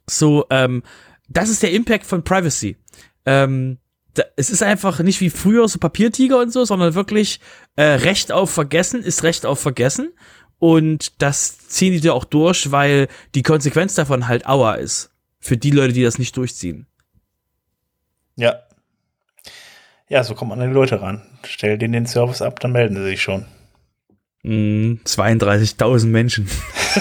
[0.08, 0.82] so, ähm,
[1.28, 2.78] das ist der Impact von Privacy.
[3.26, 3.76] Ähm,
[4.14, 7.40] da, es ist einfach nicht wie früher so Papiertiger und so, sondern wirklich
[7.76, 10.14] äh, Recht auf Vergessen ist Recht auf Vergessen.
[10.64, 15.58] Und das ziehen die dir auch durch, weil die Konsequenz davon halt Aua ist für
[15.58, 16.86] die Leute, die das nicht durchziehen.
[18.36, 18.60] Ja.
[20.08, 21.20] Ja, so kommt man an die Leute ran.
[21.44, 23.44] Stell denen den Service ab, dann melden sie sich schon.
[24.42, 26.48] Mm, 32.000 Menschen.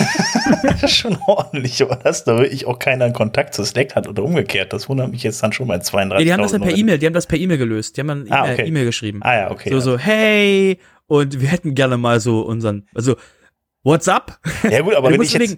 [0.63, 4.09] das ist schon ordentlich, aber dass da wirklich auch keiner einen Kontakt zu Slack hat
[4.09, 4.73] oder umgekehrt.
[4.73, 6.11] Das wundert mich jetzt dann schon bei 32.000.
[6.15, 7.95] Ja, die haben das ja per E-Mail, die haben das per E-Mail gelöst.
[7.95, 8.85] Die haben dann ah, E-Mail okay.
[8.87, 9.19] geschrieben.
[9.23, 9.69] Ah ja, okay.
[9.69, 9.81] So, ja.
[9.81, 13.15] so, hey, und wir hätten gerne mal so unseren, also
[13.85, 14.39] What's up?
[14.69, 15.57] Ja gut, aber wenn ich, jetzt,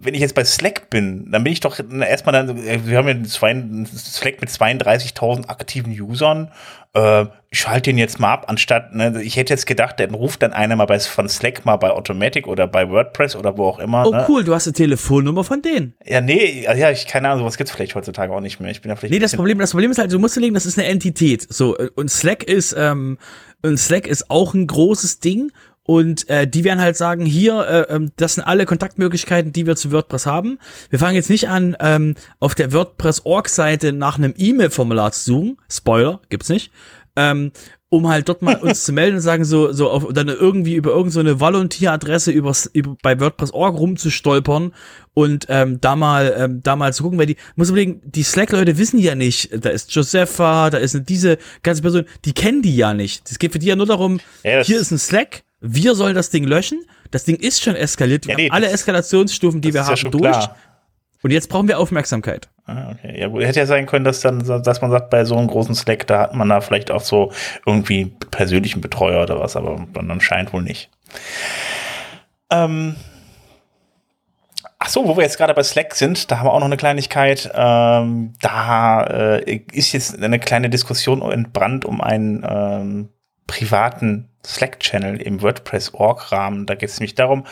[0.00, 3.22] wenn ich jetzt bei Slack bin, dann bin ich doch erstmal dann, wir haben ja
[3.22, 3.54] zwei,
[3.96, 6.50] Slack mit 32.000 aktiven Usern.
[6.94, 10.42] Äh, ich schalte den jetzt mal ab, anstatt, ne, ich hätte jetzt gedacht, dann ruft
[10.42, 13.78] dann einer mal bei, von Slack mal bei Automatic oder bei WordPress oder wo auch
[13.78, 14.04] immer.
[14.04, 14.26] Oh ne?
[14.28, 15.94] cool, du hast eine Telefonnummer von denen.
[16.04, 18.72] Ja, nee, ja, ich keine Ahnung, sowas gibt's vielleicht heutzutage auch nicht mehr.
[18.72, 19.12] Ich bin da vielleicht.
[19.12, 21.46] Nee, das Problem, das Problem ist halt, du musst legen, das ist eine Entität.
[21.48, 23.18] So, und Slack ist, ähm,
[23.62, 25.52] und Slack ist auch ein großes Ding
[25.90, 29.74] und äh, die werden halt sagen, hier, äh, ähm, das sind alle Kontaktmöglichkeiten, die wir
[29.74, 30.60] zu WordPress haben.
[30.88, 35.56] Wir fangen jetzt nicht an, ähm, auf der WordPress-Org-Seite nach einem E-Mail-Formular zu suchen.
[35.68, 36.70] Spoiler, gibt's nicht.
[37.16, 37.50] Ähm,
[37.88, 40.90] um halt dort mal uns zu melden und sagen, so, so auf, dann irgendwie über
[40.90, 42.54] irgendeine so Volunteer-Adresse über,
[43.02, 44.72] bei WordPress.org rumzustolpern
[45.12, 48.78] und ähm, da mal ähm, da mal zu gucken, weil die muss überlegen, die Slack-Leute
[48.78, 52.94] wissen ja nicht, da ist Josepha, da ist diese ganze Person, die kennen die ja
[52.94, 53.28] nicht.
[53.28, 56.30] Es geht für die ja nur darum, ja, hier ist ein Slack, wir sollen das
[56.30, 56.84] Ding löschen.
[57.10, 58.26] Das Ding ist schon eskaliert.
[58.26, 60.22] Wir ja, nee, haben alle Eskalationsstufen, die wir haben, ja durch.
[60.22, 60.56] Klar.
[61.22, 62.48] Und jetzt brauchen wir Aufmerksamkeit.
[62.64, 63.20] Ah, okay.
[63.20, 63.42] Ja, gut.
[63.42, 66.20] Hätte ja sein können, dass dann, dass man sagt, bei so einem großen Slack, da
[66.20, 67.32] hat man da vielleicht auch so
[67.66, 70.88] irgendwie persönlichen Betreuer oder was, aber dann anscheinend wohl nicht.
[72.50, 72.96] Ähm,
[74.82, 76.78] Ach so, wo wir jetzt gerade bei Slack sind, da haben wir auch noch eine
[76.78, 77.50] Kleinigkeit.
[77.54, 83.08] Ähm, da äh, ist jetzt eine kleine Diskussion entbrannt um einen ähm,
[83.50, 86.66] privaten Slack-Channel im WordPress-Org-Rahmen.
[86.66, 87.44] Da geht es nämlich darum,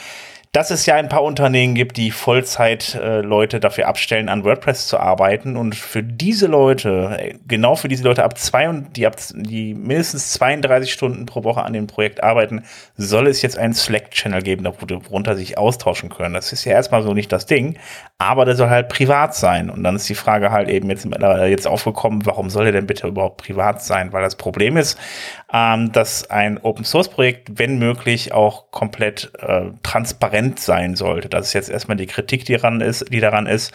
[0.52, 4.98] dass es ja ein paar Unternehmen gibt, die Vollzeit-Leute äh, dafür abstellen, an WordPress zu
[4.98, 5.56] arbeiten.
[5.56, 9.74] Und für diese Leute, äh, genau für diese Leute, ab zwei und die ab die
[9.74, 12.62] mindestens 32 Stunden pro Woche an dem Projekt arbeiten,
[12.96, 16.34] soll es jetzt einen Slack-Channel geben, worunter sich austauschen können.
[16.34, 17.76] Das ist ja erstmal so nicht das Ding,
[18.18, 19.70] aber der soll halt privat sein.
[19.70, 21.06] Und dann ist die Frage halt eben jetzt,
[21.46, 24.12] jetzt aufgekommen, warum soll er denn bitte überhaupt privat sein?
[24.12, 24.98] Weil das Problem ist,
[25.52, 31.28] ähm, dass ein Open-Source-Projekt, wenn möglich, auch komplett äh, transparent sein sollte.
[31.28, 33.72] Das ist jetzt erstmal die Kritik, die daran ist, die daran ist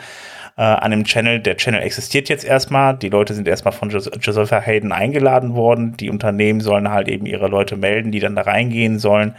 [0.57, 1.39] äh, an dem Channel.
[1.39, 2.97] Der Channel existiert jetzt erstmal.
[2.97, 5.95] Die Leute sind erstmal von Jos Josepha Hayden eingeladen worden.
[5.97, 9.35] Die Unternehmen sollen halt eben ihre Leute melden, die dann da reingehen sollen,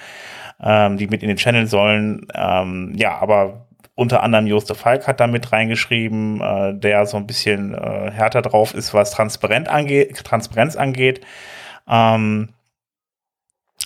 [0.62, 2.26] ähm, die mit in den Channel sollen.
[2.34, 3.63] Ähm, ja, aber
[3.94, 8.42] unter anderem Joste Falk hat da mit reingeschrieben, äh, der so ein bisschen äh, härter
[8.42, 11.24] drauf ist, was Transparent angeht, Transparenz angeht.
[11.88, 12.50] Ähm,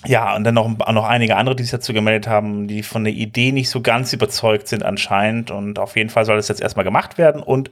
[0.07, 3.13] ja, und dann noch, noch einige andere, die sich dazu gemeldet haben, die von der
[3.13, 5.51] Idee nicht so ganz überzeugt sind anscheinend.
[5.51, 7.71] Und auf jeden Fall soll das jetzt erstmal gemacht werden und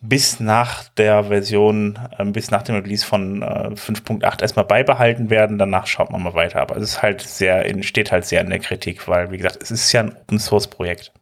[0.00, 5.58] bis nach der Version, äh, bis nach dem Release von äh, 5.8 erstmal beibehalten werden.
[5.58, 6.60] Danach schaut man mal weiter.
[6.60, 9.70] Aber es ist halt sehr, steht halt sehr in der Kritik, weil, wie gesagt, es
[9.70, 11.12] ist ja ein Open Source Projekt.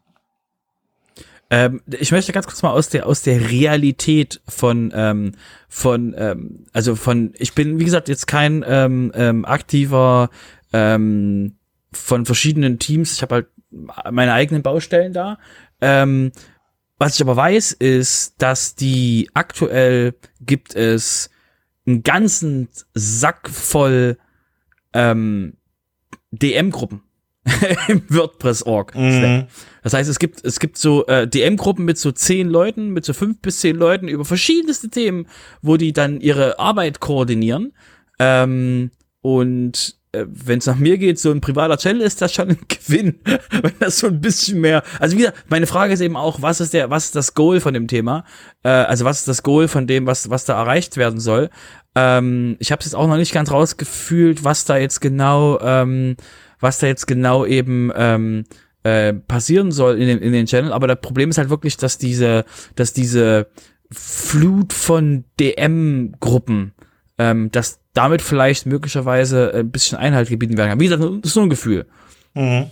[1.52, 5.32] Ähm, ich möchte ganz kurz mal aus der aus der Realität von ähm,
[5.68, 10.30] von ähm, also von ich bin wie gesagt jetzt kein ähm, ähm, aktiver
[10.72, 11.56] ähm,
[11.92, 13.12] von verschiedenen Teams.
[13.12, 15.38] Ich habe halt meine eigenen Baustellen da.
[15.82, 16.32] Ähm,
[16.96, 21.28] was ich aber weiß, ist, dass die aktuell gibt es
[21.86, 24.16] einen ganzen Sack voll
[24.94, 25.58] ähm,
[26.30, 27.02] DM-Gruppen
[27.88, 28.94] im WordPress-Org.
[28.94, 29.46] Mhm.
[29.82, 33.12] Das heißt, es gibt, es gibt so äh, DM-Gruppen mit so zehn Leuten, mit so
[33.12, 35.26] fünf bis zehn Leuten über verschiedenste Themen,
[35.60, 37.72] wo die dann ihre Arbeit koordinieren.
[38.18, 38.90] Ähm,
[39.22, 42.58] und äh, wenn es nach mir geht, so ein privater Channel ist das schon ein
[42.68, 43.18] Gewinn,
[43.50, 44.82] wenn das so ein bisschen mehr.
[45.00, 47.74] Also wieder, meine Frage ist eben auch, was ist der, was ist das Goal von
[47.74, 48.24] dem Thema?
[48.62, 51.50] Äh, also was ist das Goal von dem, was was da erreicht werden soll?
[51.94, 56.16] Ähm, ich habe es jetzt auch noch nicht ganz rausgefühlt, was da jetzt genau ähm,
[56.62, 58.44] was da jetzt genau eben ähm,
[58.84, 60.72] äh, passieren soll in, den in den Channel.
[60.72, 62.44] Aber das Problem ist halt wirklich, dass diese,
[62.74, 63.48] dass diese
[63.90, 66.72] Flut von DM-Gruppen,
[67.18, 70.80] ähm, dass damit vielleicht möglicherweise ein bisschen Einhalt gebieten werden kann.
[70.80, 71.86] Wie gesagt, das ist nur ein Gefühl.
[72.34, 72.70] Mhm.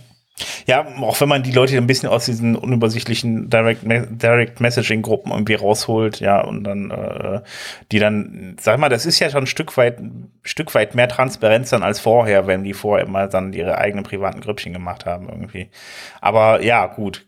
[0.65, 5.31] Ja, auch wenn man die Leute ein bisschen aus diesen unübersichtlichen Direct, Direct Messaging Gruppen
[5.31, 7.41] irgendwie rausholt, ja, und dann äh,
[7.91, 11.07] die dann, sag mal, das ist ja schon ein Stück weit, ein Stück weit mehr
[11.07, 15.29] Transparenz dann als vorher, wenn die vorher immer dann ihre eigenen privaten Grüppchen gemacht haben
[15.29, 15.69] irgendwie.
[16.19, 17.27] Aber ja, gut.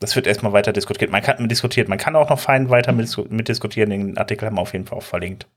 [0.00, 1.10] Das wird erstmal weiter diskutiert.
[1.10, 3.90] Man kann diskutiert, man kann auch noch fein weiter mitdiskutieren.
[3.90, 5.48] Den Artikel haben wir auf jeden Fall auch verlinkt.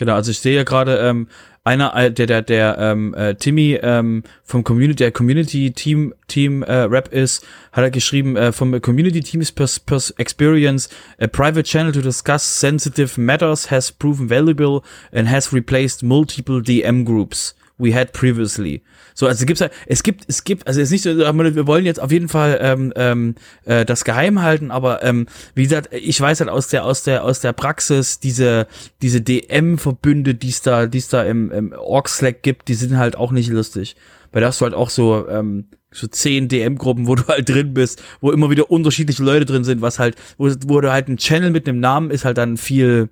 [0.00, 1.28] Genau, also ich sehe ja gerade, ähm,
[1.64, 6.62] einer, äh, der, der, der ähm, äh, Timmy ähm, vom Community, der Community Team Team
[6.62, 10.88] äh, Rap ist, hat er geschrieben, äh, vom Community Team's pers pers Experience,
[11.20, 14.82] a private channel to discuss sensitive matters has proven valuable
[15.12, 18.82] and has replaced multiple DM groups we had previously.
[19.14, 21.84] So, also gibt's halt, es gibt, es gibt, also es ist nicht so, wir wollen
[21.84, 23.34] jetzt auf jeden Fall ähm, ähm,
[23.64, 27.24] äh, das geheim halten, aber ähm, wie gesagt, ich weiß halt aus der, aus der,
[27.24, 28.66] aus der Praxis, diese,
[29.02, 33.16] diese DM-Verbünde, die es da, die es da im, im Org-Slack gibt, die sind halt
[33.16, 33.96] auch nicht lustig.
[34.32, 37.74] Weil da hast du halt auch so, ähm, so zehn DM-Gruppen, wo du halt drin
[37.74, 41.16] bist, wo immer wieder unterschiedliche Leute drin sind, was halt, wo, wo du halt ein
[41.16, 43.08] Channel mit einem Namen ist halt dann viel,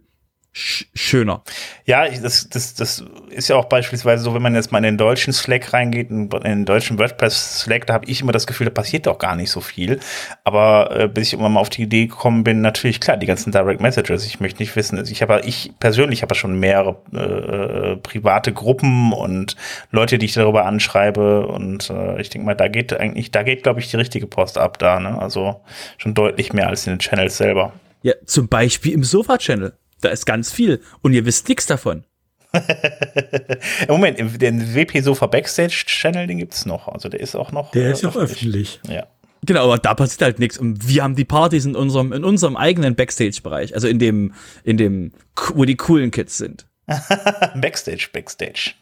[0.58, 1.42] schöner.
[1.84, 4.98] Ja, das, das, das ist ja auch beispielsweise so, wenn man jetzt mal in den
[4.98, 9.06] deutschen Slack reingeht, in, den deutschen WordPress-Slack, da habe ich immer das Gefühl, da passiert
[9.06, 10.00] doch gar nicht so viel.
[10.44, 13.52] Aber äh, bis ich immer mal auf die Idee gekommen bin, natürlich klar, die ganzen
[13.52, 14.26] Direct Messages.
[14.26, 19.56] Ich möchte nicht wissen, ich habe, ich persönlich habe schon mehrere äh, private Gruppen und
[19.92, 21.46] Leute, die ich darüber anschreibe.
[21.46, 24.58] Und äh, ich denke mal, da geht eigentlich, da geht, glaube ich, die richtige Post
[24.58, 24.98] ab da.
[24.98, 25.20] Ne?
[25.20, 25.60] Also
[25.98, 27.72] schon deutlich mehr als in den Channels selber.
[28.02, 29.74] Ja, zum Beispiel im Sofa-Channel.
[30.00, 32.04] Da ist ganz viel und ihr wisst nichts davon.
[33.88, 36.88] Moment, den WP Sofa Backstage Channel, den gibt's noch.
[36.88, 37.72] Also der ist auch noch.
[37.72, 38.80] Der ist auch öffentlich.
[38.88, 39.06] Ja.
[39.44, 40.58] Genau, aber da passiert halt nichts.
[40.58, 43.74] Und wir haben die Partys in unserem, in unserem eigenen Backstage-Bereich.
[43.74, 44.34] Also in dem,
[44.64, 45.12] in dem,
[45.54, 46.66] wo die coolen Kids sind.
[46.86, 48.72] Backstage, Backstage.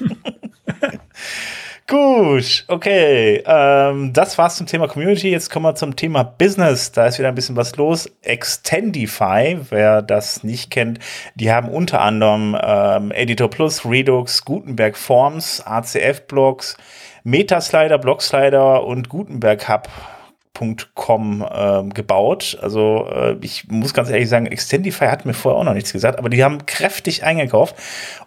[1.88, 3.42] Gut, okay.
[3.44, 5.30] Ähm, das war's zum Thema Community.
[5.30, 6.92] Jetzt kommen wir zum Thema Business.
[6.92, 8.08] Da ist wieder ein bisschen was los.
[8.22, 11.00] Extendify, wer das nicht kennt,
[11.34, 16.76] die haben unter anderem ähm, Editor Plus, Redux, Gutenberg Forms, ACF Blogs,
[17.24, 19.88] Metaslider, Blockslider und Gutenberg Hub
[20.94, 22.58] Com äh, gebaut.
[22.60, 26.18] Also äh, ich muss ganz ehrlich sagen, Extendify hat mir vorher auch noch nichts gesagt,
[26.18, 27.74] aber die haben kräftig eingekauft.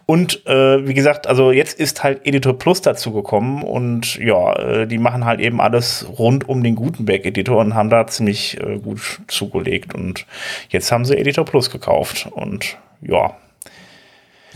[0.06, 4.86] Und äh, wie gesagt, also jetzt ist halt Editor Plus dazu gekommen und ja, äh,
[4.86, 9.20] die machen halt eben alles rund um den Gutenberg-Editor und haben da ziemlich äh, gut
[9.28, 9.94] zugelegt.
[9.94, 10.26] Und
[10.68, 13.36] jetzt haben sie Editor Plus gekauft und ja,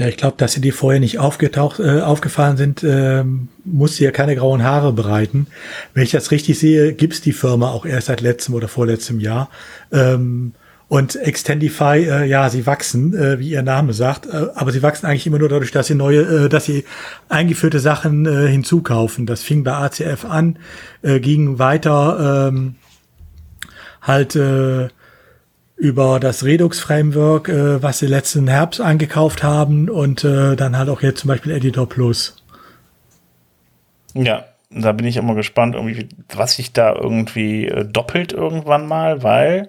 [0.01, 3.23] ja, ich glaube, dass sie die vorher nicht aufgetaucht, äh, aufgefallen sind, äh,
[3.67, 5.47] muss sie ja keine grauen Haare bereiten.
[5.93, 9.51] Wenn ich das richtig sehe, gibt's die Firma auch erst seit letztem oder vorletztem Jahr.
[9.93, 10.55] Ähm,
[10.89, 15.05] und Extendify, äh, ja, sie wachsen, äh, wie ihr Name sagt, äh, aber sie wachsen
[15.05, 16.85] eigentlich immer nur dadurch, dass sie neue, äh, dass sie
[17.29, 19.27] eingeführte Sachen äh, hinzukaufen.
[19.27, 20.59] Das fing bei ACF an,
[21.03, 22.77] äh, ging weiter ähm,
[24.01, 24.89] halt äh,
[25.81, 31.01] über das Redux-Framework, äh, was sie letzten Herbst angekauft haben und äh, dann halt auch
[31.01, 32.37] jetzt zum Beispiel Editor Plus.
[34.13, 39.23] Ja, da bin ich immer gespannt, irgendwie, was sich da irgendwie äh, doppelt irgendwann mal,
[39.23, 39.69] weil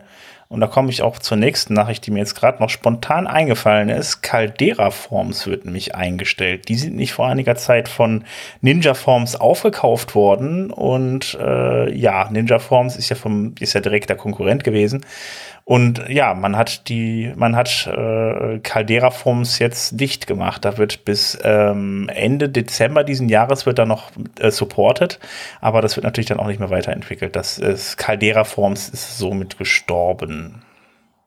[0.51, 3.87] und da komme ich auch zur nächsten Nachricht, die mir jetzt gerade noch spontan eingefallen
[3.87, 4.21] ist.
[4.21, 6.67] Caldera Forms wird nämlich eingestellt.
[6.67, 8.25] Die sind nicht vor einiger Zeit von
[8.59, 10.69] Ninja Forms aufgekauft worden.
[10.69, 15.05] Und äh, ja, Ninja Forms ist ja vom, ist ja direkter Konkurrent gewesen.
[15.63, 20.65] Und ja, man hat die, man hat äh, Caldera Forms jetzt dicht gemacht.
[20.65, 25.19] Da wird bis ähm, Ende Dezember diesen Jahres wird da noch äh, supported,
[25.61, 27.35] aber das wird natürlich dann auch nicht mehr weiterentwickelt.
[27.35, 30.61] Das ist Caldera Forms ist somit gestorben.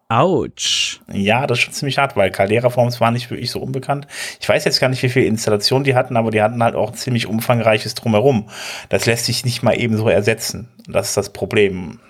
[0.09, 1.01] Autsch.
[1.11, 4.07] Ja, das ist schon ziemlich hart, weil Caldera Forms war nicht wirklich so unbekannt.
[4.39, 6.93] Ich weiß jetzt gar nicht, wie viel Installation die hatten, aber die hatten halt auch
[6.93, 8.49] ziemlich umfangreiches Drumherum.
[8.91, 10.68] Das lässt sich nicht mal eben so ersetzen.
[10.87, 12.01] Das ist das Problem.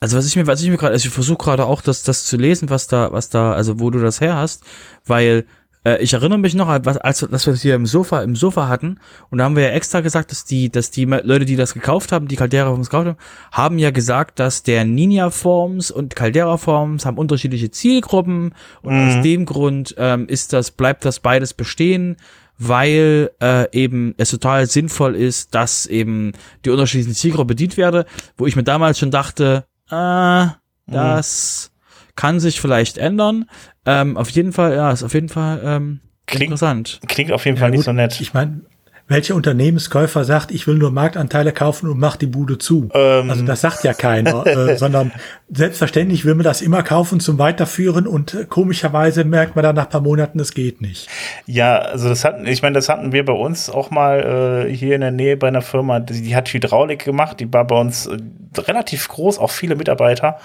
[0.00, 2.24] Also was ich mir, was ich mir gerade, also ich versuche gerade auch das, das
[2.24, 4.62] zu lesen, was da, was da, also wo du das her hast,
[5.04, 5.44] weil
[5.84, 8.68] äh, ich erinnere mich noch, als, als dass wir das hier im Sofa, im Sofa
[8.68, 11.74] hatten, und da haben wir ja extra gesagt, dass die, dass die Leute, die das
[11.74, 13.18] gekauft haben, die Caldera Forms gekauft haben,
[13.50, 19.08] haben ja gesagt, dass der Ninja Forms und Caldera Forms haben unterschiedliche Zielgruppen und mhm.
[19.08, 22.16] aus dem Grund ähm, ist das, bleibt das beides bestehen
[22.60, 26.32] weil äh, eben es total sinnvoll ist, dass eben
[26.64, 28.04] die unterschiedlichen Zielgruppen bedient werde,
[28.36, 30.46] wo ich mir damals schon dachte, äh,
[30.86, 32.12] das mhm.
[32.16, 33.48] kann sich vielleicht ändern.
[33.86, 37.00] Ähm, auf jeden Fall, ja, ist auf jeden Fall ähm, klingt, interessant.
[37.06, 38.20] Klingt auf jeden Fall ja, nicht so nett.
[38.20, 38.62] Ich meine,
[39.08, 42.90] welcher Unternehmenskäufer sagt, ich will nur Marktanteile kaufen und macht die Bude zu?
[42.92, 43.30] Ähm.
[43.30, 45.12] Also das sagt ja keiner, äh, sondern
[45.50, 49.88] selbstverständlich will man das immer kaufen zum Weiterführen und äh, komischerweise merkt man dann nach
[49.88, 51.08] paar Monaten, es geht nicht.
[51.46, 54.94] Ja, also das hatten, ich meine, das hatten wir bei uns auch mal äh, hier
[54.94, 58.06] in der Nähe bei einer Firma, die, die hat Hydraulik gemacht, die war bei uns
[58.06, 58.18] äh,
[58.58, 60.38] relativ groß, auch viele Mitarbeiter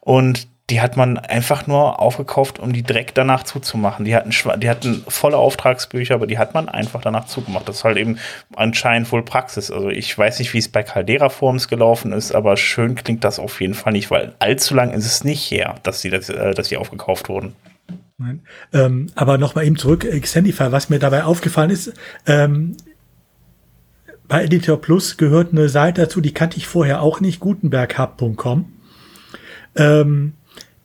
[0.00, 4.04] und die hat man einfach nur aufgekauft, um die direkt danach zuzumachen.
[4.04, 7.68] Die hatten, die hatten volle Auftragsbücher, aber die hat man einfach danach zugemacht.
[7.68, 8.18] Das ist halt eben
[8.54, 9.70] anscheinend wohl Praxis.
[9.70, 13.40] Also ich weiß nicht, wie es bei Caldera Forms gelaufen ist, aber schön klingt das
[13.40, 16.54] auf jeden Fall nicht, weil allzu lang ist es nicht her, dass sie, das, äh,
[16.54, 17.56] dass sie aufgekauft wurden.
[18.18, 18.42] Nein.
[18.72, 21.92] Ähm, aber nochmal eben zurück, Extendify, was mir dabei aufgefallen ist,
[22.26, 22.76] ähm,
[24.28, 28.72] bei Editor Plus gehört eine Seite dazu, die kannte ich vorher auch nicht, gutenberghub.com.
[29.74, 30.34] Ähm,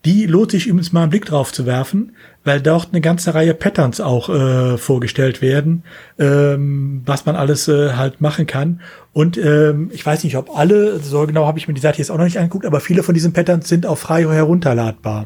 [0.05, 3.55] die lohnt sich übrigens mal einen Blick drauf zu werfen, weil dort eine ganze Reihe
[3.55, 5.83] Patterns auch äh, vorgestellt werden,
[6.19, 8.81] ähm, was man alles äh, halt machen kann.
[9.13, 12.11] Und ähm, ich weiß nicht, ob alle, so genau habe ich mir die Seite jetzt
[12.11, 15.25] auch noch nicht angeguckt, aber viele von diesen Patterns sind auch frei herunterladbar.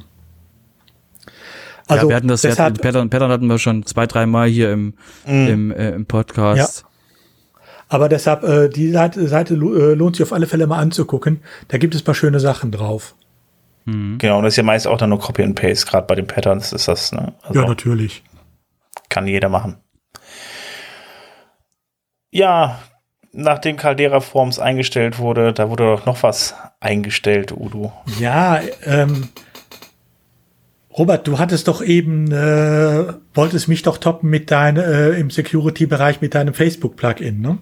[1.88, 4.48] Also ja, wir hatten das, deshalb, ja, Pattern, Pattern hatten wir schon zwei, drei Mal
[4.48, 4.94] hier im,
[5.26, 5.48] mm.
[5.48, 6.84] im, äh, im Podcast.
[6.84, 6.90] Ja.
[7.90, 11.42] Aber deshalb, äh, die Seite, Seite äh, lohnt sich auf alle Fälle mal anzugucken.
[11.68, 13.16] Da gibt es paar schöne Sachen drauf.
[13.90, 14.18] Mhm.
[14.18, 16.28] Genau, und das ist ja meist auch dann nur Copy and Paste, gerade bei den
[16.28, 17.34] Patterns ist das, ne?
[17.42, 18.24] Also ja, natürlich.
[19.10, 19.78] Kann jeder machen.
[22.32, 22.80] Ja,
[23.32, 27.92] nachdem Caldera Forms eingestellt wurde, da wurde doch noch was eingestellt, Udo.
[28.20, 29.30] Ja, ähm,
[30.96, 36.22] Robert, du hattest doch eben, äh, wolltest mich doch toppen mit deinem, äh, im Security-Bereich
[36.22, 37.58] mit deinem Facebook-Plugin, ne?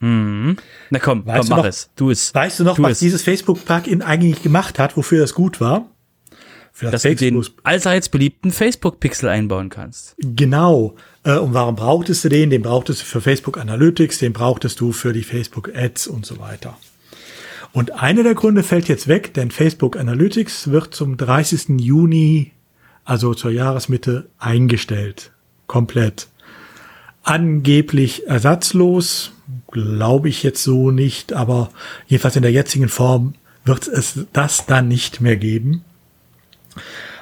[0.00, 0.56] Mhm.
[0.90, 1.90] Na komm, weißt komm, mach noch, es.
[1.96, 2.34] Du es.
[2.34, 2.98] Weißt du noch, was es.
[3.00, 5.86] dieses Facebook-Plugin eigentlich gemacht hat, wofür das gut war?
[6.72, 10.14] Für das Dass Facebook du den allseits beliebten Facebook-Pixel einbauen kannst.
[10.18, 10.94] Genau.
[11.24, 12.50] Äh, und warum brauchtest du den?
[12.50, 16.38] Den brauchtest du für Facebook Analytics, den brauchtest du für die Facebook Ads und so
[16.38, 16.78] weiter.
[17.72, 21.80] Und einer der Gründe fällt jetzt weg, denn Facebook Analytics wird zum 30.
[21.80, 22.52] Juni,
[23.04, 25.32] also zur Jahresmitte, eingestellt.
[25.66, 26.28] Komplett.
[27.24, 29.32] Angeblich ersatzlos,
[29.70, 31.70] glaube ich jetzt so nicht, aber
[32.06, 35.84] jedenfalls in der jetzigen Form wird es das dann nicht mehr geben.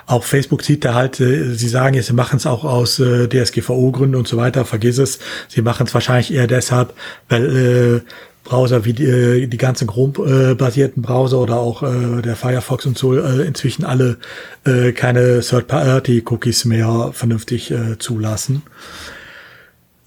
[0.06, 3.28] Auch Facebook sieht da halt, äh, sie sagen jetzt, sie machen es auch aus äh,
[3.28, 5.18] DSGVO-Gründen und so weiter, vergiss es.
[5.48, 6.94] Sie machen es wahrscheinlich eher deshalb,
[7.28, 8.10] weil äh,
[8.44, 13.44] Browser wie die, die ganzen Chrome-basierten Browser oder auch äh, der Firefox und so äh,
[13.44, 14.18] inzwischen alle
[14.64, 18.62] äh, keine Third-Party-Cookies mehr vernünftig äh, zulassen.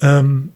[0.02, 0.54] Ähm,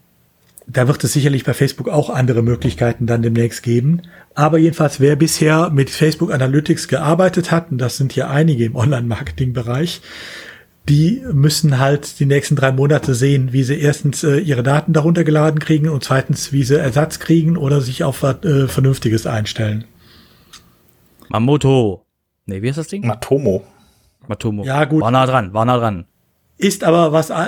[0.66, 4.02] da wird es sicherlich bei Facebook auch andere Möglichkeiten dann demnächst geben.
[4.34, 8.76] Aber jedenfalls, wer bisher mit Facebook Analytics gearbeitet hat, und das sind ja einige im
[8.76, 10.00] Online-Marketing-Bereich,
[10.88, 15.24] die müssen halt die nächsten drei Monate sehen, wie sie erstens äh, ihre Daten darunter
[15.24, 19.84] geladen kriegen und zweitens, wie sie Ersatz kriegen oder sich auf was äh, Vernünftiges einstellen.
[21.28, 22.04] Mamoto.
[22.46, 23.06] Nee, wie ist das Ding?
[23.06, 23.64] Matomo.
[24.28, 24.64] Matomo.
[24.64, 25.02] Ja, gut.
[25.02, 26.06] War nah dran, war nah dran.
[26.56, 27.46] Ist aber was, äh,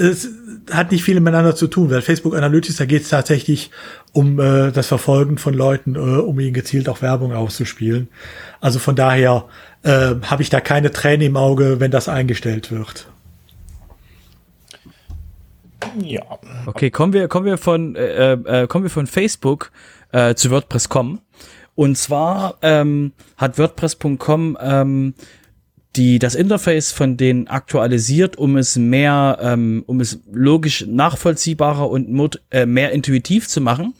[0.00, 0.28] es
[0.70, 3.70] hat nicht viel miteinander zu tun, weil Facebook Analytics, da geht es tatsächlich
[4.12, 8.08] um äh, das Verfolgen von Leuten, äh, um ihnen gezielt auch Werbung auszuspielen.
[8.60, 9.44] Also von daher
[9.82, 13.08] äh, habe ich da keine Träne im Auge, wenn das eingestellt wird.
[16.02, 16.22] Ja.
[16.66, 19.70] Okay, kommen wir, kommen wir von, äh, äh, kommen wir von Facebook
[20.12, 21.20] äh, zu WordPress.com.
[21.74, 25.14] Und zwar ähm, hat WordPress.com ähm,
[25.96, 32.40] die das Interface von denen aktualisiert, um es mehr, ähm, um es logisch nachvollziehbarer und
[32.50, 33.94] äh, mehr intuitiv zu machen.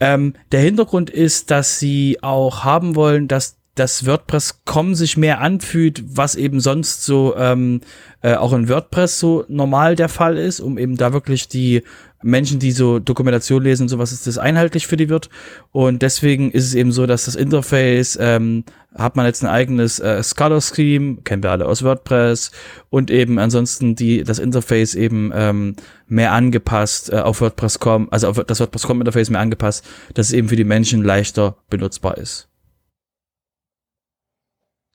[0.00, 6.02] Ähm, der Hintergrund ist, dass sie auch haben wollen, dass das WordPress.com sich mehr anfühlt,
[6.06, 7.80] was eben sonst so ähm,
[8.22, 11.82] äh, auch in WordPress so normal der Fall ist, um eben da wirklich die
[12.22, 15.30] Menschen, die so Dokumentation lesen und sowas, ist das einheitlich für die wird.
[15.72, 18.64] Und deswegen ist es eben so, dass das Interface, ähm,
[18.94, 22.50] hat man jetzt ein eigenes äh, Color Scheme, kennen wir alle aus WordPress,
[22.90, 25.76] und eben ansonsten die, das Interface eben ähm,
[26.08, 30.48] mehr angepasst äh, auf WordPress.com, also auf das WordPress.com Interface mehr angepasst, dass es eben
[30.48, 32.48] für die Menschen leichter benutzbar ist.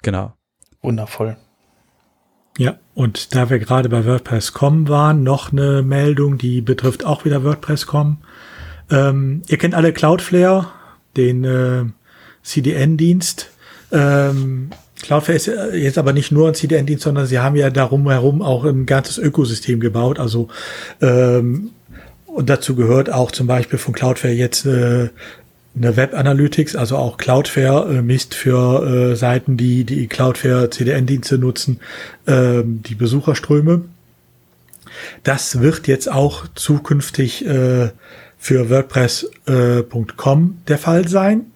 [0.03, 0.33] Genau.
[0.81, 1.37] Wundervoll.
[2.57, 7.43] Ja, und da wir gerade bei WordPress.com waren, noch eine Meldung, die betrifft auch wieder
[7.43, 8.17] WordPress.com.
[8.89, 10.67] Ähm, ihr kennt alle Cloudflare,
[11.17, 11.83] den äh,
[12.43, 13.51] CDN-Dienst.
[13.91, 14.69] Ähm,
[15.01, 18.63] Cloudflare ist jetzt aber nicht nur ein CDN-Dienst, sondern sie haben ja darum herum auch
[18.63, 20.17] ein ganzes Ökosystem gebaut.
[20.17, 20.47] Also
[21.01, 21.71] ähm,
[22.27, 25.09] und dazu gehört auch zum Beispiel von Cloudflare jetzt äh,
[25.75, 31.37] eine Web Analytics, also auch Cloudflare äh, misst für äh, Seiten, die die Cloudflare CDN-Dienste
[31.37, 31.79] nutzen,
[32.25, 33.81] äh, die Besucherströme.
[35.23, 37.89] Das wird jetzt auch zukünftig äh,
[38.37, 41.47] für WordPress.com äh, der Fall sein.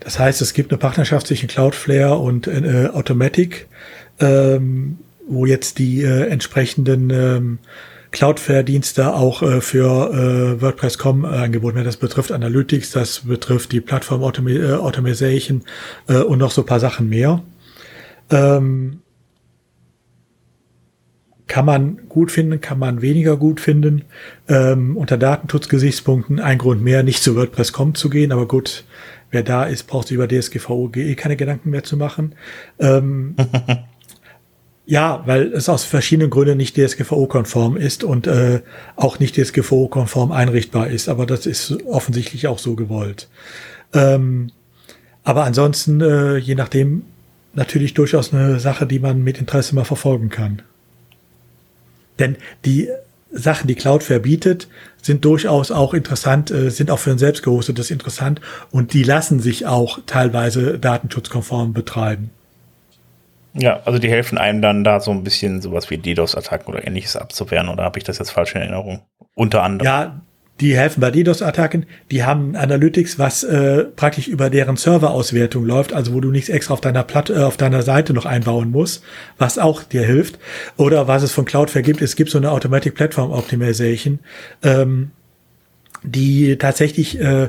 [0.00, 3.66] Das heißt, es gibt eine Partnerschaft zwischen Cloudflare und äh, Automatic,
[4.20, 7.58] ähm, wo jetzt die äh, entsprechenden ähm,
[8.10, 11.86] Cloudflare-Dienste auch äh, für äh, WordPress.com äh, angeboten werden.
[11.86, 15.62] Das betrifft Analytics, das betrifft die Plattform äh, Automation
[16.08, 17.42] äh, und noch so paar Sachen mehr.
[18.30, 19.00] Ähm,
[21.46, 24.04] kann man gut finden, kann man weniger gut finden.
[24.48, 28.84] Ähm, unter Datenschutzgesichtspunkten ein Grund mehr, nicht zu WordPress.com zu gehen, aber gut,
[29.30, 32.34] wer da ist, braucht sich über DSGVO eh keine Gedanken mehr zu machen.
[32.78, 33.34] Ähm,
[34.90, 38.62] Ja, weil es aus verschiedenen Gründen nicht DSGVO-konform ist und äh,
[38.96, 41.10] auch nicht DSGVO-konform einrichtbar ist.
[41.10, 43.28] Aber das ist offensichtlich auch so gewollt.
[43.92, 44.50] Ähm,
[45.24, 47.02] aber ansonsten, äh, je nachdem,
[47.52, 50.62] natürlich durchaus eine Sache, die man mit Interesse mal verfolgen kann.
[52.18, 52.88] Denn die
[53.30, 54.68] Sachen, die Cloudflare bietet,
[55.02, 59.40] sind durchaus auch interessant, äh, sind auch für ein selbst gehostetes interessant und die lassen
[59.40, 62.30] sich auch teilweise datenschutzkonform betreiben.
[63.54, 67.16] Ja, also die helfen einem dann da so ein bisschen sowas wie DDoS-Attacken oder ähnliches
[67.16, 69.02] abzuwehren, oder habe ich das jetzt falsch in Erinnerung?
[69.34, 69.86] Unter anderem.
[69.86, 70.20] Ja,
[70.60, 71.86] die helfen bei DDoS-Attacken.
[72.10, 76.74] Die haben Analytics, was äh, praktisch über deren Serverauswertung läuft, also wo du nichts extra
[76.74, 79.04] auf deiner Platte, äh, auf deiner Seite noch einbauen musst,
[79.38, 80.38] was auch dir hilft.
[80.76, 84.18] Oder was es von Cloudflare gibt, es gibt so eine Automatic Platform Optimization,
[84.64, 85.12] ähm,
[86.02, 87.48] die tatsächlich äh,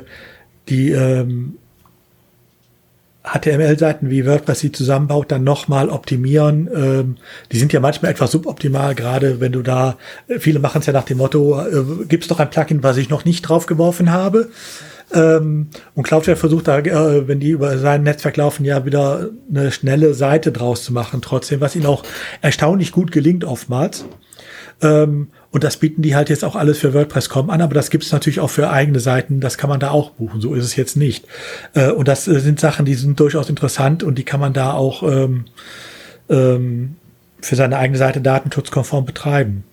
[0.68, 1.58] die ähm,
[3.22, 6.68] HTML-Seiten wie WordPress sie zusammenbaut, dann nochmal optimieren.
[6.74, 7.16] Ähm,
[7.52, 9.96] die sind ja manchmal etwas suboptimal, gerade wenn du da,
[10.28, 12.96] äh, viele machen es ja nach dem Motto, äh, gibt es doch ein Plugin, was
[12.96, 14.50] ich noch nicht drauf geworfen habe.
[15.12, 19.72] Ähm, und Cloudflare versucht da, äh, wenn die über sein Netzwerk laufen, ja wieder eine
[19.72, 22.04] schnelle Seite draus zu machen, trotzdem, was ihnen auch
[22.40, 24.06] erstaunlich gut gelingt oftmals.
[24.82, 28.04] Ähm, und das bieten die halt jetzt auch alles für WordPress.com an, aber das gibt
[28.04, 30.76] es natürlich auch für eigene Seiten, das kann man da auch buchen, so ist es
[30.76, 31.26] jetzt nicht.
[31.74, 34.72] Äh, und das äh, sind Sachen, die sind durchaus interessant und die kann man da
[34.72, 35.46] auch ähm,
[36.28, 36.96] ähm,
[37.40, 39.64] für seine eigene Seite datenschutzkonform betreiben.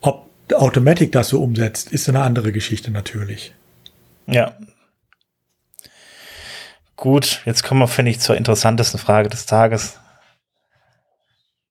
[0.00, 3.54] Ob Automatic das so umsetzt, ist eine andere Geschichte natürlich.
[4.26, 4.54] Ja.
[6.96, 9.98] Gut, jetzt kommen wir, finde ich, zur interessantesten Frage des Tages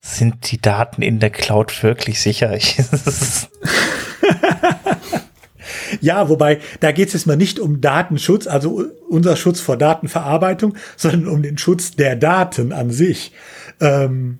[0.02, 2.57] sind die Daten in der Cloud wirklich sicher?
[5.99, 10.76] Ja, wobei, da geht es jetzt mal nicht um Datenschutz, also unser Schutz vor Datenverarbeitung,
[10.95, 13.34] sondern um den Schutz der Daten an sich.
[13.80, 14.40] Ähm,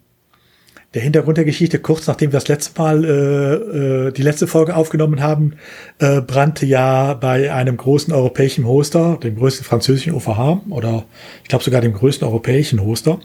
[0.93, 4.76] der Hintergrund der Geschichte, kurz nachdem wir das letzte Mal äh, äh, die letzte Folge
[4.76, 5.53] aufgenommen haben,
[5.99, 11.05] äh, brannte ja bei einem großen europäischen Hoster, dem größten französischen OVH oder
[11.43, 13.19] ich glaube sogar dem größten europäischen Hoster,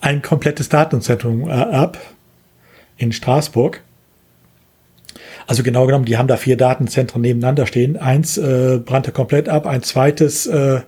[0.00, 1.98] ein komplettes Datenzentrum äh, ab
[2.96, 3.82] in Straßburg.
[5.46, 7.98] Also genau genommen, die haben da vier Datenzentren nebeneinander stehen.
[7.98, 10.80] Eins äh, brannte komplett ab, ein zweites äh,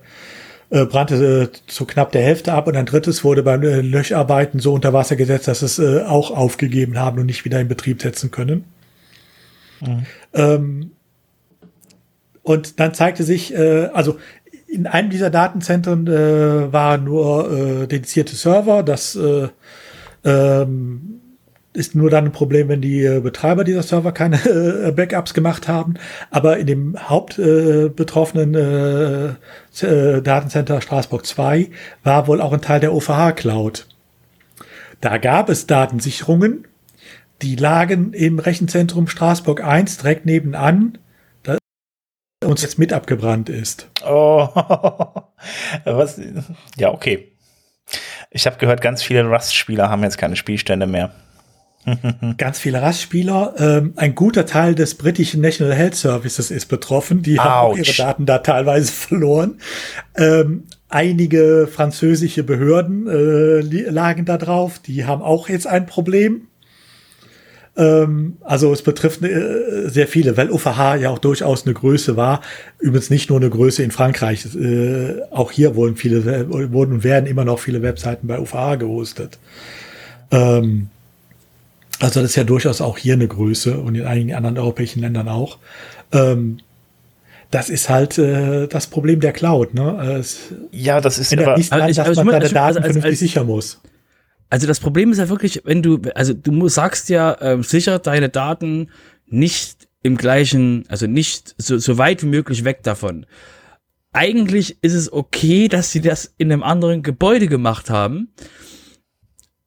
[0.70, 4.72] brannte äh, zu knapp der Hälfte ab und ein drittes wurde beim äh, Löcharbeiten so
[4.72, 8.30] unter Wasser gesetzt, dass es äh, auch aufgegeben haben und nicht wieder in Betrieb setzen
[8.30, 8.64] können.
[9.80, 10.06] Mhm.
[10.34, 10.90] Ähm,
[12.43, 14.18] und dann zeigte sich, äh, also
[14.66, 19.48] in einem dieser Datenzentren äh, waren nur äh, dedizierte Server, das äh,
[20.24, 21.20] ähm,
[21.77, 25.69] ist nur dann ein Problem, wenn die äh, Betreiber dieser Server keine äh, Backups gemacht
[25.69, 25.94] haben.
[26.31, 31.69] Aber in dem hauptbetroffenen äh, äh, Datencenter Straßburg 2
[32.03, 33.86] war wohl auch ein Teil der OVH Cloud.
[35.01, 36.66] Da gab es Datensicherungen,
[37.43, 40.98] die lagen im Rechenzentrum Straßburg 1 direkt nebenan,
[41.43, 41.59] da
[42.44, 43.90] uns jetzt mit abgebrannt ist.
[44.07, 44.48] Oh,
[45.85, 46.20] was?
[46.78, 47.32] Ja, okay.
[48.31, 51.15] Ich habe gehört, ganz viele Rust-Spieler haben jetzt keine Spielstände mehr.
[52.36, 53.54] Ganz viele Rastspieler.
[53.58, 57.22] Ähm, ein guter Teil des britischen National Health Services ist betroffen.
[57.22, 57.44] Die Ouch.
[57.44, 59.58] haben auch ihre Daten da teilweise verloren.
[60.16, 63.60] Ähm, einige französische Behörden äh,
[63.90, 64.78] lagen da drauf.
[64.78, 66.48] Die haben auch jetzt ein Problem.
[67.76, 72.40] Ähm, also es betrifft äh, sehr viele, weil UVH ja auch durchaus eine Größe war.
[72.78, 74.46] Übrigens nicht nur eine Größe in Frankreich.
[74.56, 79.38] Äh, auch hier wurden viele, wurden und werden immer noch viele Webseiten bei UVH gehostet.
[80.30, 80.88] Ähm,
[82.01, 85.28] also das ist ja durchaus auch hier eine Größe und in einigen anderen europäischen Ländern
[85.28, 85.59] auch.
[86.12, 86.59] Ähm,
[87.51, 89.74] das ist halt äh, das Problem der Cloud.
[89.74, 90.18] Ne?
[90.18, 93.47] Es ja, das ist aber, nicht dran, dass man seine Daten also, vernünftig also, sichern
[93.47, 93.81] muss.
[94.51, 98.28] Also das Problem ist ja wirklich, wenn du, also du sagst ja, äh, sicher deine
[98.28, 98.90] Daten
[99.27, 103.27] nicht im gleichen, also nicht so, so weit wie möglich weg davon.
[104.12, 108.28] Eigentlich ist es okay, dass sie das in einem anderen Gebäude gemacht haben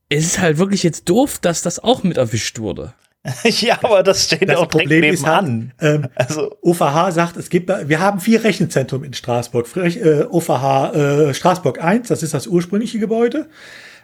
[0.10, 2.94] es ist halt wirklich jetzt doof, dass das auch mit erwischt wurde.
[3.44, 5.73] ja, aber das steht das auch Problem direkt nebenan.
[5.77, 9.68] Ist halt, ähm, also OVH sagt, es gibt, wir haben vier Rechenzentren in Straßburg.
[9.76, 13.48] Äh, OVH äh, Straßburg 1, das ist das ursprüngliche Gebäude.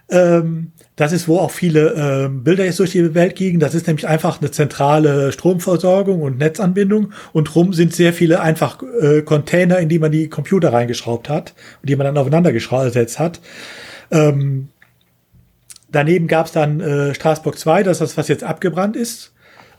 [0.10, 1.94] Ähm, das ist, wo auch viele
[2.26, 3.60] ähm, Bilder jetzt durch die Welt gingen.
[3.60, 7.14] Das ist nämlich einfach eine zentrale Stromversorgung und Netzanbindung.
[7.34, 11.56] Und drum sind sehr viele einfach äh, Container, in die man die Computer reingeschraubt hat
[11.82, 13.40] und die man dann aufeinander gesetzt hat.
[14.12, 14.70] Ähm,
[15.96, 19.32] Daneben gab es dann äh, Straßburg 2, das ist das, was jetzt abgebrannt ist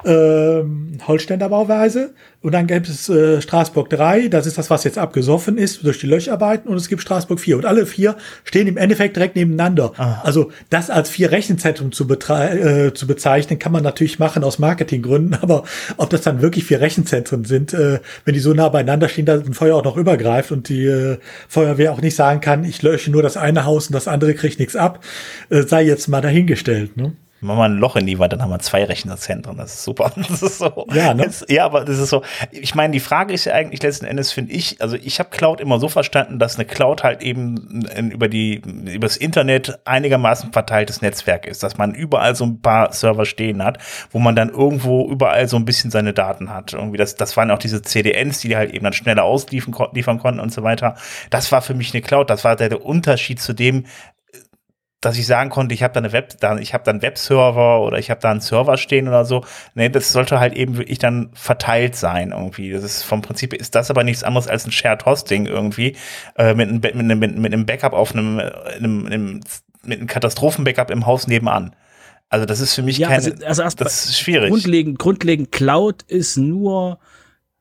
[0.05, 2.15] ähm, Holsteiner Bauweise.
[2.43, 5.99] Und dann gibt es äh, Straßburg 3, das ist das, was jetzt abgesoffen ist durch
[5.99, 6.71] die Löcharbeiten.
[6.71, 7.57] Und es gibt Straßburg 4.
[7.57, 9.93] Und alle vier stehen im Endeffekt direkt nebeneinander.
[9.97, 10.21] Ah.
[10.23, 15.35] Also das als vier Rechenzentren zu, äh, zu bezeichnen, kann man natürlich machen aus Marketinggründen.
[15.43, 15.65] Aber
[15.97, 19.45] ob das dann wirklich vier Rechenzentren sind, äh, wenn die so nah beieinander stehen, dass
[19.45, 21.19] ein Feuer auch noch übergreift und die äh,
[21.49, 24.61] Feuerwehr auch nicht sagen kann, ich lösche nur das eine Haus und das andere kriegt
[24.61, 25.03] nichts ab,
[25.51, 26.97] äh, sei jetzt mal dahingestellt.
[26.97, 27.13] Ne?
[27.41, 29.57] Machen wir ein Loch in die Wand, dann haben wir zwei Rechnerzentren.
[29.57, 30.13] Das ist super.
[30.29, 30.87] Das ist so.
[30.93, 31.25] Ja, ne?
[31.25, 32.23] Jetzt, ja, aber das ist so.
[32.51, 35.61] Ich meine, die Frage ist ja eigentlich letzten Endes, finde ich, also ich habe Cloud
[35.61, 41.03] immer so verstanden, dass eine Cloud halt eben über die, über das Internet einigermaßen verteiltes
[41.03, 43.79] Netzwerk ist, dass man überall so ein paar Server stehen hat,
[44.11, 46.73] wo man dann irgendwo überall so ein bisschen seine Daten hat.
[46.73, 50.41] Irgendwie das, das waren auch diese CDNs, die halt eben dann schneller ausliefern liefern konnten
[50.41, 50.97] und so weiter.
[51.31, 52.31] Das war für mich eine Cloud.
[52.31, 53.85] Das war der, der Unterschied zu dem,
[55.01, 57.83] dass ich sagen konnte, ich habe da eine Web, da, ich habe da einen Webserver
[57.83, 59.45] oder ich habe da einen Server stehen oder so.
[59.75, 62.71] Nee, das sollte halt eben wirklich dann verteilt sein irgendwie.
[62.71, 65.97] Das ist vom Prinzip ist das aber nichts anderes als ein Shared Hosting irgendwie
[66.37, 69.41] äh, mit, einem, mit, einem, mit einem Backup auf einem, einem, einem
[69.85, 71.77] mit einem Katastrophenbackup im Haus nebenan.
[72.29, 74.51] Also das ist für mich ja, keine, also, also das ist schwierig.
[74.51, 76.99] Grundlegend, grundlegend Cloud ist nur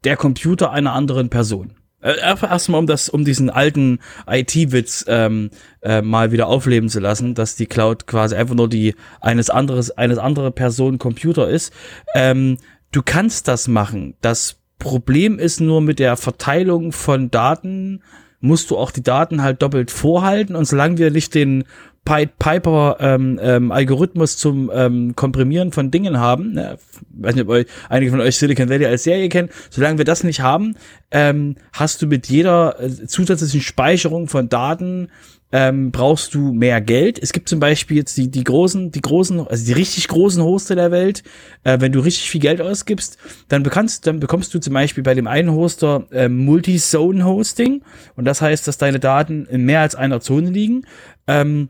[0.03, 1.75] der Computer einer anderen Person.
[2.05, 5.49] Äh, erstmal um das, um diesen alten IT-Witz ähm,
[5.81, 9.89] äh, mal wieder aufleben zu lassen, dass die Cloud quasi einfach nur die eines anderes,
[9.89, 11.73] eines andere Person Computer ist.
[12.13, 12.57] Ähm,
[12.91, 14.13] du kannst das machen.
[14.21, 18.03] Das Problem ist nur mit der Verteilung von Daten
[18.39, 21.63] musst du auch die Daten halt doppelt vorhalten und solange wir nicht den
[22.05, 26.77] Pied Piper ähm, ähm, Algorithmus zum ähm, Komprimieren von Dingen haben, ne,
[27.09, 30.23] weiß nicht, ob euch, einige von euch Silicon Valley als Serie kennen, solange wir das
[30.23, 30.75] nicht haben,
[31.11, 35.09] ähm, hast du mit jeder äh, zusätzlichen Speicherung von Daten
[35.51, 37.17] ähm, brauchst du mehr Geld.
[37.17, 40.75] Es gibt zum Beispiel jetzt die, die großen, die großen, also die richtig großen Hoster
[40.75, 41.23] der Welt.
[41.63, 43.17] Äh, wenn du richtig viel Geld ausgibst,
[43.47, 47.83] dann bekommst, dann bekommst du zum Beispiel bei dem einen Hoster äh, Multi-Zone-Hosting.
[48.15, 50.85] Und das heißt, dass deine Daten in mehr als einer Zone liegen.
[51.27, 51.69] Ähm,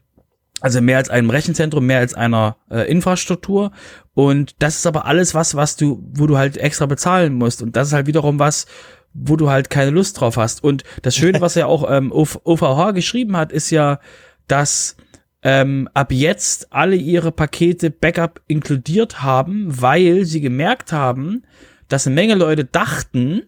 [0.66, 3.72] also mehr als einem Rechenzentrum, mehr als einer äh, Infrastruktur.
[4.16, 7.62] Und das ist aber alles was, was du, wo du halt extra bezahlen musst.
[7.62, 8.66] Und das ist halt wiederum was,
[9.14, 10.64] wo du halt keine Lust drauf hast.
[10.64, 14.00] Und das Schöne, was er auch ähm, OVH geschrieben hat, ist ja,
[14.48, 14.98] dass
[15.44, 21.44] ähm, ab jetzt alle ihre Pakete Backup inkludiert haben, weil sie gemerkt haben,
[21.90, 23.44] dass eine Menge Leute dachten,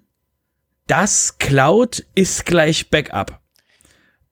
[0.85, 3.39] dass Cloud ist gleich Backup.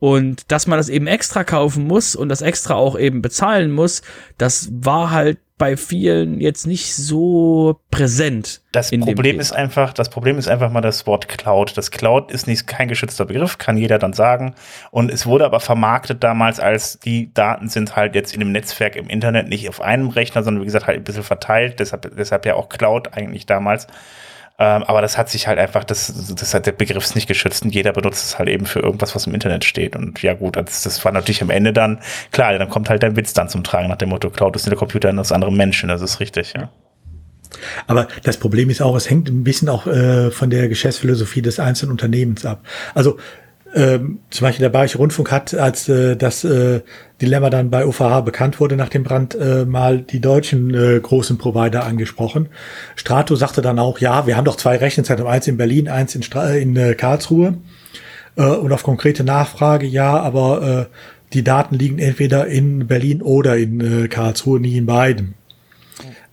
[0.05, 4.03] Und dass man das eben extra kaufen muss und das extra auch eben bezahlen muss,
[4.37, 8.61] das war halt bei vielen jetzt nicht so präsent.
[8.71, 11.75] Das Problem ist einfach, das Problem ist einfach mal das Wort Cloud.
[11.75, 14.53] Das Cloud ist nicht kein geschützter Begriff, kann jeder dann sagen.
[14.91, 18.95] Und es wurde aber vermarktet damals als die Daten sind halt jetzt in dem Netzwerk
[18.95, 21.79] im Internet nicht auf einem Rechner, sondern wie gesagt halt ein bisschen verteilt.
[21.79, 23.87] Deshalb, deshalb ja auch Cloud eigentlich damals.
[24.57, 27.63] Ähm, aber das hat sich halt einfach, das, das hat der Begriff ist nicht geschützt
[27.63, 29.95] und jeder benutzt es halt eben für irgendwas, was im Internet steht.
[29.95, 31.99] Und ja gut, das, das war natürlich am Ende dann,
[32.31, 34.77] klar, dann kommt halt dein Witz dann zum Tragen nach dem Motto, Cloud ist der
[34.77, 36.69] Computer eines anderen Menschen, das ist richtig, ja.
[37.87, 41.59] Aber das Problem ist auch, es hängt ein bisschen auch äh, von der Geschäftsphilosophie des
[41.59, 42.65] einzelnen Unternehmens ab.
[42.93, 43.17] Also
[43.75, 46.81] ähm, zum Beispiel der Bayerische Rundfunk hat, als äh, das äh,
[47.21, 51.37] Dilemma dann bei UVH bekannt wurde nach dem Brand, äh, mal die deutschen äh, großen
[51.37, 52.47] Provider angesprochen.
[52.95, 56.23] Strato sagte dann auch, ja, wir haben doch zwei Rechenzentren, eins in Berlin, eins in,
[56.23, 57.57] Stra in äh, Karlsruhe.
[58.37, 60.95] Äh, und auf konkrete Nachfrage, ja, aber äh,
[61.33, 65.35] die Daten liegen entweder in Berlin oder in äh, Karlsruhe, nie in beiden.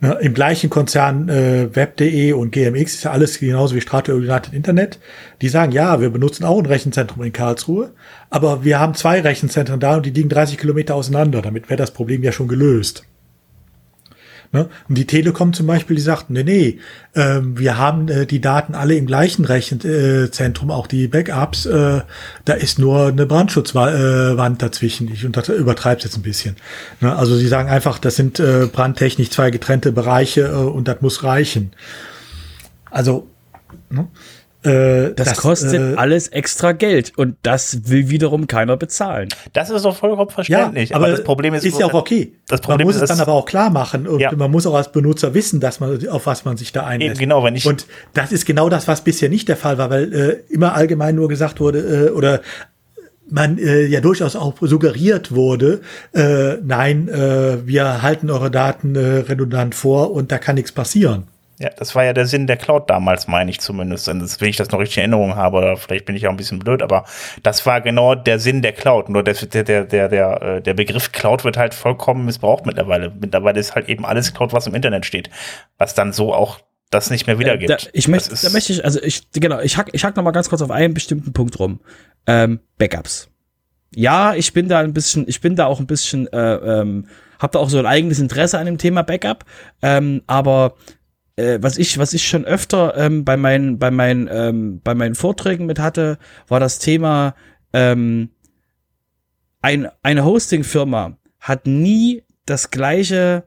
[0.03, 4.53] Ne, Im gleichen Konzern äh, Web.de und GMX ist ja alles genauso wie Strato United
[4.53, 4.99] Internet.
[5.41, 7.93] Die sagen, ja, wir benutzen auch ein Rechenzentrum in Karlsruhe,
[8.29, 11.41] aber wir haben zwei Rechenzentren da und die liegen 30 Kilometer auseinander.
[11.41, 13.05] Damit wäre das Problem ja schon gelöst.
[14.53, 14.69] Ne?
[14.87, 16.79] Und die Telekom zum Beispiel, die sagt, nee, nee,
[17.15, 22.01] ähm, wir haben äh, die Daten alle im gleichen Rechenzentrum, auch die Backups, äh,
[22.45, 25.11] da ist nur eine Brandschutzwand äh, dazwischen.
[25.11, 26.55] Ich übertreibe es jetzt ein bisschen.
[27.01, 27.15] Ne?
[27.15, 31.23] Also sie sagen einfach, das sind äh, brandtechnisch zwei getrennte Bereiche äh, und das muss
[31.23, 31.71] reichen.
[32.91, 33.27] Also,
[33.89, 34.07] ne?
[34.63, 39.29] Äh, das, das, kostet äh, alles extra Geld und das will wiederum keiner bezahlen.
[39.51, 40.89] Das ist doch vollkommen verständlich.
[40.89, 42.33] Ja, aber, aber, das Problem ist, ist ja auch okay.
[42.47, 44.31] Das Problem man muss ist, es dann aber auch klar machen und ja.
[44.33, 47.19] man muss auch als Benutzer wissen, dass man auf was man sich da einlässt.
[47.19, 50.13] genau, wenn ich und das ist genau das, was bisher nicht der Fall war, weil
[50.13, 52.41] äh, immer allgemein nur gesagt wurde äh, oder
[53.29, 55.81] man äh, ja durchaus auch suggeriert wurde,
[56.13, 61.27] äh, nein, äh, wir halten eure Daten äh, redundant vor und da kann nichts passieren.
[61.63, 64.09] Ja, das war ja der Sinn der Cloud damals, meine ich zumindest.
[64.09, 66.35] Und wenn ich das noch richtig in Erinnerung habe, oder vielleicht bin ich auch ein
[66.35, 67.05] bisschen blöd, aber
[67.41, 69.07] das war genau der Sinn der Cloud.
[69.07, 73.13] Nur der, der, der, der, der, äh, der Begriff Cloud wird halt vollkommen missbraucht mittlerweile.
[73.17, 75.29] Mittlerweile ist halt eben alles Cloud, was im Internet steht.
[75.77, 76.59] Was dann so auch
[76.89, 77.69] das nicht mehr wiedergibt.
[77.69, 80.31] Da, ich möchte, da möchte ich, also ich, genau, ich hack, ich hack noch mal
[80.31, 81.79] ganz kurz auf einen bestimmten Punkt rum.
[82.27, 83.29] Ähm, Backups.
[83.95, 87.07] Ja, ich bin da ein bisschen, ich bin da auch ein bisschen, äh, ähm,
[87.39, 89.45] habe da auch so ein eigenes Interesse an dem Thema Backup,
[89.81, 90.75] ähm, aber
[91.35, 95.15] äh, was ich, was ich schon öfter ähm, bei meinen, bei meinen, ähm, bei meinen
[95.15, 97.35] Vorträgen mit hatte, war das Thema,
[97.73, 98.29] ähm,
[99.61, 103.45] ein, eine Hosting-Firma hat nie das gleiche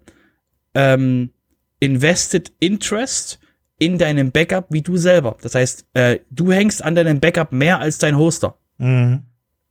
[0.75, 1.31] ähm,
[1.79, 3.39] Invested Interest
[3.79, 5.37] in deinem Backup wie du selber.
[5.43, 8.57] Das heißt, äh, du hängst an deinem Backup mehr als dein Hoster.
[8.79, 9.25] Mhm.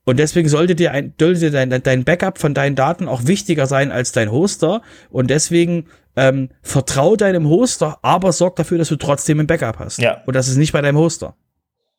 [0.05, 3.91] Und deswegen sollte dir, ein, sollte dein, dein Backup von deinen Daten auch wichtiger sein
[3.91, 4.83] als dein Hoster.
[5.09, 9.99] Und deswegen ähm, vertrau deinem Hoster, aber sorg dafür, dass du trotzdem ein Backup hast.
[9.99, 10.21] Ja.
[10.25, 11.35] Und das ist nicht bei deinem Hoster.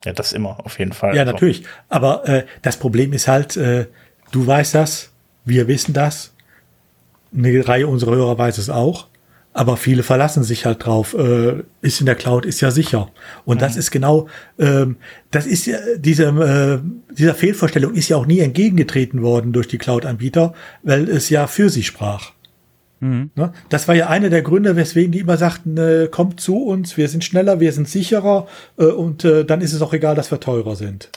[0.04, 1.16] Ja, das immer, auf jeden Fall.
[1.16, 1.64] Ja, natürlich.
[1.88, 3.86] Aber äh, das Problem ist halt, äh,
[4.30, 5.12] du weißt das,
[5.44, 6.32] wir wissen das,
[7.36, 9.08] eine Reihe unserer Hörer weiß es auch.
[9.52, 13.08] Aber viele verlassen sich halt drauf, äh, ist in der Cloud, ist ja sicher.
[13.46, 13.60] Und mhm.
[13.60, 14.28] das ist genau,
[14.58, 14.96] ähm,
[15.30, 19.78] das ist ja, diese, äh, dieser Fehlvorstellung ist ja auch nie entgegengetreten worden durch die
[19.78, 20.52] Cloud-Anbieter,
[20.82, 22.32] weil es ja für sie sprach.
[23.00, 23.30] Mhm.
[23.34, 23.52] Ne?
[23.68, 27.08] Das war ja einer der Gründe, weswegen die immer sagten, äh, kommt zu uns, wir
[27.08, 28.46] sind schneller, wir sind sicherer
[28.78, 31.10] äh, und äh, dann ist es auch egal, dass wir teurer sind.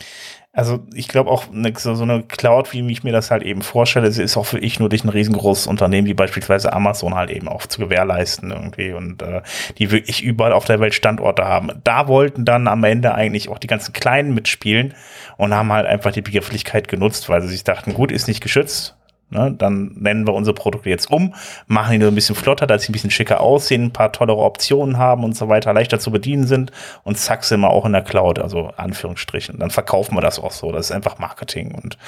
[0.52, 3.62] Also ich glaube auch, ne, so, so eine Cloud, wie ich mir das halt eben
[3.62, 7.48] vorstelle, ist auch für ich nur durch ein riesengroßes Unternehmen wie beispielsweise Amazon halt eben
[7.48, 9.42] auch zu gewährleisten irgendwie und äh,
[9.78, 11.70] die wirklich überall auf der Welt Standorte haben.
[11.84, 14.96] Da wollten dann am Ende eigentlich auch die ganzen Kleinen mitspielen
[15.38, 18.98] und haben halt einfach die Begrifflichkeit genutzt, weil sie sich dachten, gut, ist nicht geschützt,
[19.32, 21.36] Ne, dann nennen wir unsere Produkte jetzt um,
[21.68, 24.40] machen die so ein bisschen flotter, dass sie ein bisschen schicker aussehen, ein paar tollere
[24.40, 26.72] Optionen haben und so weiter, leichter zu bedienen sind
[27.04, 29.60] und zack sind wir auch in der Cloud, also Anführungsstrichen.
[29.60, 30.72] Dann verkaufen wir das auch so.
[30.72, 32.00] Das ist einfach Marketing und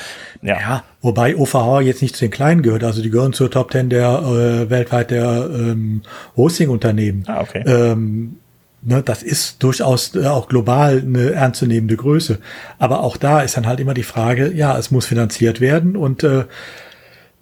[0.41, 0.59] ja.
[0.59, 3.89] ja wobei OVH jetzt nicht zu den Kleinen gehört, also die gehören zur Top Ten
[3.91, 6.01] der äh, weltweit der ähm,
[6.35, 7.25] Hosting-Unternehmen.
[7.27, 7.63] Ah, okay.
[7.67, 8.37] Ähm,
[8.83, 12.39] Ne, das ist durchaus äh, auch global eine ernstzunehmende Größe.
[12.79, 16.23] Aber auch da ist dann halt immer die Frage, ja, es muss finanziert werden und
[16.23, 16.45] äh,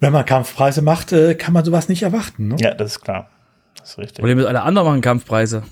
[0.00, 2.48] wenn man Kampfpreise macht, äh, kann man sowas nicht erwarten.
[2.48, 2.56] Ne?
[2.58, 3.30] Ja, das ist klar.
[3.78, 4.16] Das ist richtig.
[4.18, 5.62] Problem ist, alle anderen machen Kampfpreise.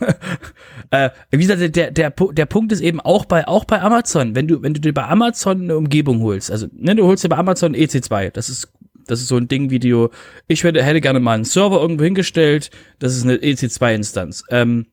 [0.91, 4.35] äh, wie gesagt, der, der, der Punkt ist eben auch bei, auch bei Amazon.
[4.35, 7.29] Wenn du, wenn du dir bei Amazon eine Umgebung holst, also, ne, du holst dir
[7.29, 8.73] bei Amazon EC2, das ist,
[9.07, 10.11] das ist so ein Ding, wie du,
[10.47, 14.45] ich hätte, hätte gerne mal einen Server irgendwo hingestellt, das ist eine EC2-Instanz.
[14.51, 14.87] Ähm,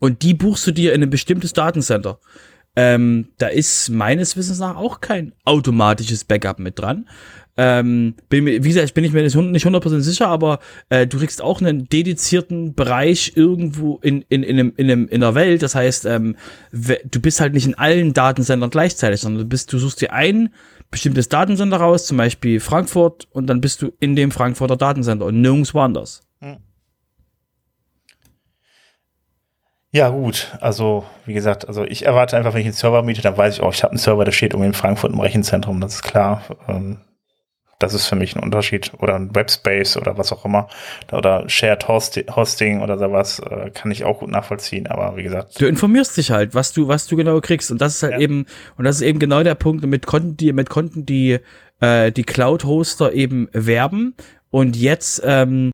[0.00, 2.18] und die buchst du dir in ein bestimmtes Datencenter.
[2.76, 7.08] Ähm, da ist meines Wissens nach auch kein automatisches Backup mit dran.
[7.62, 11.60] Ähm, bin, wie gesagt, bin ich mir nicht 100% sicher, aber äh, du kriegst auch
[11.60, 15.62] einen dedizierten Bereich irgendwo in, in, in, einem, in, einem, in der Welt.
[15.62, 16.36] Das heißt, ähm,
[16.72, 20.54] du bist halt nicht in allen Datensendern gleichzeitig, sondern du, bist, du suchst dir ein
[20.90, 25.42] bestimmtes Datensender raus, zum Beispiel Frankfurt, und dann bist du in dem Frankfurter Datensender und
[25.42, 26.22] nirgendwo anders.
[26.40, 26.56] Hm.
[29.92, 30.48] Ja, gut.
[30.62, 33.60] Also, wie gesagt, also ich erwarte einfach, wenn ich einen Server miete, dann weiß ich
[33.60, 36.42] auch, ich habe einen Server, der steht irgendwie in Frankfurt im Rechenzentrum, das ist klar.
[36.66, 37.00] Ähm,
[37.80, 38.92] das ist für mich ein Unterschied.
[38.98, 40.68] Oder ein Webspace oder was auch immer.
[41.10, 44.86] Oder Shared Hosting oder sowas äh, kann ich auch gut nachvollziehen.
[44.86, 45.60] Aber wie gesagt.
[45.60, 47.70] Du informierst dich halt, was du, was du genau kriegst.
[47.70, 48.20] Und das ist halt ja.
[48.20, 48.46] eben,
[48.76, 51.40] und das ist eben genau der Punkt, mit Konten, die, mit Konten, die,
[51.80, 54.14] äh, die Cloud-Hoster eben werben.
[54.50, 55.72] Und jetzt, ähm,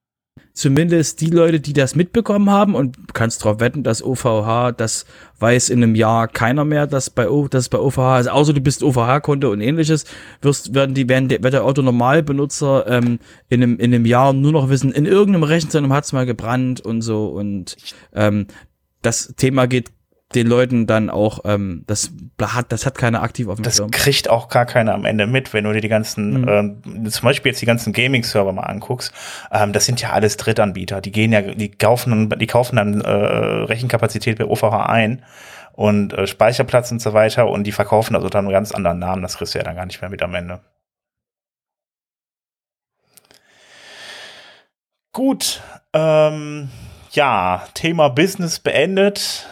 [0.57, 5.05] zumindest die Leute, die das mitbekommen haben und kannst darauf wetten, dass OVH, das
[5.39, 8.83] weiß in einem Jahr keiner mehr, dass bei, dass bei OVH, also außer du bist
[8.83, 10.07] OVH-Konto und ähnliches,
[10.41, 13.19] wirst, werden die, werden, wird der Autonormalbenutzer ähm,
[13.51, 17.03] in, einem, in einem Jahr nur noch wissen, in irgendeinem Rechenzentrum hat's mal gebrannt und
[17.03, 17.77] so und
[18.15, 18.47] ähm,
[19.03, 19.91] das Thema geht
[20.35, 22.11] den Leuten dann auch, ähm, das
[22.43, 23.91] hat, das hat keiner aktiv auf dem Das Schirm.
[23.93, 26.83] kriegt auch gar keiner am Ende mit, wenn du dir die ganzen, mhm.
[26.85, 29.13] ähm, zum Beispiel jetzt die ganzen Gaming-Server mal anguckst,
[29.53, 31.01] ähm, das sind ja alles Drittanbieter.
[31.01, 35.23] Die gehen ja, die kaufen, die kaufen dann äh, Rechenkapazität bei OVH ein
[35.75, 39.23] und äh, Speicherplatz und so weiter und die verkaufen also dann einen ganz anderen Namen,
[39.23, 40.61] das kriegst du ja dann gar nicht mehr mit am Ende.
[45.13, 45.63] Gut,
[45.95, 46.69] ähm,
[47.13, 49.49] ja, Thema Business beendet.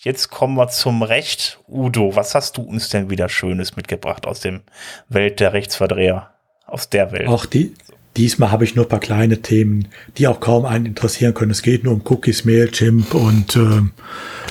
[0.00, 1.58] Jetzt kommen wir zum Recht.
[1.66, 4.60] Udo, was hast du uns denn wieder Schönes mitgebracht aus dem
[5.08, 6.30] Welt der Rechtsverdreher?
[6.66, 7.26] Aus der Welt.
[7.26, 7.74] Auch die,
[8.16, 11.50] diesmal habe ich nur ein paar kleine Themen, die auch kaum einen interessieren können.
[11.50, 13.90] Es geht nur um Cookies, Mailchimp und ähm,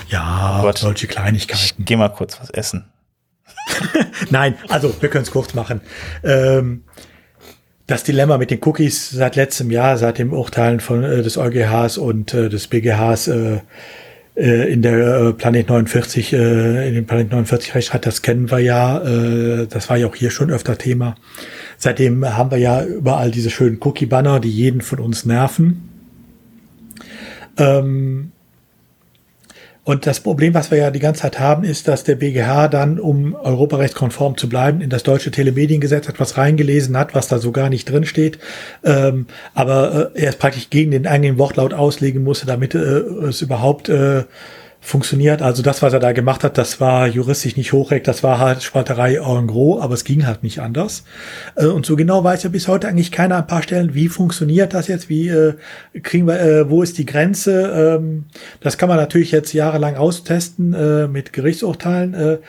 [0.10, 1.64] ja, oh solche Kleinigkeiten.
[1.80, 2.84] Ich geh mal kurz was essen.
[4.30, 5.80] Nein, also wir können es kurz machen.
[6.26, 6.84] Ähm,
[7.86, 11.98] das Dilemma mit den Cookies seit letztem Jahr, seit dem Urteilen von äh, des EuGHs
[11.98, 13.62] und äh, des BGHs äh,
[14.38, 18.60] äh, in der äh, Planet 49, äh, in dem Planet 49 Rechtsstreit, das kennen wir
[18.60, 21.16] ja, äh, das war ja auch hier schon öfter Thema.
[21.78, 25.90] Seitdem haben wir ja überall diese schönen Cookie-Banner, die jeden von uns nerven.
[27.58, 28.32] Ähm,
[29.88, 33.00] und das Problem, was wir ja die ganze Zeit haben, ist, dass der BGH dann,
[33.00, 37.70] um europarechtskonform zu bleiben, in das deutsche Telemediengesetz etwas reingelesen hat, was da so gar
[37.70, 38.38] nicht drin steht,
[38.84, 43.42] ähm, aber äh, er es praktisch gegen den eigenen Wortlaut auslegen musste, damit äh, es
[43.42, 44.26] überhaupt äh,
[44.88, 45.42] funktioniert.
[45.42, 48.64] Also das, was er da gemacht hat, das war juristisch nicht hochrecht, das war halt
[48.64, 51.04] Spalterei en gros, aber es ging halt nicht anders.
[51.56, 54.74] Äh, und so genau weiß ja bis heute eigentlich keiner ein paar Stellen, wie funktioniert
[54.74, 55.56] das jetzt, wie äh,
[56.02, 57.98] kriegen wir, äh, wo ist die Grenze?
[58.00, 58.26] Ähm,
[58.62, 62.40] das kann man natürlich jetzt jahrelang austesten mit Gerichtsurteilen.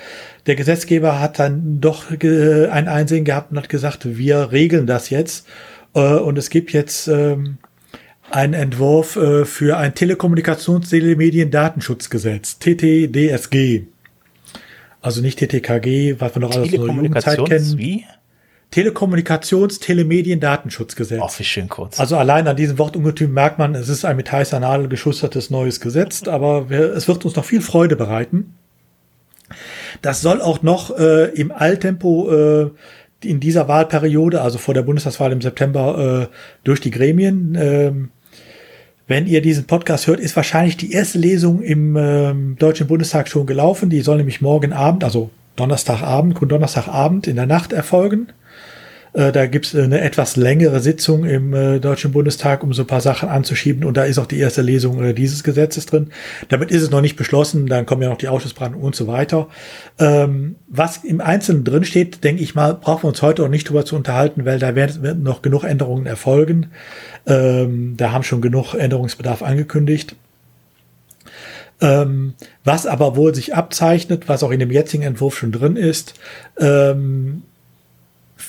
[0.46, 5.46] Der Gesetzgeber hat dann doch ein Einsehen gehabt und hat gesagt, wir regeln das jetzt.
[5.92, 7.58] Und es gibt jetzt ähm,
[8.30, 13.82] ein Entwurf äh, für ein Telekommunikations-Telemedien-Datenschutzgesetz, TTDSG.
[15.00, 17.78] Also nicht TTKG, was wir noch aus der Jugendzeit kennen.
[17.78, 18.04] Wie?
[18.70, 21.22] Telekommunikations-Telemedien-Datenschutzgesetz.
[21.22, 21.98] Ach, wie schön kurz.
[21.98, 25.80] Also allein an diesem Wortungetüm merkt man, es ist ein mit heißer Nadel geschustertes neues
[25.80, 28.54] Gesetz, aber wir, es wird uns noch viel Freude bereiten.
[30.02, 32.70] Das soll auch noch äh, im Alltempo äh,
[33.24, 36.34] in dieser Wahlperiode, also vor der Bundestagswahl im September, äh,
[36.64, 38.10] durch die Gremien ähm,
[39.08, 43.46] wenn ihr diesen Podcast hört, ist wahrscheinlich die erste Lesung im ähm, Deutschen Bundestag schon
[43.46, 43.88] gelaufen.
[43.88, 48.28] Die soll nämlich morgen Abend, also Donnerstagabend, Donnerstagabend in der Nacht erfolgen.
[49.18, 53.00] Äh, da gibt's eine etwas längere Sitzung im äh, Deutschen Bundestag, um so ein paar
[53.00, 53.82] Sachen anzuschieben.
[53.82, 56.10] Und da ist auch die erste Lesung äh, dieses Gesetzes drin.
[56.50, 57.66] Damit ist es noch nicht beschlossen.
[57.66, 59.48] Dann kommen ja noch die Ausschussbrandung und so weiter.
[59.98, 63.68] Ähm, was im Einzelnen drin steht, denke ich mal, brauchen wir uns heute auch nicht
[63.68, 66.70] drüber zu unterhalten, weil da werden, werden noch genug Änderungen erfolgen.
[67.26, 70.14] Ähm, da haben schon genug Änderungsbedarf angekündigt.
[71.80, 76.14] Ähm, was aber wohl sich abzeichnet, was auch in dem jetzigen Entwurf schon drin ist,
[76.58, 77.42] ähm,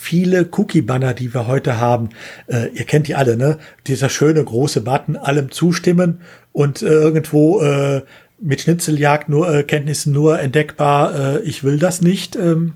[0.09, 2.09] viele Cookie-Banner, die wir heute haben,
[2.47, 3.59] äh, ihr kennt die alle, ne?
[3.85, 6.21] Dieser schöne große Button, allem zustimmen
[6.51, 8.01] und äh, irgendwo äh,
[8.41, 12.35] mit Schnitzeljagd nur äh, Kenntnissen nur entdeckbar, äh, ich will das nicht.
[12.35, 12.73] Ähm,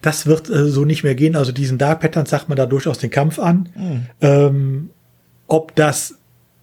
[0.00, 1.36] das wird äh, so nicht mehr gehen.
[1.36, 3.68] Also diesen Dark Patterns sagt man da durchaus den Kampf an.
[3.76, 4.06] Mhm.
[4.22, 4.90] Ähm,
[5.48, 6.14] ob das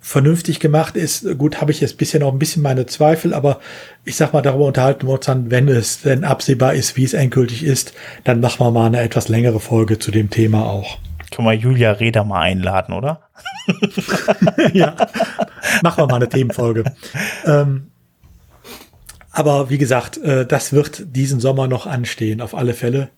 [0.05, 1.25] vernünftig gemacht ist.
[1.39, 3.59] Gut, habe ich jetzt bisher noch ein bisschen meine Zweifel, aber
[4.03, 7.13] ich sag mal, darüber unterhalten wir uns dann, wenn es denn absehbar ist, wie es
[7.13, 10.99] endgültig ist, dann machen wir mal eine etwas längere Folge zu dem Thema auch.
[11.31, 13.21] Können wir Julia Reda mal einladen, oder?
[14.73, 14.95] ja,
[15.81, 16.83] machen wir mal eine Themenfolge.
[17.47, 17.87] ähm,
[19.31, 23.09] aber wie gesagt, äh, das wird diesen Sommer noch anstehen, auf alle Fälle.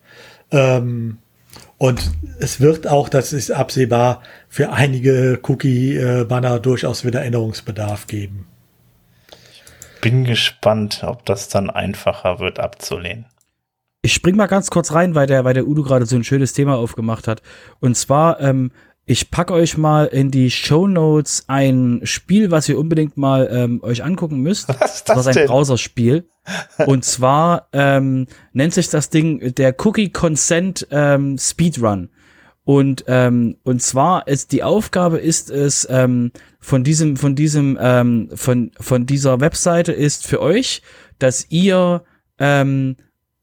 [0.50, 1.18] Ähm,
[1.78, 2.10] und
[2.40, 8.46] es wird auch, das ist absehbar, für einige Cookie-Banner durchaus wieder Änderungsbedarf geben.
[10.00, 13.26] Bin gespannt, ob das dann einfacher wird abzulehnen.
[14.02, 16.52] Ich spring mal ganz kurz rein, weil der, weil der Udo gerade so ein schönes
[16.52, 17.42] Thema aufgemacht hat.
[17.80, 18.70] Und zwar, ähm,
[19.08, 23.82] ich packe euch mal in die Show Notes ein Spiel, was ihr unbedingt mal ähm,
[23.82, 24.68] euch angucken müsst.
[24.68, 26.28] Was ist das, das ist ein Browserspiel.
[26.84, 32.10] Und zwar ähm, nennt sich das Ding der Cookie Consent ähm, Speedrun.
[32.64, 36.30] Und ähm, und zwar ist die Aufgabe ist es ähm,
[36.60, 40.82] von diesem von diesem ähm, von von dieser Webseite ist für euch,
[41.18, 42.04] dass ihr
[42.38, 42.96] ähm,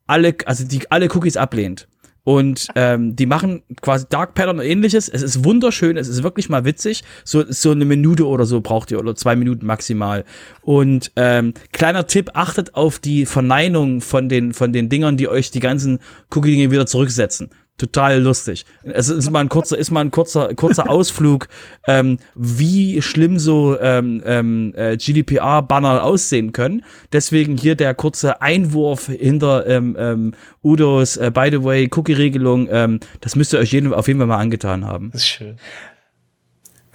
[0.05, 1.87] alle also die alle Cookies ablehnt.
[2.25, 5.07] Und ähm, die machen quasi Dark Pattern und ähnliches.
[5.07, 7.03] Es ist wunderschön, es ist wirklich mal witzig.
[7.23, 10.25] So, so eine Minute oder so braucht ihr oder zwei Minuten maximal.
[10.63, 15.51] Und ähm, kleiner Tipp, achtet auf die Verneinung von den, von den Dingern, die euch
[15.51, 15.99] die ganzen
[16.31, 18.65] Cookie-Dinge wieder zurücksetzen total lustig.
[18.83, 21.47] Es ist mal ein kurzer, ist mal ein kurzer, kurzer Ausflug,
[21.87, 26.83] ähm, wie schlimm so ähm, ähm, äh, GDPR-Banner aussehen können.
[27.11, 30.33] Deswegen hier der kurze Einwurf hinter ähm, ähm,
[30.63, 32.67] Udos äh, By the way Cookie-Regelung.
[32.71, 35.11] Ähm, das müsst ihr euch jeden, auf jeden Fall mal angetan haben.
[35.11, 35.57] Das ist schön.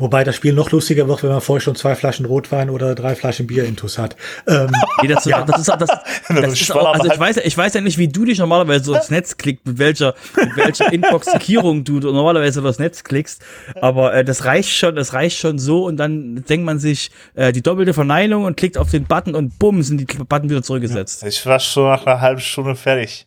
[0.00, 3.14] Wobei das Spiel noch lustiger wird, wenn man vorher schon zwei Flaschen Rotwein oder drei
[3.14, 4.16] Flaschen Bier intus hat.
[4.46, 4.70] Ähm,
[5.02, 5.42] nee, das, ja.
[5.42, 5.90] das ist, das, das,
[6.28, 8.94] das ist auch, also ich weiß, ich weiß ja nicht, wie du dich normalerweise so
[8.94, 13.42] ins Netz klickst, mit welcher, mit welcher Intoxikierung du normalerweise übers Netz klickst.
[13.80, 17.52] Aber äh, das reicht schon, das reicht schon so und dann denkt man sich äh,
[17.52, 21.24] die doppelte Verneinung und klickt auf den Button und bumm, sind die Button wieder zurückgesetzt.
[21.24, 23.26] Ich war schon nach einer halben Stunde fertig.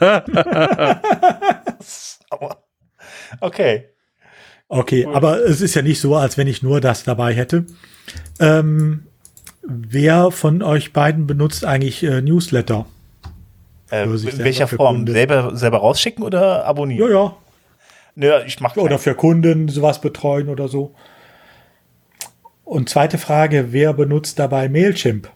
[3.40, 3.93] okay.
[4.74, 5.14] Okay, cool.
[5.14, 7.64] aber es ist ja nicht so, als wenn ich nur das dabei hätte.
[8.40, 9.04] Ähm,
[9.62, 12.86] wer von euch beiden benutzt eigentlich äh, Newsletter?
[13.92, 15.06] Äh, in welcher Form?
[15.06, 17.08] Selber, selber rausschicken oder abonnieren?
[17.08, 17.36] Ja, ja.
[18.16, 20.92] Naja, ich mache Oder für Kunden sowas betreuen oder so.
[22.64, 25.30] Und zweite Frage, wer benutzt dabei Mailchimp?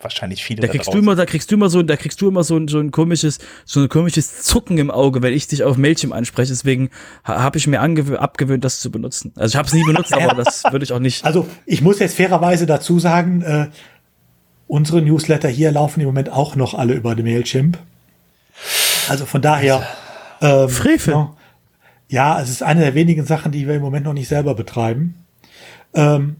[0.00, 0.62] Wahrscheinlich viele.
[0.62, 2.56] Da kriegst da du immer, da kriegst du immer so, da kriegst du immer so
[2.56, 6.14] ein, so ein komisches, so ein komisches Zucken im Auge, wenn ich dich auf Mailchimp
[6.14, 6.50] anspreche.
[6.50, 6.90] Deswegen
[7.24, 9.32] habe ich mir abgewöhnt, das zu benutzen.
[9.36, 11.24] Also ich habe es nie benutzt, aber das würde ich auch nicht.
[11.24, 13.68] Also ich muss jetzt fairerweise dazu sagen, äh,
[14.66, 17.78] unsere Newsletter hier laufen im Moment auch noch alle über die Mailchimp.
[19.08, 19.86] Also von daher.
[20.40, 21.14] Ähm, Frevel.
[21.14, 21.36] Ja,
[22.08, 25.14] ja, es ist eine der wenigen Sachen, die wir im Moment noch nicht selber betreiben.
[25.94, 26.36] Ähm,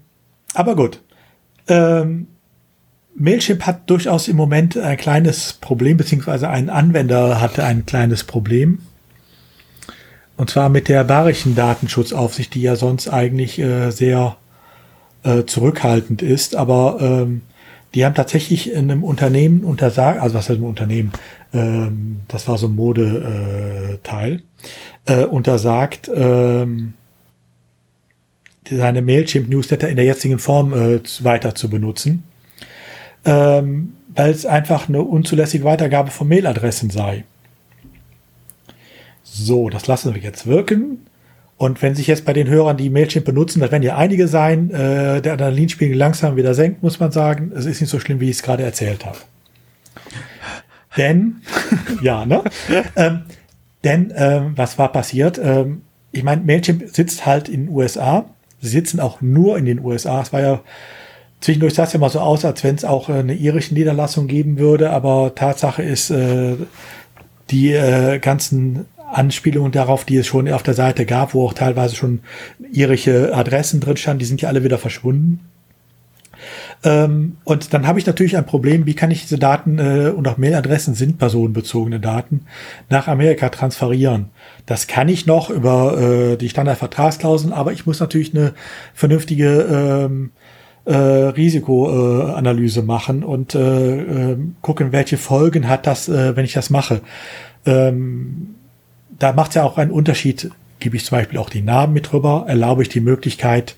[0.54, 1.00] aber gut.
[1.68, 2.26] Ähm,
[3.20, 8.78] Mailchimp hat durchaus im Moment ein kleines Problem, beziehungsweise ein Anwender hatte ein kleines Problem.
[10.38, 14.38] Und zwar mit der bayerischen Datenschutzaufsicht, die ja sonst eigentlich äh, sehr
[15.22, 16.56] äh, zurückhaltend ist.
[16.56, 17.42] Aber ähm,
[17.94, 21.12] die haben tatsächlich in einem Unternehmen untersagt, also was heißt ein Unternehmen?
[21.52, 24.42] Ähm, das war so ein Modeteil,
[25.04, 26.94] äh, untersagt, ähm,
[28.66, 32.24] seine Mailchimp-Newsletter in der jetzigen Form äh, weiter zu benutzen
[33.24, 37.24] ähm, weil es einfach eine unzulässige Weitergabe von Mailadressen sei.
[39.22, 41.06] So, das lassen wir jetzt wirken.
[41.56, 44.70] Und wenn sich jetzt bei den Hörern, die Mailchimp benutzen, das werden ja einige sein,
[44.70, 47.52] äh, der Adrenalinspiegel langsam wieder senkt, muss man sagen.
[47.54, 49.18] Es ist nicht so schlimm, wie ich es gerade erzählt habe.
[50.96, 51.42] Denn,
[52.02, 52.42] ja, ne?
[52.96, 53.24] ähm,
[53.84, 55.38] denn, ähm, was war passiert?
[55.38, 55.82] Ähm,
[56.12, 58.24] ich meine, Mailchimp sitzt halt in den USA.
[58.60, 60.22] Sie sitzen auch nur in den USA.
[60.22, 60.60] Es war ja
[61.40, 64.26] Zwischendurch sah es ja mal so aus, als wenn es auch äh, eine irische Niederlassung
[64.26, 66.56] geben würde, aber Tatsache ist, äh,
[67.50, 71.96] die äh, ganzen Anspielungen darauf, die es schon auf der Seite gab, wo auch teilweise
[71.96, 72.20] schon
[72.72, 75.40] irische Adressen drin standen, die sind ja alle wieder verschwunden.
[76.82, 80.26] Ähm, und dann habe ich natürlich ein Problem, wie kann ich diese Daten äh, und
[80.26, 82.46] auch Mailadressen sind personenbezogene Daten
[82.88, 84.30] nach Amerika transferieren.
[84.64, 88.54] Das kann ich noch über äh, die Standardvertragsklauseln, aber ich muss natürlich eine
[88.94, 90.30] vernünftige ähm,
[90.84, 96.70] äh, Risikoanalyse machen und äh, äh, gucken, welche Folgen hat das, äh, wenn ich das
[96.70, 97.00] mache.
[97.66, 98.54] Ähm,
[99.18, 100.50] da macht es ja auch einen Unterschied.
[100.78, 103.76] Gebe ich zum Beispiel auch die Namen mit drüber, erlaube ich die Möglichkeit,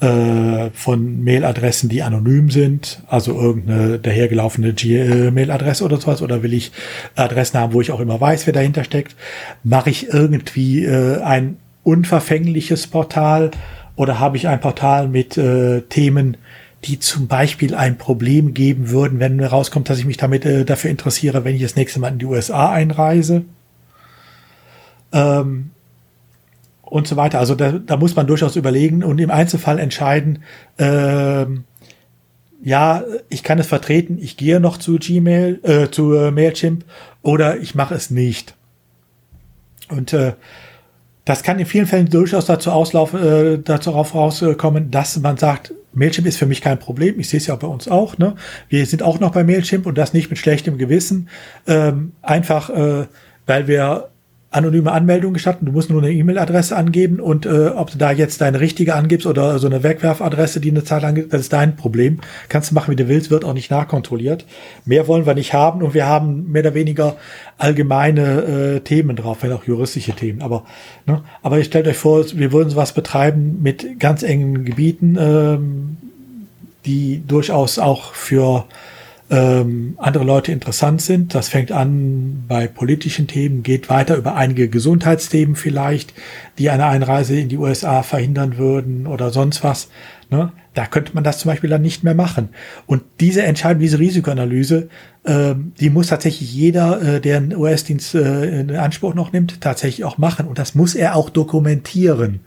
[0.00, 6.72] äh, von Mailadressen, die anonym sind, also irgendeine dahergelaufene Gmail-Adresse oder sowas, oder will ich
[7.16, 9.14] Adressen haben, wo ich auch immer weiß, wer dahinter steckt?
[9.62, 13.50] Mache ich irgendwie äh, ein unverfängliches Portal
[14.00, 16.38] oder habe ich ein Portal mit äh, Themen,
[16.84, 20.90] die zum Beispiel ein Problem geben würden, wenn rauskommt, dass ich mich damit äh, dafür
[20.90, 23.44] interessiere, wenn ich das nächste Mal in die USA einreise?
[25.12, 25.72] Ähm,
[26.80, 27.40] und so weiter.
[27.40, 30.44] Also da, da muss man durchaus überlegen und im Einzelfall entscheiden,
[30.78, 31.64] ähm,
[32.62, 36.86] ja, ich kann es vertreten, ich gehe noch zu Gmail, äh, zu äh, Mailchimp
[37.20, 38.54] oder ich mache es nicht.
[39.90, 40.32] Und äh,
[41.30, 46.26] das kann in vielen Fällen durchaus dazu auslaufen, äh, dazu rauskommen, dass man sagt, Mailchimp
[46.26, 47.20] ist für mich kein Problem.
[47.20, 48.18] Ich sehe es ja bei uns auch.
[48.18, 48.34] Ne?
[48.68, 51.28] Wir sind auch noch bei Mailchimp und das nicht mit schlechtem Gewissen.
[51.68, 53.06] Ähm, einfach, äh,
[53.46, 54.08] weil wir
[54.52, 55.66] anonyme Anmeldung gestatten.
[55.66, 59.26] Du musst nur eine E-Mail-Adresse angeben und äh, ob du da jetzt deine richtige angibst
[59.26, 62.20] oder so eine Wegwerfadresse, die eine Zeit lang, das ist dein Problem.
[62.48, 64.44] Kannst du machen, wie du willst, wird auch nicht nachkontrolliert.
[64.84, 67.16] Mehr wollen wir nicht haben und wir haben mehr oder weniger
[67.58, 70.42] allgemeine äh, Themen drauf, wenn auch juristische Themen.
[70.42, 70.64] Aber,
[71.06, 75.96] ne, aber ihr stellt euch vor, wir würden sowas betreiben mit ganz engen Gebieten, ähm,
[76.86, 78.64] die durchaus auch für
[79.30, 81.34] ähm, andere Leute interessant sind.
[81.34, 86.12] Das fängt an bei politischen Themen, geht weiter über einige Gesundheitsthemen vielleicht,
[86.58, 89.88] die eine Einreise in die USA verhindern würden oder sonst was.
[90.30, 90.52] Ne?
[90.74, 92.50] Da könnte man das zum Beispiel dann nicht mehr machen.
[92.86, 94.88] Und diese Entscheidung, diese Risikoanalyse,
[95.24, 100.04] ähm, die muss tatsächlich jeder, äh, der einen US-Dienst äh, in Anspruch noch nimmt, tatsächlich
[100.04, 100.46] auch machen.
[100.46, 102.40] Und das muss er auch dokumentieren.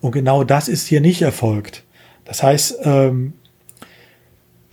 [0.00, 1.84] Und genau das ist hier nicht erfolgt.
[2.24, 3.34] Das heißt, ähm,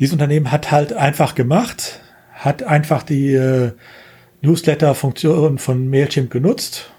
[0.03, 2.01] dieses Unternehmen hat halt einfach gemacht,
[2.33, 3.71] hat einfach die äh,
[4.41, 6.91] Newsletter-Funktion von Mailchimp genutzt,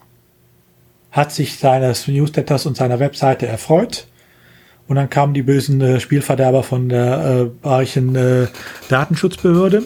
[1.10, 4.06] hat sich seines Newsletters und seiner Webseite erfreut.
[4.88, 8.46] Und dann kamen die bösen äh, Spielverderber von der äh, bayerischen äh,
[8.88, 9.82] Datenschutzbehörde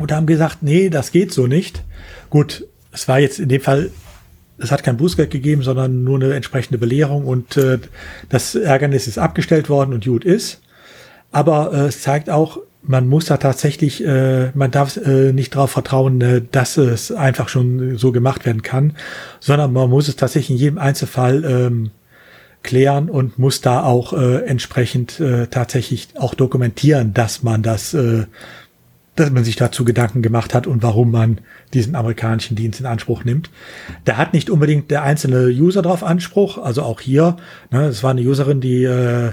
[0.00, 1.84] und haben gesagt, nee, das geht so nicht.
[2.28, 3.92] Gut, es war jetzt in dem Fall,
[4.58, 7.78] es hat kein Bußgeld gegeben, sondern nur eine entsprechende Belehrung und äh,
[8.30, 10.60] das Ärgernis ist abgestellt worden und gut ist.
[11.32, 15.70] Aber äh, es zeigt auch, man muss da tatsächlich, äh, man darf äh, nicht darauf
[15.70, 18.94] vertrauen, äh, dass es einfach schon so gemacht werden kann,
[19.38, 21.90] sondern man muss es tatsächlich in jedem Einzelfall ähm,
[22.62, 28.24] klären und muss da auch äh, entsprechend äh, tatsächlich auch dokumentieren, dass man das, äh,
[29.16, 31.38] dass man sich dazu Gedanken gemacht hat und warum man
[31.74, 33.50] diesen amerikanischen Dienst in Anspruch nimmt.
[34.04, 37.36] Da hat nicht unbedingt der einzelne User drauf Anspruch, also auch hier,
[37.70, 39.32] ne, es war eine Userin, die äh,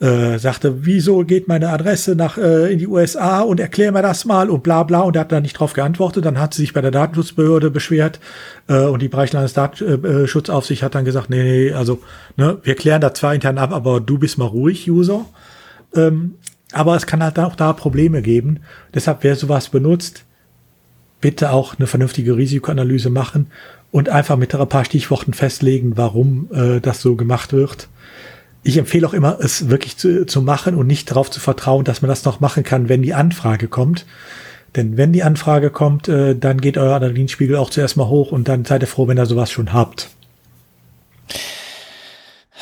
[0.00, 4.24] äh, sagte, wieso geht meine Adresse nach äh, in die USA und erklär mir das
[4.24, 6.24] mal und bla bla und er hat da nicht drauf geantwortet.
[6.24, 8.20] Dann hat sie sich bei der Datenschutzbehörde beschwert
[8.68, 12.00] äh, und die Bereichslandesdatenschutzaussicht hat dann gesagt, nee, nee, also
[12.36, 15.24] ne, wir klären da zwar intern ab, aber du bist mal ruhig, User.
[15.96, 16.34] Ähm,
[16.72, 18.60] aber es kann halt auch da Probleme geben.
[18.94, 20.24] Deshalb, wer sowas benutzt,
[21.20, 23.48] bitte auch eine vernünftige Risikoanalyse machen
[23.90, 27.88] und einfach mit ein paar Stichworten festlegen, warum äh, das so gemacht wird
[28.62, 32.02] ich empfehle auch immer, es wirklich zu, zu machen und nicht darauf zu vertrauen, dass
[32.02, 34.06] man das noch machen kann, wenn die Anfrage kommt.
[34.76, 38.48] Denn wenn die Anfrage kommt, äh, dann geht euer Adrenalinspiegel auch zuerst mal hoch und
[38.48, 40.10] dann seid ihr froh, wenn ihr sowas schon habt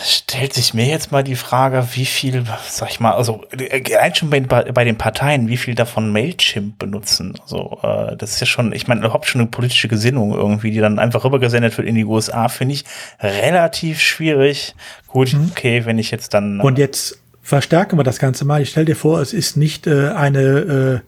[0.03, 4.29] stellt sich mir jetzt mal die Frage, wie viel, sag ich mal, also allein schon
[4.31, 7.35] bei, bei den Parteien, wie viel davon Mailchimp benutzen.
[7.41, 10.81] Also äh, das ist ja schon, ich meine, überhaupt schon eine politische Gesinnung irgendwie, die
[10.81, 12.85] dann einfach rübergesendet wird in die USA, finde ich
[13.21, 14.75] relativ schwierig.
[15.07, 15.51] Gut, mhm.
[15.53, 16.61] okay, wenn ich jetzt dann.
[16.61, 18.61] Äh, Und jetzt verstärken wir das Ganze mal.
[18.61, 21.03] Ich stell dir vor, es ist nicht äh, eine,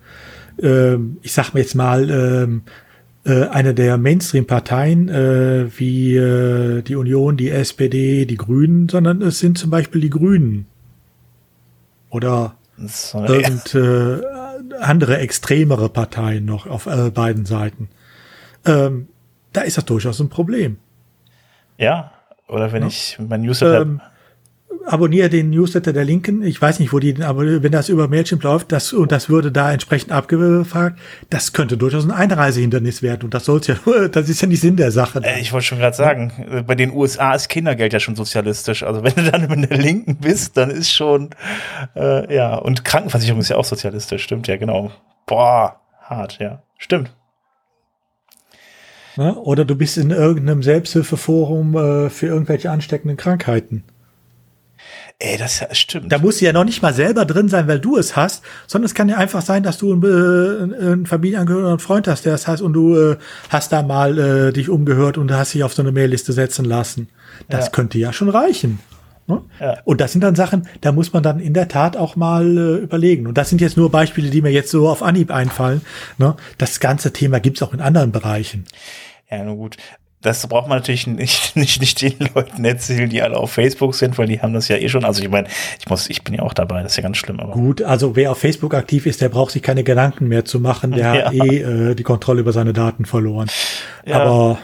[0.60, 2.70] äh, äh, ich sag mir jetzt mal, äh,
[3.28, 9.38] äh, eine der Mainstream-Parteien äh, wie äh, die Union, die SPD, die Grünen, sondern es
[9.38, 10.66] sind zum Beispiel die Grünen
[12.10, 12.55] oder
[13.12, 14.20] irgend, äh,
[14.80, 17.88] andere extremere Parteien noch auf äh, beiden Seiten.
[18.64, 19.09] Ähm,
[19.52, 20.78] da ist das durchaus ein Problem.
[21.76, 22.12] Ja,
[22.48, 22.88] oder wenn ja.
[22.88, 23.82] ich mein Newsletter.
[23.82, 24.00] Ähm,
[24.89, 26.43] abonniere den Newsletter der Linken.
[26.43, 29.52] Ich weiß nicht, wo die, aber wenn das über Mailchimp läuft, das und das würde
[29.52, 30.98] da entsprechend abgefragt,
[31.31, 33.24] das könnte durchaus ein Einreisehindernis werden.
[33.24, 33.77] Und das soll's ja,
[34.12, 35.20] das ist ja nicht Sinn der Sache.
[35.23, 38.82] Äh, ich wollte schon gerade sagen, bei den USA ist Kindergeld ja schon sozialistisch.
[38.82, 41.31] Also wenn du dann in der Linken bist, dann ist schon
[41.94, 44.90] äh, ja und Krankenversicherung ist ja auch sozialistisch, stimmt ja genau.
[45.27, 47.15] Boah, hart, ja, stimmt.
[49.16, 49.35] Ne?
[49.35, 53.85] Oder du bist in irgendeinem Selbsthilfeforum äh, für irgendwelche ansteckenden Krankheiten.
[55.20, 56.12] Ey, das stimmt.
[56.12, 58.86] Da musst du ja noch nicht mal selber drin sein, weil du es hast, sondern
[58.86, 62.24] es kann ja einfach sein, dass du einen, äh, einen Familienangehörigen oder einen Freund hast,
[62.24, 63.16] der es heißt, und du äh,
[63.48, 67.08] hast da mal äh, dich umgehört und hast dich auf so eine Mailliste setzen lassen.
[67.48, 67.70] Das ja.
[67.72, 68.78] könnte ja schon reichen.
[69.26, 69.42] Ne?
[69.58, 69.78] Ja.
[69.84, 72.76] Und das sind dann Sachen, da muss man dann in der Tat auch mal äh,
[72.76, 73.26] überlegen.
[73.26, 75.82] Und das sind jetzt nur Beispiele, die mir jetzt so auf Anhieb einfallen.
[76.18, 76.36] Ne?
[76.58, 78.66] Das ganze Thema gibt's auch in anderen Bereichen.
[79.28, 79.76] Ja, nun gut.
[80.20, 84.18] Das braucht man natürlich nicht, nicht, nicht den Leuten erzählen, die alle auf Facebook sind,
[84.18, 85.04] weil die haben das ja eh schon.
[85.04, 87.38] Also ich meine, ich muss, ich bin ja auch dabei, das ist ja ganz schlimm.
[87.40, 87.52] Aber.
[87.52, 90.90] Gut, also wer auf Facebook aktiv ist, der braucht sich keine Gedanken mehr zu machen.
[90.90, 91.26] Der ja.
[91.26, 93.48] hat eh äh, die Kontrolle über seine Daten verloren.
[94.04, 94.20] Ja.
[94.20, 94.58] Aber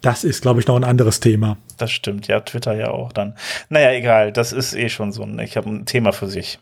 [0.00, 1.58] das ist, glaube ich, noch ein anderes Thema.
[1.76, 3.34] Das stimmt, ja, Twitter ja auch dann.
[3.68, 6.58] Naja, egal, das ist eh schon so ein, ich habe ein Thema für sich.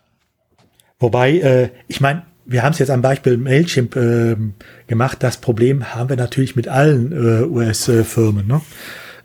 [0.98, 4.36] Wobei, äh, ich meine, wir haben es jetzt am Beispiel Mailchimp äh,
[4.86, 5.18] gemacht.
[5.20, 8.46] Das Problem haben wir natürlich mit allen äh, US-Firmen.
[8.46, 8.60] Ne?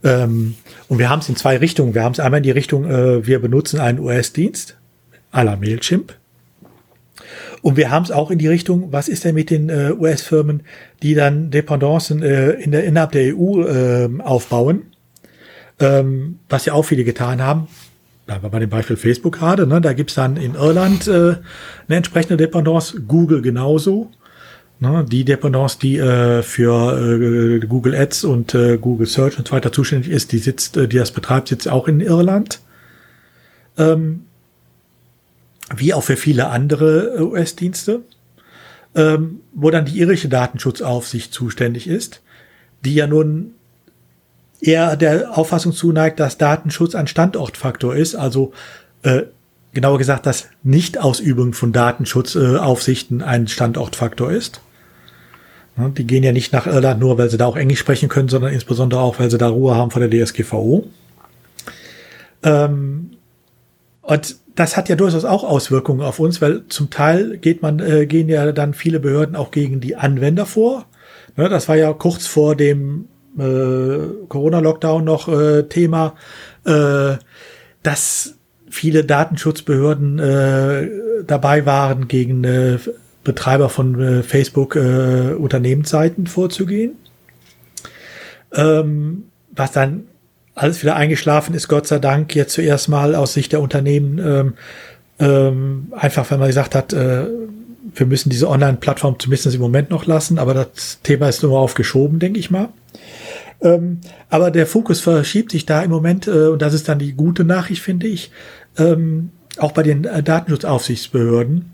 [0.04, 0.56] Ähm,
[0.88, 1.94] und wir haben es in zwei Richtungen.
[1.94, 4.78] Wir haben es einmal in die Richtung, äh, wir benutzen einen US-Dienst
[5.32, 6.14] à la Mailchimp.
[7.62, 10.64] Und wir haben es auch in die Richtung, was ist denn mit den äh, US-Firmen,
[11.04, 14.88] die dann Dependancen äh, in der, innerhalb der EU äh, aufbauen,
[15.80, 17.68] ähm, was ja auch viele getan haben
[18.32, 21.36] bleiben wir bei dem Beispiel Facebook gerade, ne, da gibt's dann in Irland äh,
[21.88, 24.10] eine entsprechende Dependance, Google genauso.
[24.80, 29.54] Ne, die Dependance, die äh, für äh, Google Ads und äh, Google Search und so
[29.54, 32.62] weiter zuständig ist, die sitzt, äh, die das betreibt, sitzt auch in Irland.
[33.78, 34.22] Ähm,
[35.76, 38.02] wie auch für viele andere äh, US-Dienste,
[38.96, 42.22] ähm, wo dann die irische Datenschutzaufsicht zuständig ist,
[42.86, 43.56] die ja nun
[44.62, 48.54] eher der Auffassung zuneigt, dass Datenschutz ein Standortfaktor ist, also
[49.02, 49.24] äh,
[49.74, 54.62] genauer gesagt, dass Nichtausübung von Datenschutzaufsichten äh, ein Standortfaktor ist.
[55.78, 58.54] Die gehen ja nicht nach Irland nur, weil sie da auch Englisch sprechen können, sondern
[58.54, 60.86] insbesondere auch, weil sie da Ruhe haben von der DSGVO.
[62.44, 63.12] Ähm,
[64.02, 68.06] und das hat ja durchaus auch Auswirkungen auf uns, weil zum Teil geht man, äh,
[68.06, 70.86] gehen ja dann viele Behörden auch gegen die Anwender vor.
[71.38, 73.06] Ne, das war ja kurz vor dem
[73.38, 76.16] äh, Corona-Lockdown noch äh, Thema,
[76.66, 77.16] äh,
[77.84, 78.36] dass
[78.70, 80.88] viele Datenschutzbehörden äh,
[81.26, 82.78] dabei waren, gegen äh,
[83.24, 86.94] Betreiber von äh, Facebook äh, Unternehmensseiten vorzugehen.
[88.54, 90.06] Ähm, was dann
[90.56, 94.54] alles wieder eingeschlafen ist, Gott sei Dank, jetzt zuerst mal aus Sicht der Unternehmen, ähm,
[95.20, 97.26] ähm, einfach wenn man gesagt hat, äh,
[97.94, 102.20] wir müssen diese Online-Plattform zumindest im Moment noch lassen, aber das Thema ist nur aufgeschoben,
[102.20, 102.70] denke ich mal.
[103.62, 107.14] Ähm, aber der Fokus verschiebt sich da im Moment, äh, und das ist dann die
[107.14, 108.32] gute Nachricht, finde ich,
[108.78, 111.72] ähm, auch bei den äh, Datenschutzaufsichtsbehörden.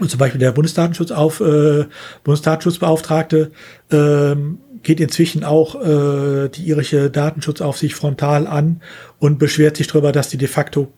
[0.00, 1.84] Und zum Beispiel der Bundesdatenschutzauf, äh,
[2.24, 3.52] Bundesdatenschutzbeauftragte
[3.92, 8.80] ähm, geht inzwischen auch äh, die irische Datenschutzaufsicht frontal an
[9.18, 10.92] und beschwert sich darüber, dass die de facto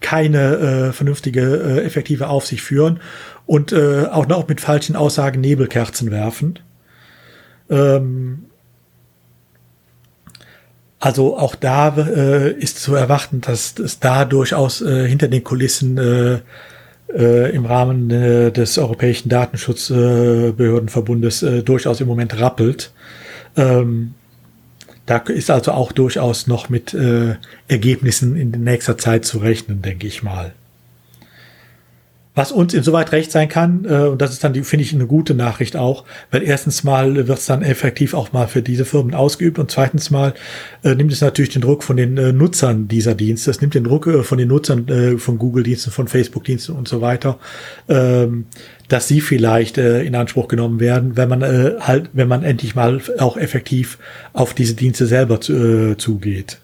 [0.00, 3.00] keine äh, vernünftige, äh, effektive Aufsicht führen
[3.46, 6.58] und äh, auch noch mit falschen Aussagen Nebelkerzen werfen.
[7.68, 8.46] Ähm,
[11.00, 15.96] also auch da äh, ist zu erwarten, dass es da durchaus äh, hinter den Kulissen
[15.96, 16.40] äh,
[17.14, 22.92] äh, im Rahmen äh, des Europäischen Datenschutzbehördenverbundes äh, durchaus im Moment rappelt.
[23.56, 24.14] Ähm,
[25.06, 26.96] da ist also auch durchaus noch mit
[27.66, 30.52] Ergebnissen in nächster Zeit zu rechnen, denke ich mal.
[32.32, 35.34] Was uns insoweit recht sein kann, äh, und das ist dann, finde ich, eine gute
[35.34, 39.58] Nachricht auch, weil erstens mal wird es dann effektiv auch mal für diese Firmen ausgeübt
[39.58, 40.34] und zweitens mal
[40.84, 43.82] äh, nimmt es natürlich den Druck von den äh, Nutzern dieser Dienste, es nimmt den
[43.82, 47.38] Druck äh, von den Nutzern äh, von Google-Diensten, von Facebook-Diensten und so weiter,
[47.88, 48.46] ähm,
[48.86, 52.76] dass sie vielleicht äh, in Anspruch genommen werden, wenn man äh, halt, wenn man endlich
[52.76, 53.98] mal auch effektiv
[54.32, 56.58] auf diese Dienste selber zu, äh, zugeht.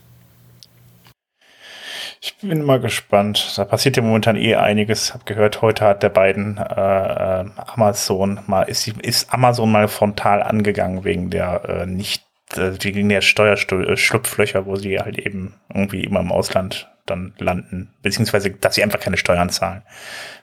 [2.21, 3.55] Ich bin mal gespannt.
[3.57, 5.15] Da passiert ja momentan eh einiges.
[5.15, 10.43] Hab gehört, heute hat der beiden äh, äh Amazon mal ist, ist Amazon mal frontal
[10.43, 12.25] angegangen wegen der äh, nicht
[12.57, 18.51] äh, wegen der Steuerschlupflöcher, wo sie halt eben irgendwie immer im Ausland dann landen, beziehungsweise
[18.51, 19.83] dass sie einfach keine Steuern zahlen.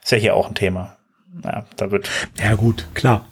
[0.02, 0.96] Ist ja hier auch ein Thema.
[1.42, 2.08] Ja, da wird.
[2.40, 3.26] Ja gut, klar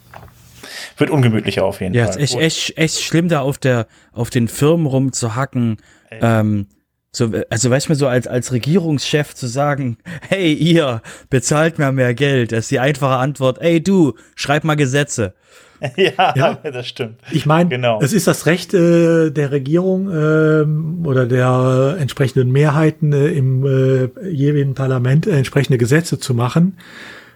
[0.97, 2.16] wird ungemütlicher auf jeden ja, Fall.
[2.16, 5.78] Ja, ist echt, echt, echt schlimm, da auf der, auf den Firmen rumzuhacken,
[6.10, 6.66] ähm,
[7.15, 9.99] So, also weißt du, so als, als Regierungschef zu sagen,
[10.29, 14.77] hey, ihr bezahlt mir mehr Geld, das ist die einfache Antwort, ey du, schreib mal
[14.77, 15.35] Gesetze.
[15.97, 17.17] ja, ja, das stimmt.
[17.31, 18.01] Ich meine, genau.
[18.01, 24.31] es ist das Recht äh, der Regierung äh, oder der entsprechenden Mehrheiten äh, im äh,
[24.31, 26.79] jeweiligen Parlament äh, entsprechende Gesetze zu machen.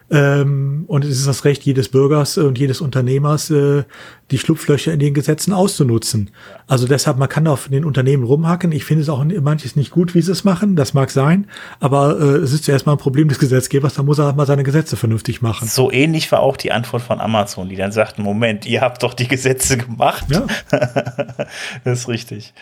[0.09, 3.83] Ähm, und es ist das Recht jedes Bürgers und jedes Unternehmers, äh,
[4.31, 6.31] die Schlupflöcher in den Gesetzen auszunutzen.
[6.65, 8.71] Also deshalb, man kann auf den Unternehmen rumhacken.
[8.71, 10.77] Ich finde es auch manches nicht gut, wie sie es machen.
[10.77, 11.47] Das mag sein.
[11.79, 13.95] Aber äh, es ist zuerst mal ein Problem des Gesetzgebers.
[13.95, 15.67] Da muss er mal seine Gesetze vernünftig machen.
[15.67, 19.13] So ähnlich war auch die Antwort von Amazon, die dann sagten, Moment, ihr habt doch
[19.13, 20.25] die Gesetze gemacht.
[20.29, 20.45] Ja.
[21.83, 22.53] das ist richtig.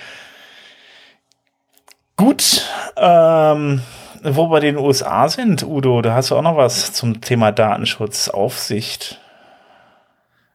[2.18, 2.66] Gut,
[2.96, 3.82] ähm,
[4.28, 9.20] wo wir den USA sind, Udo, da hast du auch noch was zum Thema Datenschutzaufsicht.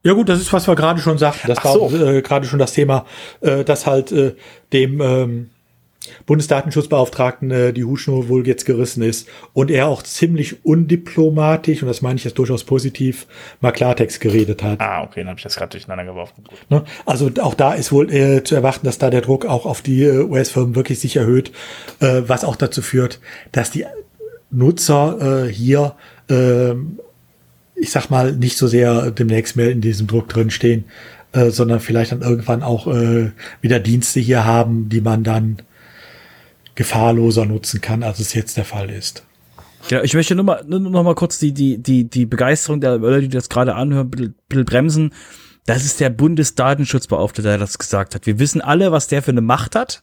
[0.02, 1.48] Ja gut, das ist, was wir gerade schon sagten.
[1.48, 1.90] Das Ach war so.
[1.94, 3.04] äh, gerade schon das Thema,
[3.42, 4.34] äh, dass halt äh,
[4.72, 5.50] dem ähm,
[6.26, 12.02] Bundesdatenschutzbeauftragten äh, die Hutschnur wohl jetzt gerissen ist und er auch ziemlich undiplomatisch, und das
[12.02, 13.26] meine ich jetzt durchaus positiv,
[13.60, 14.80] mal Klartext geredet hat.
[14.80, 16.44] Ah, okay, dann habe ich das gerade durcheinander geworfen.
[16.68, 16.84] Ne?
[17.06, 20.04] Also auch da ist wohl äh, zu erwarten, dass da der Druck auch auf die
[20.04, 21.52] äh, US-Firmen wirklich sich erhöht,
[22.00, 23.20] äh, was auch dazu führt,
[23.52, 23.84] dass die
[24.50, 25.94] Nutzer äh, hier,
[26.28, 26.72] äh,
[27.74, 30.84] ich sag mal, nicht so sehr demnächst mehr in diesem Druck drinstehen,
[31.32, 33.30] äh, sondern vielleicht dann irgendwann auch äh,
[33.60, 35.58] wieder Dienste hier haben, die man dann
[36.80, 39.22] gefahrloser nutzen kann, als es jetzt der Fall ist.
[39.90, 42.96] Ja, ich möchte nur mal, nur noch mal kurz die, die, die, die Begeisterung der
[42.96, 45.12] Leute, die das gerade anhören, ein bisschen, bisschen bremsen.
[45.66, 48.24] Das ist der Bundesdatenschutzbeauftragte, der das gesagt hat.
[48.24, 50.02] Wir wissen alle, was der für eine Macht hat.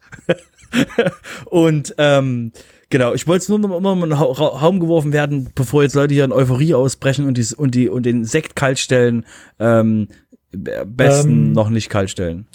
[1.46, 2.52] und ähm,
[2.92, 6.26] genau, ich wollte es nur noch mal in Raum geworfen werden, bevor jetzt Leute hier
[6.26, 9.26] in Euphorie ausbrechen und, die, und, die, und den Sekt kalt stellen.
[9.58, 10.10] Ähm,
[10.52, 12.46] besten ähm, noch nicht kalt stellen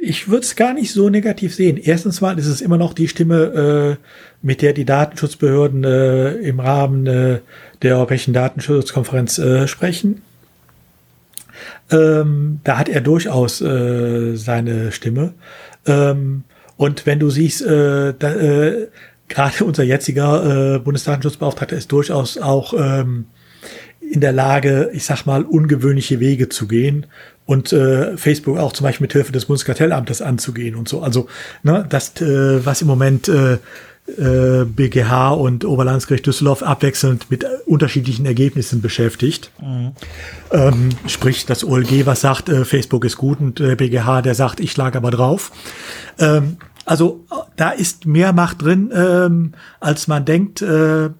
[0.00, 1.76] ich würde es gar nicht so negativ sehen.
[1.76, 4.04] Erstens mal ist es immer noch die Stimme, äh,
[4.42, 7.40] mit der die Datenschutzbehörden äh, im Rahmen äh,
[7.82, 10.22] der Europäischen Datenschutzkonferenz äh, sprechen.
[11.90, 15.34] Ähm, da hat er durchaus äh, seine Stimme.
[15.86, 16.44] Ähm,
[16.76, 18.34] und wenn du siehst, äh, da,
[19.28, 23.26] gerade unser jetziger Bundesdatenschutzbeauftragter ist durchaus auch ähm,
[24.10, 27.06] in der Lage, ich sag mal, ungewöhnliche Wege zu gehen
[27.46, 31.02] und äh, Facebook auch zum Beispiel mit Hilfe des Bundeskartellamtes anzugehen und so.
[31.02, 31.28] Also
[31.62, 33.58] ne, das, äh, was im Moment äh,
[34.16, 39.50] äh, BGH und Oberlandesgericht Düsseldorf abwechselnd mit unterschiedlichen Ergebnissen beschäftigt.
[39.60, 39.92] Mhm.
[40.50, 44.60] Ähm, sprich, das OLG, was sagt, äh, Facebook ist gut und äh, BGH, der sagt,
[44.60, 45.52] ich lag aber drauf.
[46.18, 47.24] Ähm, also
[47.56, 50.62] da ist mehr Macht drin, ähm, als man denkt.
[50.62, 51.10] Äh,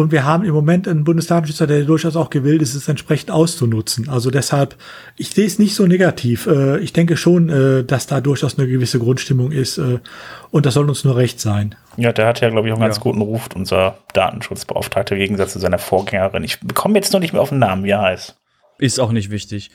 [0.00, 4.08] und wir haben im Moment einen Bundesdatenschützer, der durchaus auch gewillt ist, es entsprechend auszunutzen.
[4.08, 4.76] Also deshalb,
[5.16, 6.46] ich sehe es nicht so negativ.
[6.46, 9.78] Äh, ich denke schon, äh, dass da durchaus eine gewisse Grundstimmung ist.
[9.78, 9.98] Äh,
[10.50, 11.74] und das soll uns nur recht sein.
[11.96, 12.88] Ja, der hat ja, glaube ich, auch einen ja.
[12.88, 16.42] ganz guten Ruf, unser Datenschutzbeauftragter, im Gegensatz zu seiner Vorgängerin.
[16.44, 18.36] Ich bekomme jetzt noch nicht mehr auf den Namen, wie er heißt.
[18.78, 19.70] Ist auch nicht wichtig.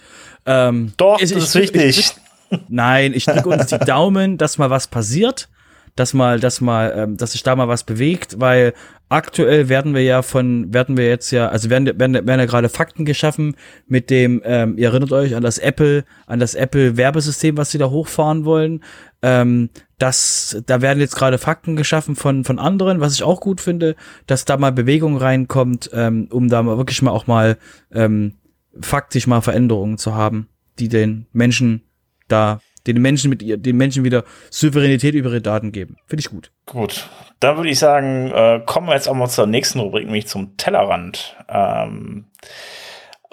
[0.45, 1.99] Ähm, Doch, ist, das ist wichtig.
[1.99, 2.15] Ich,
[2.49, 5.47] ich, nein, ich drücke uns die Daumen, dass mal was passiert
[5.95, 8.73] dass mal, dass mal, ähm, dass sich da mal was bewegt, weil
[9.07, 12.69] aktuell werden wir ja von, werden wir jetzt ja, also werden, werden, werden ja gerade
[12.69, 13.55] Fakten geschaffen
[13.87, 17.77] mit dem, ähm, ihr erinnert euch an das Apple, an das Apple Werbesystem, was sie
[17.77, 18.83] da hochfahren wollen.
[19.21, 23.61] Ähm, das, da werden jetzt gerade Fakten geschaffen von, von anderen, was ich auch gut
[23.61, 23.95] finde,
[24.27, 27.57] dass da mal Bewegung reinkommt, ähm, um da mal wirklich mal auch mal
[27.93, 28.33] ähm,
[28.81, 30.49] faktisch mal Veränderungen zu haben,
[30.79, 31.83] die den Menschen
[32.27, 35.97] da den Menschen mit ihr, den Menschen wieder Souveränität über ihre Daten geben.
[36.07, 36.51] Finde ich gut.
[36.65, 37.09] Gut.
[37.39, 40.57] Dann würde ich sagen, äh, kommen wir jetzt auch mal zur nächsten Rubrik, nämlich zum
[40.57, 41.35] Tellerrand.
[41.49, 42.25] Ähm,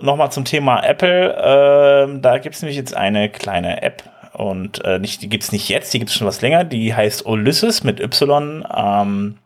[0.01, 1.37] Nochmal zum Thema Apple.
[1.39, 4.03] Ähm, da gibt es nämlich jetzt eine kleine App.
[4.33, 6.65] Und äh, nicht, die gibt es nicht jetzt, die gibt es schon was länger.
[6.65, 8.67] Die heißt Ulysses mit Y.
[8.75, 9.37] Ähm,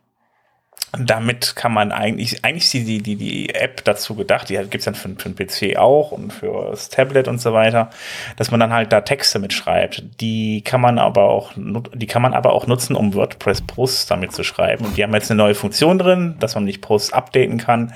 [0.99, 4.85] damit kann man eigentlich, eigentlich ist die, die, die App dazu gedacht, die gibt es
[4.85, 7.89] dann für, für den PC auch und für das Tablet und so weiter,
[8.35, 10.03] dass man dann halt da Texte mitschreibt.
[10.21, 14.31] Die kann man aber auch, die kann man aber auch nutzen, um WordPress Posts damit
[14.31, 14.85] zu schreiben.
[14.85, 17.93] Und die haben jetzt eine neue Funktion drin, dass man nicht Posts updaten kann.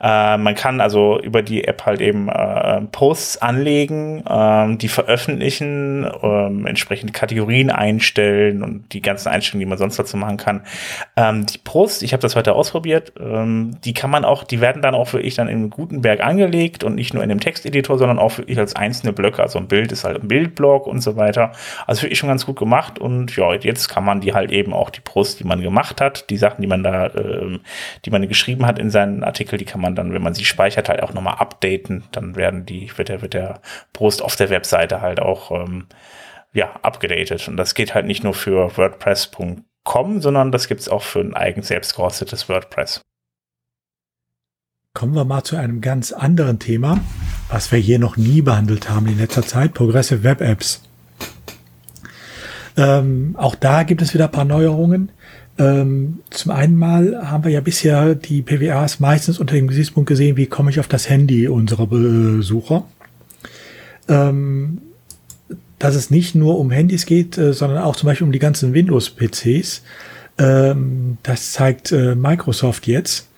[0.00, 6.06] Äh, man kann also über die App halt eben äh, Posts anlegen, äh, die veröffentlichen,
[6.22, 10.62] ähm, entsprechende Kategorien einstellen und die ganzen Einstellungen, die man sonst dazu machen kann.
[11.16, 13.12] Ähm, die Posts, ich habe das heute ausprobiert.
[13.18, 16.94] Ähm, die kann man auch, die werden dann auch wirklich dann in Gutenberg angelegt und
[16.94, 19.42] nicht nur in dem Texteditor, sondern auch wirklich als einzelne Blöcke.
[19.42, 21.52] Also ein Bild ist halt ein Bildblock und so weiter.
[21.86, 24.90] Also wirklich schon ganz gut gemacht und ja, jetzt kann man die halt eben auch
[24.90, 27.60] die Posts, die man gemacht hat, die Sachen, die man da, ähm,
[28.04, 30.88] die man geschrieben hat in seinen Artikel, die kann man dann, wenn man sie speichert,
[30.88, 32.04] halt auch nochmal updaten.
[32.12, 33.60] Dann werden die, wird der, wird der
[33.92, 35.86] Post auf der Webseite halt auch, ähm,
[36.54, 37.48] ja, abgedatet.
[37.48, 39.26] Und das geht halt nicht nur für WordPress
[39.84, 43.02] kommen, sondern das gibt es auch für ein eigens selbst gehostetes WordPress.
[44.94, 47.00] Kommen wir mal zu einem ganz anderen Thema,
[47.48, 50.82] was wir hier noch nie behandelt haben in letzter Zeit, Progressive Web Apps.
[52.76, 55.10] Ähm, auch da gibt es wieder ein paar Neuerungen.
[55.58, 60.36] Ähm, zum einen mal haben wir ja bisher die PWAs meistens unter dem Gesichtspunkt gesehen,
[60.36, 62.84] wie komme ich auf das Handy unserer Besucher.
[64.08, 64.80] Ähm,
[65.78, 68.74] dass es nicht nur um Handys geht, äh, sondern auch zum Beispiel um die ganzen
[68.74, 69.82] Windows-PCs.
[70.38, 73.28] Ähm, das zeigt äh, Microsoft jetzt.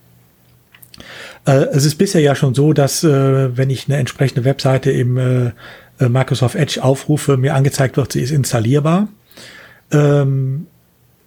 [1.47, 5.17] Äh, es ist bisher ja schon so, dass äh, wenn ich eine entsprechende Webseite im
[5.19, 5.53] äh,
[5.99, 9.09] äh, Microsoft Edge aufrufe, mir angezeigt wird, sie ist installierbar.
[9.91, 10.67] Ähm,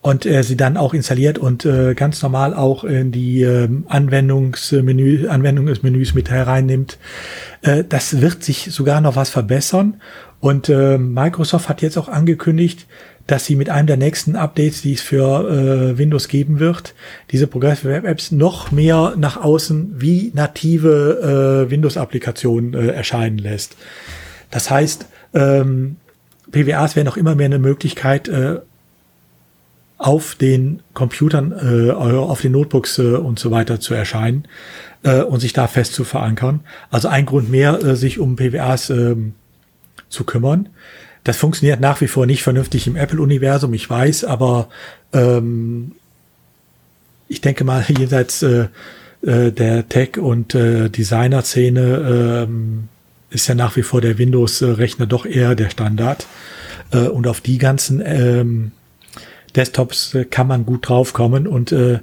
[0.01, 5.27] und äh, sie dann auch installiert und äh, ganz normal auch in die äh, Anwendungsmenü,
[5.27, 6.97] Anwendung des Menüs mit hereinnimmt.
[7.61, 10.01] Äh, das wird sich sogar noch was verbessern.
[10.39, 12.87] Und äh, Microsoft hat jetzt auch angekündigt,
[13.27, 16.95] dass sie mit einem der nächsten Updates, die es für äh, Windows geben wird,
[17.29, 23.75] diese Progressive Web Apps noch mehr nach außen wie native äh, Windows-Applikationen äh, erscheinen lässt.
[24.49, 25.05] Das heißt,
[25.35, 25.97] ähm,
[26.51, 28.61] PWAs werden auch immer mehr eine Möglichkeit, äh,
[29.99, 34.47] auf den Computern, äh, auf den Notebooks äh, und so weiter zu erscheinen
[35.03, 36.61] äh, und sich da fest zu verankern.
[36.89, 39.15] Also ein Grund mehr, äh, sich um PWAs äh,
[40.07, 40.69] zu kümmern.
[41.25, 44.69] Das funktioniert nach wie vor nicht vernünftig im Apple-Universum, ich weiß, aber
[45.11, 45.91] ähm,
[47.27, 48.67] ich denke mal, jenseits äh,
[49.21, 52.87] äh, der Tech- und äh, Designer-Szene ähm,
[53.31, 56.25] ist ja nach wie vor der Windows-Rechner doch eher der Standard.
[56.91, 58.71] Äh, und auf die ganzen ähm,
[59.59, 61.99] Desktops äh, kann man gut draufkommen und äh,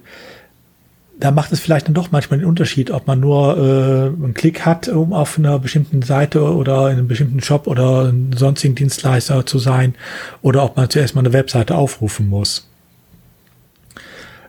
[1.19, 4.67] da macht es vielleicht dann doch manchmal den Unterschied, ob man nur äh, einen Klick
[4.67, 9.47] hat, um auf einer bestimmten Seite oder in einem bestimmten Shop oder einen sonstigen Dienstleister
[9.47, 9.95] zu sein,
[10.43, 12.69] oder ob man zuerst mal eine Webseite aufrufen muss.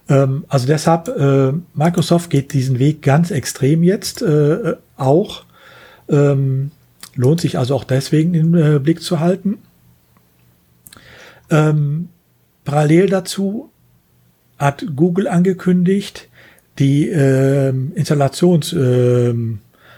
[0.10, 5.46] Ähm, also deshalb, äh, Microsoft geht diesen Weg ganz extrem jetzt äh, auch.
[6.10, 6.72] Ähm,
[7.16, 9.60] lohnt sich also auch deswegen im äh, Blick zu halten.
[11.50, 12.10] Ähm,
[12.68, 13.72] parallel dazu
[14.60, 16.27] hat Google angekündigt,
[16.80, 19.34] die äh, Installations, äh,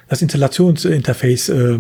[0.08, 1.80] das Installationsinterface, äh,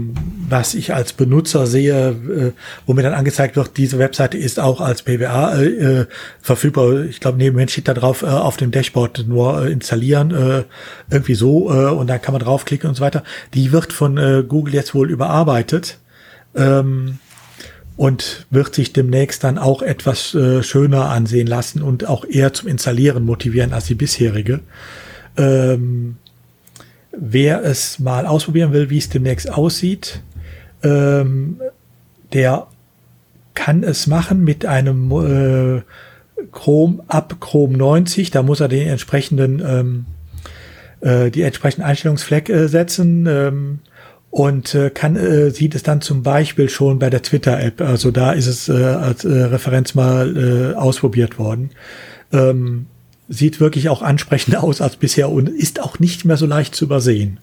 [0.49, 2.51] was ich als Benutzer sehe, äh,
[2.87, 6.05] wo mir dann angezeigt wird, diese Webseite ist auch als PWA äh, äh,
[6.41, 7.03] verfügbar.
[7.03, 10.63] Ich glaube, nebenher steht da drauf, äh, auf dem Dashboard nur äh, installieren, äh,
[11.11, 13.23] irgendwie so, äh, und dann kann man draufklicken und so weiter.
[13.53, 15.99] Die wird von äh, Google jetzt wohl überarbeitet.
[16.55, 17.19] Ähm,
[17.99, 22.69] und wird sich demnächst dann auch etwas äh, schöner ansehen lassen und auch eher zum
[22.69, 24.61] Installieren motivieren als die bisherige.
[25.35, 26.15] Ähm,
[27.11, 30.21] wer es mal ausprobieren will, wie es demnächst aussieht,
[30.81, 31.59] ähm,
[32.31, 32.67] der
[33.53, 35.81] kann es machen mit einem äh,
[36.53, 38.31] Chrome ab Chrome 90.
[38.31, 40.05] Da muss er den entsprechenden ähm,
[41.01, 43.25] äh, die entsprechenden Einstellungsfleck äh, setzen.
[43.27, 43.79] Ähm,
[44.31, 47.81] und äh, kann äh, sieht es dann zum Beispiel schon bei der Twitter-App.
[47.81, 51.71] Also da ist es äh, als äh, Referenz mal äh, ausprobiert worden.
[52.31, 52.85] Ähm,
[53.27, 56.85] sieht wirklich auch ansprechend aus als bisher und ist auch nicht mehr so leicht zu
[56.85, 57.39] übersehen.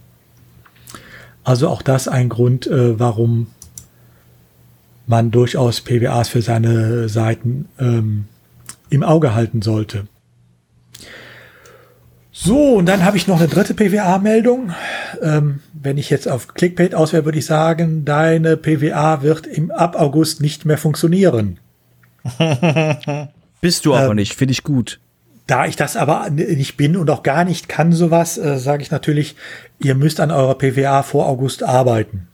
[1.43, 3.49] Also auch das ein Grund, äh, warum
[5.07, 8.27] man durchaus PWAs für seine Seiten ähm,
[8.91, 10.07] im Auge halten sollte.
[12.39, 14.75] So, und dann habe ich noch eine dritte PWA-Meldung.
[15.23, 19.99] Ähm, wenn ich jetzt auf Clickbait auswähle, würde ich sagen, deine PWA wird im ab
[19.99, 21.59] August nicht mehr funktionieren.
[23.63, 25.01] Bist du aber ähm, nicht, finde ich gut.
[25.47, 28.91] Da ich das aber nicht bin und auch gar nicht kann sowas, äh, sage ich
[28.91, 29.35] natürlich,
[29.83, 32.29] ihr müsst an eurer PWA vor August arbeiten.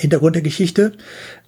[0.00, 0.92] Hintergrund der Geschichte.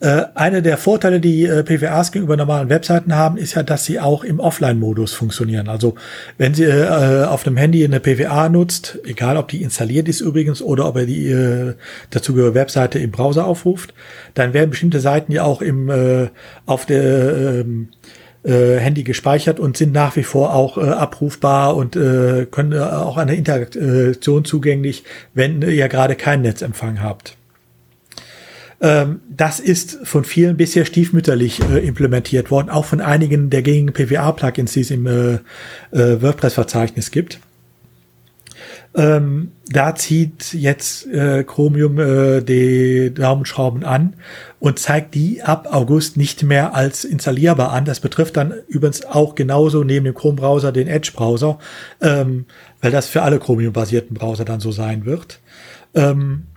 [0.00, 3.98] Äh, eine der Vorteile, die äh, PWAs gegenüber normalen Webseiten haben, ist ja, dass sie
[3.98, 5.68] auch im Offline-Modus funktionieren.
[5.68, 5.94] Also
[6.38, 10.62] wenn sie äh, auf einem Handy eine PWA nutzt, egal ob die installiert ist übrigens
[10.62, 11.74] oder ob er die äh,
[12.10, 13.94] dazugehörige Webseite im Browser aufruft,
[14.34, 16.28] dann werden bestimmte Seiten ja auch im äh,
[16.66, 17.88] auf der ähm,
[18.44, 22.80] äh, Handy gespeichert und sind nach wie vor auch äh, abrufbar und äh, können äh,
[22.80, 25.04] auch eine Interaktion zugänglich,
[25.34, 27.36] wenn ihr gerade keinen Netzempfang habt.
[28.82, 33.92] Ähm, das ist von vielen bisher stiefmütterlich äh, implementiert worden, auch von einigen der gängigen
[33.92, 35.34] PWA-Plugins, die es im äh,
[35.92, 37.38] äh, WordPress-Verzeichnis gibt.
[38.94, 44.16] Ähm, da zieht jetzt äh, Chromium äh, die Daumenschrauben an
[44.58, 47.86] und zeigt die ab August nicht mehr als installierbar an.
[47.86, 51.58] Das betrifft dann übrigens auch genauso neben dem Chrome-Browser den Edge-Browser,
[52.02, 52.44] ähm,
[52.82, 55.40] weil das für alle Chromium-basierten Browser dann so sein wird.
[55.94, 56.48] Ähm,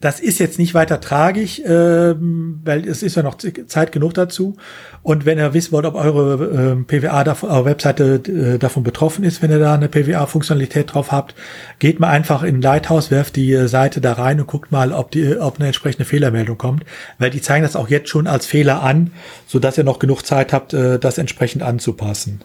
[0.00, 4.56] das ist jetzt nicht weiter tragisch, ähm, weil es ist ja noch Zeit genug dazu.
[5.02, 9.24] Und wenn ihr wissen wollt, ob eure äh, PWA, davon, eure Webseite äh, davon betroffen
[9.24, 11.34] ist, wenn ihr da eine PWA-Funktionalität drauf habt,
[11.78, 15.10] geht mal einfach in Lighthouse, werft die äh, Seite da rein und guckt mal, ob,
[15.10, 16.84] die, ob eine entsprechende Fehlermeldung kommt.
[17.18, 19.12] Weil die zeigen das auch jetzt schon als Fehler an,
[19.46, 22.40] so dass ihr noch genug Zeit habt, äh, das entsprechend anzupassen.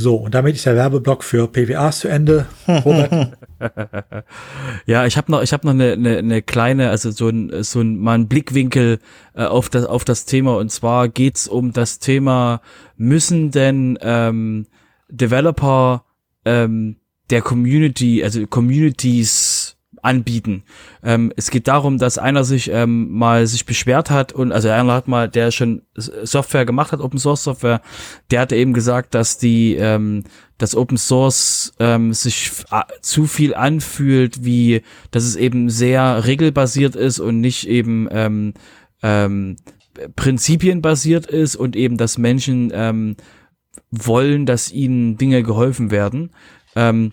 [0.00, 2.46] So, und damit ist der Werbeblock für PWAs zu Ende.
[4.86, 7.80] Ja, ich habe noch, ich habe noch eine, eine, eine kleine, also so ein, so
[7.80, 9.00] ein mal ein Blickwinkel
[9.34, 10.56] äh, auf das auf das Thema.
[10.56, 12.60] Und zwar geht's um das Thema:
[12.96, 14.66] Müssen denn ähm,
[15.10, 16.04] Developer
[16.44, 16.96] ähm,
[17.30, 19.57] der Community, also Communities
[20.02, 20.64] anbieten.
[21.02, 24.92] Ähm, es geht darum, dass einer sich ähm, mal sich beschwert hat und also einer
[24.94, 27.80] hat mal, der schon Software gemacht hat, Open Source Software,
[28.30, 30.24] der hatte eben gesagt, dass die ähm,
[30.58, 32.50] dass Open Source ähm, sich
[33.00, 38.54] zu viel anfühlt, wie dass es eben sehr regelbasiert ist und nicht eben ähm,
[39.02, 39.56] ähm,
[40.16, 43.16] prinzipienbasiert ist und eben, dass Menschen ähm,
[43.90, 46.30] wollen, dass ihnen Dinge geholfen werden.
[46.76, 47.12] Ähm,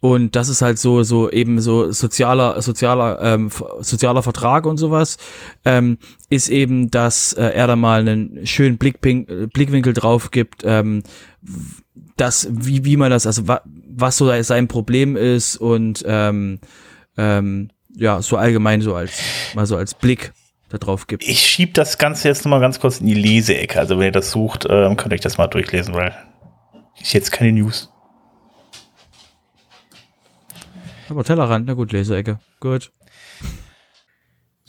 [0.00, 3.50] und das ist halt so, so eben so sozialer, sozialer, ähm,
[3.80, 5.16] sozialer Vertrag und sowas,
[5.64, 5.98] ähm,
[6.28, 11.02] ist eben, dass äh, er da mal einen schönen Blickpink, Blickwinkel drauf gibt, ähm,
[12.16, 16.60] das, wie, wie man das, also wa, was so sein Problem ist und ähm,
[17.16, 19.20] ähm, ja, so allgemein so als,
[19.54, 20.32] mal so als Blick
[20.68, 21.26] da drauf gibt.
[21.26, 23.78] Ich schieb das Ganze jetzt nochmal ganz kurz in die Leseecke.
[23.78, 26.14] Also wenn ihr das sucht, ähm, könnt ihr euch das mal durchlesen, weil
[27.00, 27.90] ist jetzt keine News.
[31.08, 32.38] Aber Tellerrand, na gut, Leseecke.
[32.60, 32.90] Gut.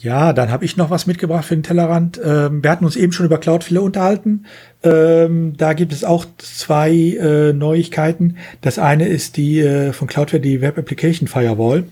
[0.00, 2.20] Ja, dann habe ich noch was mitgebracht für den Tellerrand.
[2.24, 4.46] Ähm, wir hatten uns eben schon über Cloudflare unterhalten.
[4.84, 8.36] Ähm, da gibt es auch zwei äh, Neuigkeiten.
[8.60, 11.82] Das eine ist die äh, von Cloudflare die Web Application Firewall.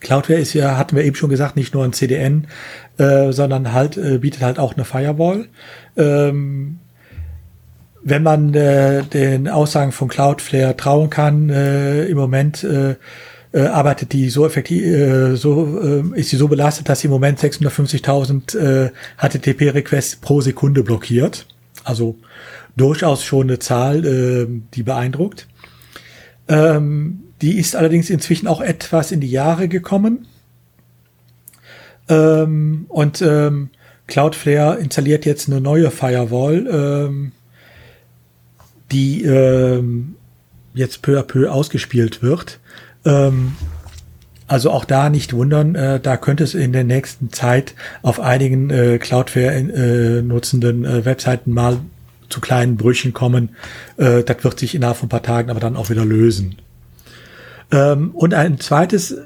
[0.00, 2.46] Cloudflare ist ja, hatten wir eben schon gesagt, nicht nur ein CDN,
[2.98, 5.46] äh, sondern halt äh, bietet halt auch eine Firewall.
[5.96, 6.78] Ähm,
[8.02, 12.66] wenn man äh, den Aussagen von Cloudflare trauen kann, äh, im Moment
[13.52, 17.12] äh, arbeitet die so effektiv, äh, so äh, ist sie so belastet, dass sie im
[17.12, 21.46] Moment 650.000 äh, HTTP-Requests pro Sekunde blockiert.
[21.84, 22.16] Also
[22.76, 25.46] durchaus schon eine Zahl, äh, die beeindruckt.
[26.48, 30.26] Ähm, die ist allerdings inzwischen auch etwas in die Jahre gekommen.
[32.08, 33.70] Ähm, und ähm,
[34.06, 37.32] Cloudflare installiert jetzt eine neue Firewall, ähm,
[38.90, 40.16] die ähm,
[40.74, 42.58] jetzt peu à peu ausgespielt wird.
[43.04, 43.52] Ähm,
[44.48, 48.70] also auch da nicht wundern, äh, da könnte es in der nächsten Zeit auf einigen
[48.70, 51.80] äh, Cloudflare äh, nutzenden äh, Webseiten mal
[52.30, 53.50] zu kleinen Brüchen kommen.
[53.98, 56.56] Äh, das wird sich innerhalb von ein paar Tagen aber dann auch wieder lösen.
[57.70, 59.16] Ähm, und ein zweites,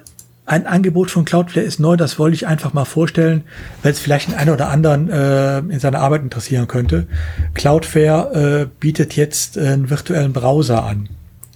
[0.44, 3.44] ein Angebot von Cloudflare ist neu, das wollte ich einfach mal vorstellen,
[3.84, 7.06] weil es vielleicht den einen oder anderen äh, in seiner Arbeit interessieren könnte.
[7.54, 11.08] Cloudflare bietet jetzt einen virtuellen Browser an.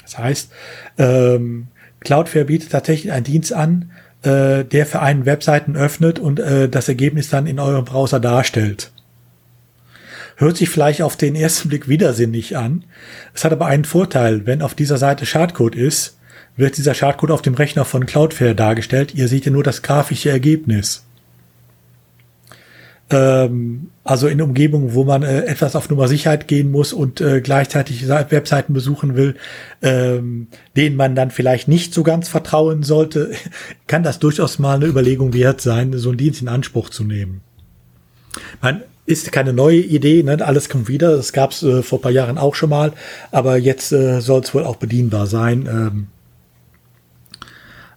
[0.03, 0.53] Das heißt,
[0.99, 1.67] ähm,
[2.07, 3.91] Cloudflare bietet tatsächlich einen Dienst an,
[4.23, 8.93] äh, der für einen Webseiten öffnet und äh, das Ergebnis dann in eurem Browser darstellt.
[10.37, 12.85] Hört sich vielleicht auf den ersten Blick widersinnig an.
[13.35, 14.47] Es hat aber einen Vorteil.
[14.47, 16.19] Wenn auf dieser Seite Schadcode ist,
[16.57, 19.15] wird dieser Schadcode auf dem Rechner von Cloudflare dargestellt.
[19.15, 21.06] Ihr seht ja nur das grafische Ergebnis.
[23.09, 27.41] Ähm, also in Umgebungen, wo man äh, etwas auf Nummer Sicherheit gehen muss und äh,
[27.41, 29.37] gleichzeitig Webseiten besuchen will,
[29.81, 33.31] ähm, denen man dann vielleicht nicht so ganz vertrauen sollte,
[33.87, 37.43] kann das durchaus mal eine Überlegung wert sein, so einen Dienst in Anspruch zu nehmen.
[38.61, 40.45] Man ist keine neue Idee, ne?
[40.45, 41.17] alles kommt wieder.
[41.17, 42.93] Das gab es äh, vor paar Jahren auch schon mal,
[43.31, 45.69] aber jetzt äh, soll es wohl auch bedienbar sein.
[45.71, 46.07] Ähm,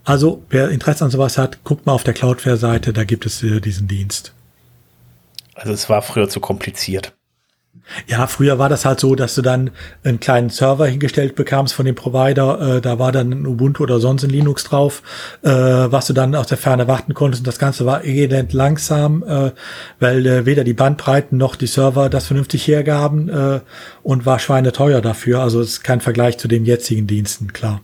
[0.04, 3.60] also, wer Interesse an sowas hat, guckt mal auf der Cloudflare-Seite, da gibt es äh,
[3.60, 4.34] diesen Dienst.
[5.60, 7.14] Also es war früher zu kompliziert.
[8.08, 9.72] Ja, früher war das halt so, dass du dann
[10.04, 12.78] einen kleinen Server hingestellt bekamst von dem Provider.
[12.78, 15.02] Äh, da war dann ein Ubuntu oder sonst ein Linux drauf,
[15.42, 17.42] äh, was du dann aus der Ferne warten konntest.
[17.42, 19.52] Und das Ganze war elend langsam, äh,
[20.00, 23.60] weil äh, weder die Bandbreiten noch die Server das vernünftig hergaben äh,
[24.04, 25.42] und war schweineteuer dafür.
[25.42, 27.82] Also es ist kein Vergleich zu den jetzigen Diensten, klar.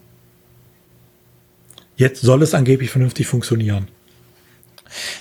[1.98, 3.88] Jetzt soll es angeblich vernünftig funktionieren.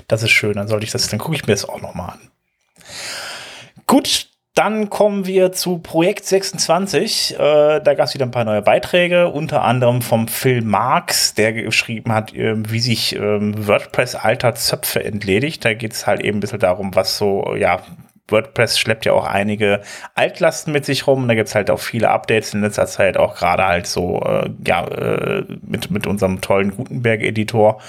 [0.08, 2.30] Das ist schön, dann sollte ich das, dann gucke ich mir das auch nochmal an.
[3.86, 7.34] Gut, dann kommen wir zu Projekt 26.
[7.34, 7.38] Äh,
[7.80, 12.12] da gab es wieder ein paar neue Beiträge, unter anderem vom Phil Marx, der geschrieben
[12.12, 15.64] hat, äh, wie sich äh, WordPress alter Zöpfe entledigt.
[15.64, 17.80] Da geht es halt eben ein bisschen darum, was so, ja,
[18.28, 19.82] WordPress schleppt ja auch einige
[20.14, 21.28] Altlasten mit sich rum.
[21.28, 24.86] Da gibt's halt auch viele Updates in letzter Zeit, auch gerade halt so, äh, ja,
[24.86, 27.80] äh, mit, mit unserem tollen Gutenberg-Editor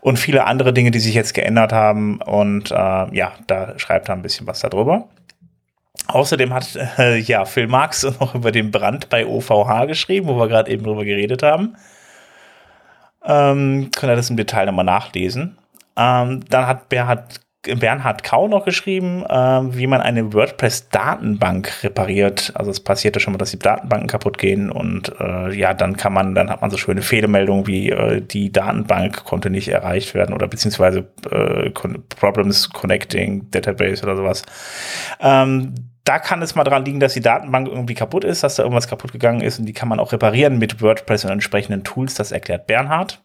[0.00, 2.20] und viele andere Dinge, die sich jetzt geändert haben.
[2.22, 5.08] Und äh, ja, da schreibt er ein bisschen was darüber.
[6.08, 10.48] Außerdem hat äh, ja Phil Marx noch über den Brand bei OVH geschrieben, wo wir
[10.48, 11.76] gerade eben drüber geredet haben.
[13.24, 15.58] Ähm, könnt ihr das im Detail nochmal nachlesen.
[15.96, 17.40] Ähm, dann hat Bernhard,
[17.78, 19.34] Bernhard Kau noch geschrieben, äh,
[19.76, 22.52] wie man eine WordPress-Datenbank repariert.
[22.54, 25.96] Also es passiert ja schon mal, dass die Datenbanken kaputt gehen und äh, ja, dann
[25.96, 30.14] kann man, dann hat man so schöne Fehlermeldungen wie äh, die Datenbank konnte nicht erreicht
[30.14, 34.42] werden oder beziehungsweise äh, Problems connecting Database oder sowas.
[35.20, 35.74] Ähm,
[36.06, 38.86] da kann es mal dran liegen, dass die Datenbank irgendwie kaputt ist, dass da irgendwas
[38.86, 42.14] kaputt gegangen ist und die kann man auch reparieren mit WordPress und entsprechenden Tools.
[42.14, 43.20] Das erklärt Bernhard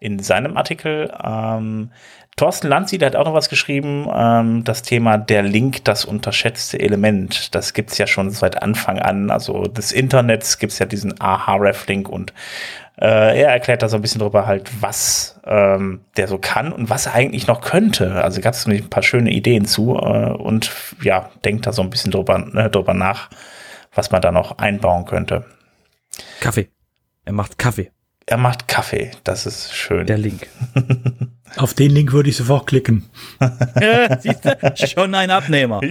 [0.00, 1.10] in seinem Artikel.
[1.24, 1.90] Ähm,
[2.36, 6.78] Thorsten Lanzi, der hat auch noch was geschrieben, ähm, das Thema der Link, das unterschätzte
[6.78, 7.54] Element.
[7.54, 9.30] Das gibt's ja schon seit Anfang an.
[9.30, 12.34] Also des Internets gibt's ja diesen AHREF-Link und
[13.00, 16.90] äh, er erklärt da so ein bisschen drüber halt, was ähm, der so kann und
[16.90, 18.22] was er eigentlich noch könnte.
[18.22, 20.70] Also gab es ein paar schöne Ideen zu äh, und
[21.02, 23.30] ja, denkt da so ein bisschen drüber, ne, drüber nach,
[23.94, 25.46] was man da noch einbauen könnte.
[26.40, 26.68] Kaffee.
[27.24, 27.90] Er macht Kaffee.
[28.28, 29.12] Er macht Kaffee.
[29.22, 30.06] Das ist schön.
[30.06, 30.48] Der Link.
[31.56, 33.08] Auf den Link würde ich sofort klicken.
[34.20, 34.86] Siehst du?
[34.86, 35.80] Schon ein Abnehmer.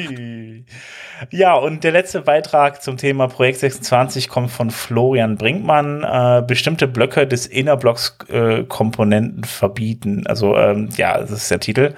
[1.31, 6.03] Ja, und der letzte Beitrag zum Thema Projekt 26 kommt von Florian Brinkmann.
[6.03, 10.27] Äh, bestimmte Blöcke des Innerblocks äh, Komponenten verbieten.
[10.27, 11.95] Also, ähm, ja, das ist der Titel.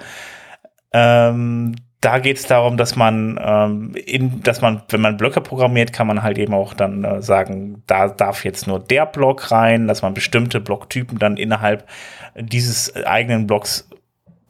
[0.92, 5.92] Ähm, da geht es darum, dass man, ähm, in, dass man, wenn man Blöcke programmiert,
[5.92, 9.88] kann man halt eben auch dann äh, sagen, da darf jetzt nur der Block rein,
[9.88, 11.88] dass man bestimmte Blocktypen dann innerhalb
[12.36, 13.88] dieses eigenen Blocks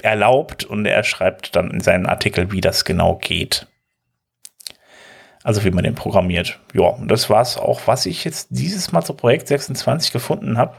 [0.03, 3.67] erlaubt und er schreibt dann in seinen Artikel, wie das genau geht.
[5.45, 6.59] Also wie man den programmiert.
[6.75, 10.75] Ja, und das war's auch, was ich jetzt dieses Mal zu Projekt 26 gefunden habe.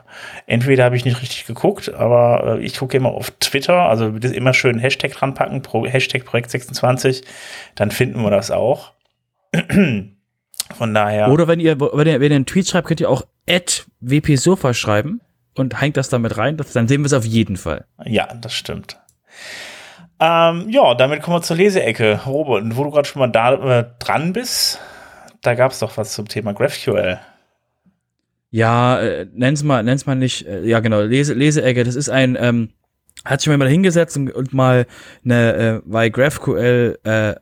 [0.48, 4.54] Entweder habe ich nicht richtig geguckt, aber äh, ich gucke immer auf Twitter, also immer
[4.54, 7.24] schön Hashtag dran packen, Pro, Hashtag Projekt 26,
[7.76, 8.92] dann finden wir das auch.
[10.78, 11.30] Von daher.
[11.30, 13.24] Oder wenn ihr, wenn ihr, wenn ihr einen Tweet schreibt, könnt ihr auch
[14.02, 15.22] wpsofa schreiben
[15.56, 17.86] und hängt das damit rein, dann sehen wir es auf jeden Fall.
[18.06, 19.00] Ja, das stimmt.
[20.20, 22.22] Ähm, ja, damit kommen wir zur Leseecke.
[22.26, 24.80] Robert, wo du gerade schon mal da äh, dran bist,
[25.42, 27.20] da gab es doch was zum Thema GraphQL.
[28.52, 32.38] Ja, äh, nenn's mal, nenn's mal nicht, äh, ja genau, Lese, Leseecke, das ist ein,
[32.40, 32.70] ähm,
[33.24, 34.88] hat sich mal hingesetzt und, und mal
[35.24, 37.36] eine, äh, weil GraphQL äh,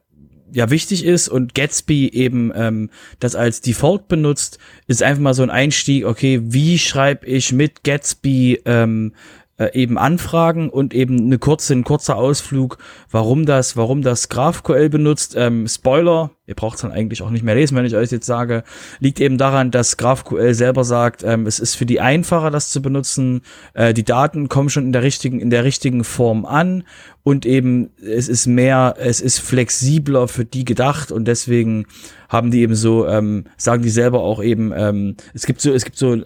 [0.51, 2.89] ja wichtig ist und Gatsby eben ähm,
[3.19, 7.83] das als Default benutzt, ist einfach mal so ein Einstieg, okay, wie schreibe ich mit
[7.83, 9.13] Gatsby ähm,
[9.57, 12.77] äh, eben Anfragen und eben eine kurze, ein kurzer Ausflug,
[13.09, 15.35] warum das, warum das GraphQL benutzt.
[15.35, 18.25] Ähm, Spoiler, ihr braucht es dann eigentlich auch nicht mehr lesen, wenn ich euch jetzt
[18.25, 18.63] sage,
[18.99, 22.81] liegt eben daran, dass GraphQL selber sagt, ähm, es ist für die einfacher, das zu
[22.81, 23.41] benutzen.
[23.73, 26.83] Äh, die Daten kommen schon in der richtigen, in der richtigen Form an
[27.23, 31.87] und eben es ist mehr, es ist flexibler für die gedacht und deswegen
[32.29, 35.83] haben die eben so, ähm, sagen die selber auch eben, ähm, es gibt so, es
[35.83, 36.17] gibt so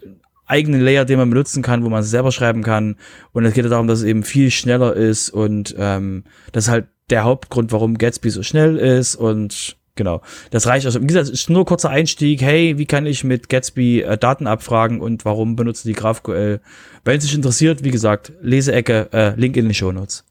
[0.52, 2.98] eigenen Layer, den man benutzen kann, wo man selber schreiben kann.
[3.32, 6.88] Und es geht darum, dass es eben viel schneller ist und ähm, das ist halt
[7.10, 10.22] der Hauptgrund, warum Gatsby so schnell ist und genau.
[10.49, 11.02] Das reicht also.
[11.02, 12.41] Wie gesagt, es ist nur kurzer Einstieg.
[12.41, 16.61] Hey, wie kann ich mit Gatsby äh, Daten abfragen und warum benutzen die GraphQL?
[17.03, 20.26] Wenn es sich interessiert, wie gesagt, Leseecke, äh, Link in den Show Notes.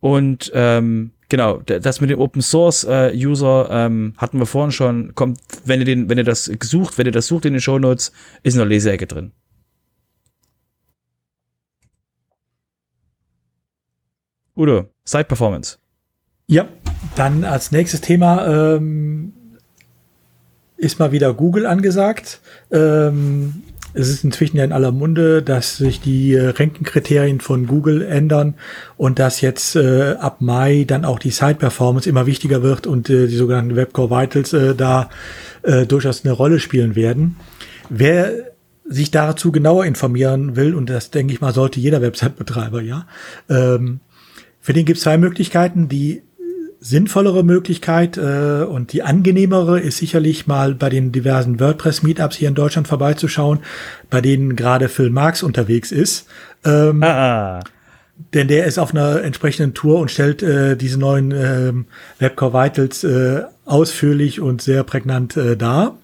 [0.00, 5.14] Und ähm, genau, das mit dem Open Source äh, User ähm, hatten wir vorhin schon.
[5.14, 7.78] Kommt, wenn ihr den, wenn ihr das sucht, wenn ihr das sucht in den Show
[7.78, 9.32] Notes, ist in der Leseecke drin.
[14.54, 15.78] Udo, Side Performance.
[16.46, 16.68] Ja,
[17.16, 19.32] dann als nächstes Thema ähm,
[20.76, 22.42] ist mal wieder Google angesagt.
[22.70, 23.62] Ähm,
[23.94, 28.54] es ist inzwischen ja in aller Munde, dass sich die äh, Ranking-Kriterien von Google ändern
[28.96, 33.26] und dass jetzt äh, ab Mai dann auch die Side-Performance immer wichtiger wird und äh,
[33.26, 35.10] die sogenannten Webcore Vitals äh, da
[35.62, 37.36] äh, durchaus eine Rolle spielen werden.
[37.88, 38.52] Wer
[38.84, 43.06] sich dazu genauer informieren will, und das denke ich mal, sollte jeder Website-Betreiber, ja,
[43.48, 44.00] ähm,
[44.60, 45.88] für den gibt es zwei Möglichkeiten.
[45.88, 46.22] Die
[46.82, 52.56] sinnvollere Möglichkeit äh, und die angenehmere ist sicherlich mal bei den diversen WordPress-Meetups hier in
[52.56, 53.60] Deutschland vorbeizuschauen,
[54.10, 56.26] bei denen gerade Phil Marx unterwegs ist.
[56.64, 57.60] Ähm, ah.
[58.34, 61.86] Denn der ist auf einer entsprechenden Tour und stellt äh, diese neuen ähm,
[62.18, 65.96] Webcore Vitals äh, ausführlich und sehr prägnant äh, dar.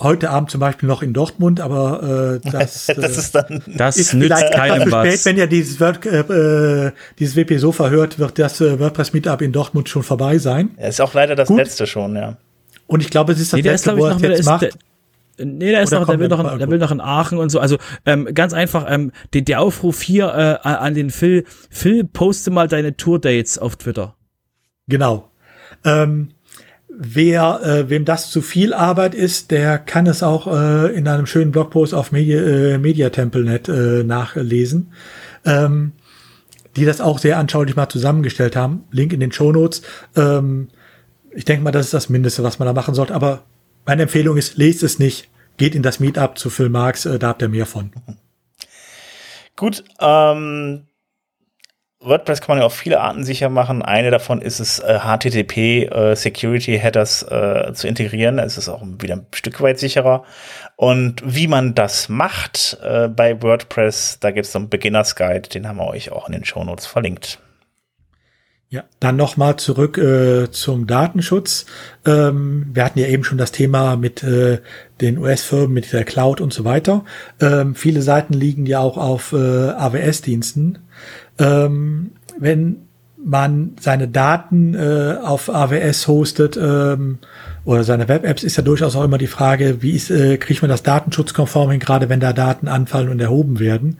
[0.00, 3.96] Heute Abend zum Beispiel noch in Dortmund, aber äh, das, das äh, ist dann das
[3.96, 5.06] ist nützt keinem was.
[5.06, 9.42] Spät, wenn ihr dieses, Word, äh, dieses WP Sofa hört, wird das äh, WordPress Meetup
[9.42, 10.70] in Dortmund schon vorbei sein.
[10.78, 11.58] Ja, ist auch leider das Gut.
[11.58, 12.36] letzte schon, ja.
[12.86, 14.62] Und ich glaube, es ist das nee, letzte, ist, wo er jetzt ist, macht.
[14.62, 14.70] Der,
[15.36, 17.58] Nee, der ist noch, der will noch, in, der will noch in Aachen und so.
[17.58, 22.52] Also ähm, ganz einfach, ähm, der, der Aufruf hier äh, an den Phil, Phil, poste
[22.52, 24.14] mal deine Tour-Dates auf Twitter.
[24.86, 25.28] Genau.
[25.84, 26.28] Ähm,
[26.96, 31.26] wer, äh, wem das zu viel Arbeit ist, der kann es auch äh, in einem
[31.26, 34.92] schönen Blogpost auf Media, äh, MediaTemple.net äh, nachlesen.
[35.44, 35.92] Ähm,
[36.76, 38.84] die das auch sehr anschaulich mal zusammengestellt haben.
[38.90, 39.82] Link in den Show Notes.
[40.16, 40.68] Ähm,
[41.30, 43.14] ich denke mal, das ist das Mindeste, was man da machen sollte.
[43.14, 43.44] Aber
[43.86, 47.28] meine Empfehlung ist, lest es nicht, geht in das Meetup zu Phil Marx, äh, da
[47.28, 47.92] habt ihr mehr von.
[49.56, 50.86] Gut, ähm,
[52.04, 53.82] WordPress kann man ja auf viele Arten sicher machen.
[53.82, 58.38] Eine davon ist es, äh, HTTP äh, Security Headers äh, zu integrieren.
[58.38, 60.24] Es ist auch wieder ein Stück weit sicherer.
[60.76, 65.48] Und wie man das macht äh, bei WordPress, da gibt es so einen Beginners Guide,
[65.48, 67.38] den haben wir euch auch in den Show Notes verlinkt.
[68.70, 71.66] Ja, dann nochmal zurück äh, zum Datenschutz.
[72.04, 74.60] Ähm, wir hatten ja eben schon das Thema mit äh,
[75.00, 77.04] den US-Firmen, mit der Cloud und so weiter.
[77.40, 80.78] Ähm, viele Seiten liegen ja auch auf äh, AWS-Diensten.
[81.38, 82.88] Ähm, wenn
[83.24, 87.18] man seine Daten äh, auf AWS hostet ähm,
[87.64, 90.68] oder seine Web-Apps, ist ja durchaus auch immer die Frage, wie ist, äh, kriegt man
[90.68, 93.96] das datenschutzkonform hin, gerade wenn da Daten anfallen und erhoben werden.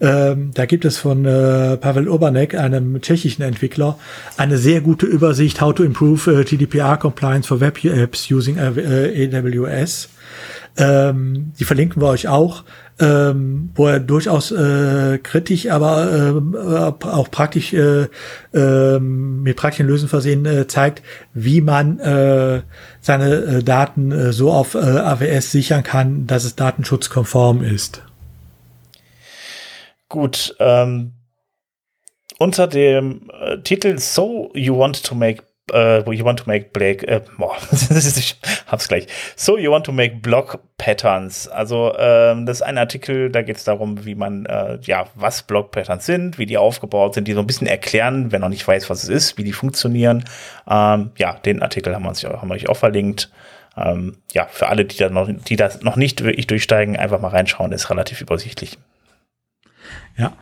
[0.00, 3.98] Ähm, da gibt es von äh, Pavel Urbanek, einem tschechischen Entwickler,
[4.38, 8.72] eine sehr gute Übersicht, how to improve uh, GDPR compliance for Web Apps using uh,
[8.72, 10.08] AWS.
[10.76, 12.64] Ähm, die verlinken wir euch auch
[13.02, 16.34] ähm, wo er durchaus äh, kritisch, aber
[17.02, 18.06] äh, auch praktisch äh,
[18.54, 21.02] äh, mit praktischen Lösungen versehen äh, zeigt,
[21.34, 22.62] wie man äh,
[23.00, 28.02] seine äh, Daten äh, so auf äh, AWS sichern kann, dass es datenschutzkonform ist.
[30.08, 31.12] Gut, ähm,
[32.38, 35.42] unter dem äh, Titel So You Want to Make
[35.72, 38.36] uh, you want to make black, äh, boah, ich
[38.66, 39.06] hab's gleich.
[39.36, 41.48] So you want to make block patterns.
[41.48, 45.42] Also ähm, das ist ein Artikel, da geht es darum, wie man, äh, ja, was
[45.42, 48.66] Block Patterns sind, wie die aufgebaut sind, die so ein bisschen erklären, wer noch nicht
[48.66, 50.24] weiß, was es ist, wie die funktionieren.
[50.68, 53.30] Ähm, ja, den Artikel haben wir, uns, haben wir euch auch verlinkt.
[53.76, 57.28] Ähm, ja, für alle, die da noch, die das noch nicht wirklich durchsteigen, einfach mal
[57.28, 58.78] reinschauen, ist relativ übersichtlich.
[60.16, 60.32] Ja,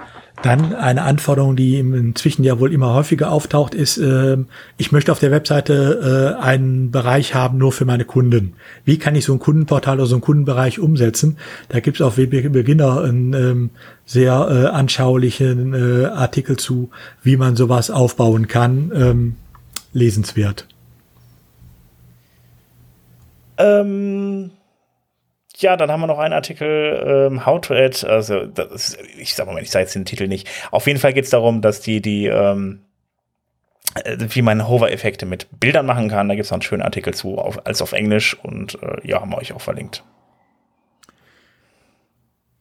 [0.42, 4.38] dann eine Anforderung, die inzwischen ja wohl immer häufiger auftaucht, ist, äh,
[4.78, 8.54] ich möchte auf der Webseite äh, einen Bereich haben nur für meine Kunden.
[8.84, 11.36] Wie kann ich so ein Kundenportal oder so einen Kundenbereich umsetzen?
[11.68, 13.70] Da gibt es auf Beginner einen ähm,
[14.06, 16.90] sehr äh, anschaulichen äh, Artikel zu,
[17.22, 18.92] wie man sowas aufbauen kann.
[18.94, 19.36] Ähm,
[19.92, 20.66] lesenswert.
[23.58, 24.50] Ähm
[25.60, 29.46] ja, dann haben wir noch einen Artikel, ähm, How to Add, also das, ich sag
[29.46, 30.48] mal, ich sage jetzt den Titel nicht.
[30.70, 32.80] Auf jeden Fall geht es darum, dass die, die, ähm,
[34.04, 36.28] äh, wie man Hover-Effekte mit Bildern machen kann.
[36.28, 39.20] Da gibt es noch einen schönen Artikel zu, auf, als auf Englisch und äh, ja,
[39.20, 40.04] haben wir euch auch verlinkt.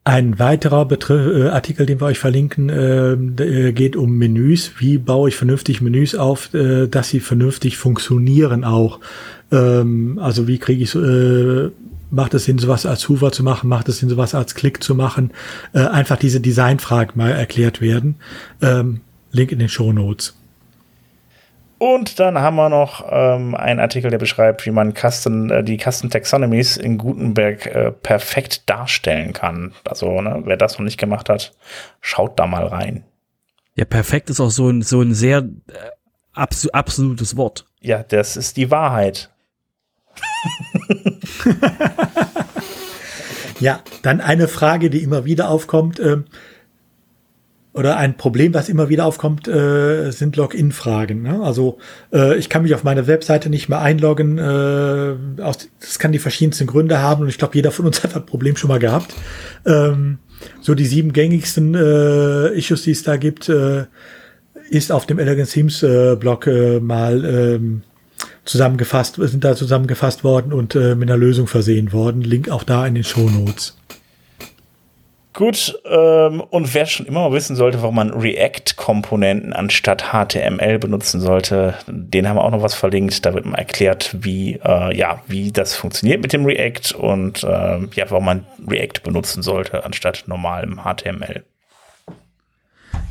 [0.02, 4.72] Ein weiterer Betri äh, Artikel, den wir euch verlinken, äh, äh, geht um Menüs.
[4.78, 8.98] Wie baue ich vernünftig Menüs auf, äh, dass sie vernünftig funktionieren auch.
[9.52, 11.70] Ähm, also wie kriege ich äh,
[12.10, 14.94] macht es Sinn, sowas als Hoover zu machen, macht es Sinn, sowas als Klick zu
[14.94, 15.32] machen,
[15.72, 18.16] äh, einfach diese Designfragen mal erklärt werden.
[18.60, 19.00] Ähm,
[19.32, 20.36] Link in den Show Notes.
[21.78, 25.78] Und dann haben wir noch ähm, einen Artikel, der beschreibt, wie man Custom, äh, die
[25.78, 29.72] Custom Taxonomies in Gutenberg äh, perfekt darstellen kann.
[29.88, 31.54] Also, ne, wer das noch nicht gemacht hat,
[32.02, 33.04] schaut da mal rein.
[33.76, 35.72] Ja, perfekt ist auch so ein, so ein sehr äh,
[36.34, 37.64] abs absolutes Wort.
[37.80, 39.30] Ja, das ist die Wahrheit.
[43.60, 46.18] ja, dann eine Frage, die immer wieder aufkommt, äh,
[47.72, 51.22] oder ein Problem, was immer wieder aufkommt, äh, sind Login-Fragen.
[51.22, 51.40] Ne?
[51.40, 51.78] Also
[52.12, 54.38] äh, ich kann mich auf meine Webseite nicht mehr einloggen.
[54.38, 58.16] Äh, aus, das kann die verschiedensten Gründe haben und ich glaube, jeder von uns hat
[58.16, 59.14] das Problem schon mal gehabt.
[59.66, 60.18] Ähm,
[60.60, 63.84] so die sieben gängigsten äh, Issues, die es da gibt, äh,
[64.68, 67.82] ist auf dem Elegant Themes äh, Blog äh, mal ähm,
[68.50, 72.22] zusammengefasst, sind da zusammengefasst worden und äh, mit einer Lösung versehen worden.
[72.22, 73.76] Link auch da in den Show Notes.
[75.32, 81.20] Gut, ähm, und wer schon immer mal wissen sollte, warum man React-Komponenten anstatt HTML benutzen
[81.20, 83.24] sollte, den haben wir auch noch was verlinkt.
[83.24, 87.78] Da wird mal erklärt, wie, äh, ja, wie das funktioniert mit dem React und äh,
[87.94, 91.44] ja, warum man React benutzen sollte anstatt normalem HTML.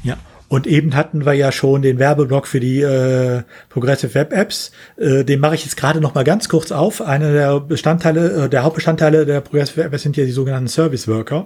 [0.04, 0.18] Ja,
[0.50, 4.72] Und eben hatten wir ja schon den Werbeblock für die äh, Progressive Web Apps.
[4.98, 7.02] Äh, den mache ich jetzt gerade noch mal ganz kurz auf.
[7.02, 11.08] Einer der Bestandteile, äh, der Hauptbestandteile der Progressive Web Apps sind ja die sogenannten Service
[11.08, 11.46] Worker.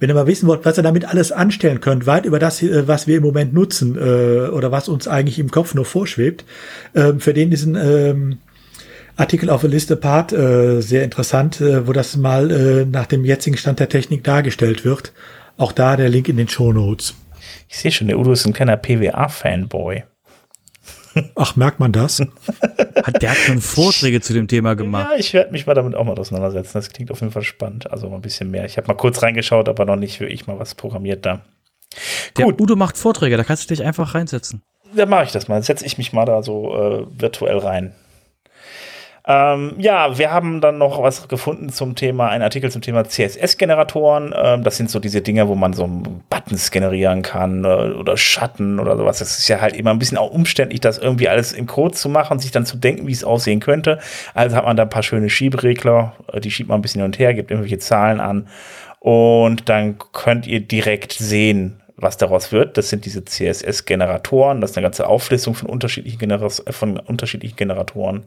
[0.00, 2.88] Wenn ihr mal wissen wollt, was ihr damit alles anstellen könnt, weit über das, äh,
[2.88, 6.44] was wir im Moment nutzen äh, oder was uns eigentlich im Kopf nur vorschwebt,
[6.94, 8.38] äh, für den diesen ähm,
[9.16, 13.24] Artikel auf der Liste Part äh, sehr interessant, äh, wo das mal äh, nach dem
[13.24, 15.12] jetzigen Stand der Technik dargestellt wird.
[15.56, 17.14] Auch da der Link in den Show Notes.
[17.74, 20.04] Ich sehe schon, der Udo ist ein kleiner PWA-Fanboy.
[21.34, 22.20] Ach, merkt man das?
[23.04, 25.08] Hat der hat schon Vorträge zu dem Thema gemacht?
[25.10, 26.70] Ja, ich werde mich mal damit auch mal auseinandersetzen.
[26.74, 27.90] Das klingt auf jeden Fall spannend.
[27.90, 28.64] Also mal ein bisschen mehr.
[28.64, 31.40] Ich habe mal kurz reingeschaut, aber noch nicht wirklich mal was programmiert da.
[32.38, 32.60] Der Gut.
[32.60, 34.62] Udo macht Vorträge, da kannst du dich einfach reinsetzen.
[34.94, 35.60] Da mache ich das mal.
[35.62, 37.92] Setze ich mich mal da so äh, virtuell rein.
[39.26, 44.34] Ähm, ja, wir haben dann noch was gefunden zum Thema, ein Artikel zum Thema CSS-Generatoren.
[44.36, 45.88] Ähm, das sind so diese Dinge, wo man so
[46.28, 49.20] Buttons generieren kann äh, oder Schatten oder sowas.
[49.20, 52.10] Das ist ja halt immer ein bisschen auch umständlich, das irgendwie alles im Code zu
[52.10, 53.98] machen, sich dann zu denken, wie es aussehen könnte.
[54.34, 57.06] Also hat man da ein paar schöne Schieberegler, äh, die schiebt man ein bisschen hin
[57.06, 58.46] und her, gibt irgendwelche Zahlen an
[59.00, 62.76] und dann könnt ihr direkt sehen, was daraus wird.
[62.76, 64.60] Das sind diese CSS-Generatoren.
[64.60, 68.24] Das ist eine ganze Auflistung von unterschiedlichen, Genera von unterschiedlichen Generatoren.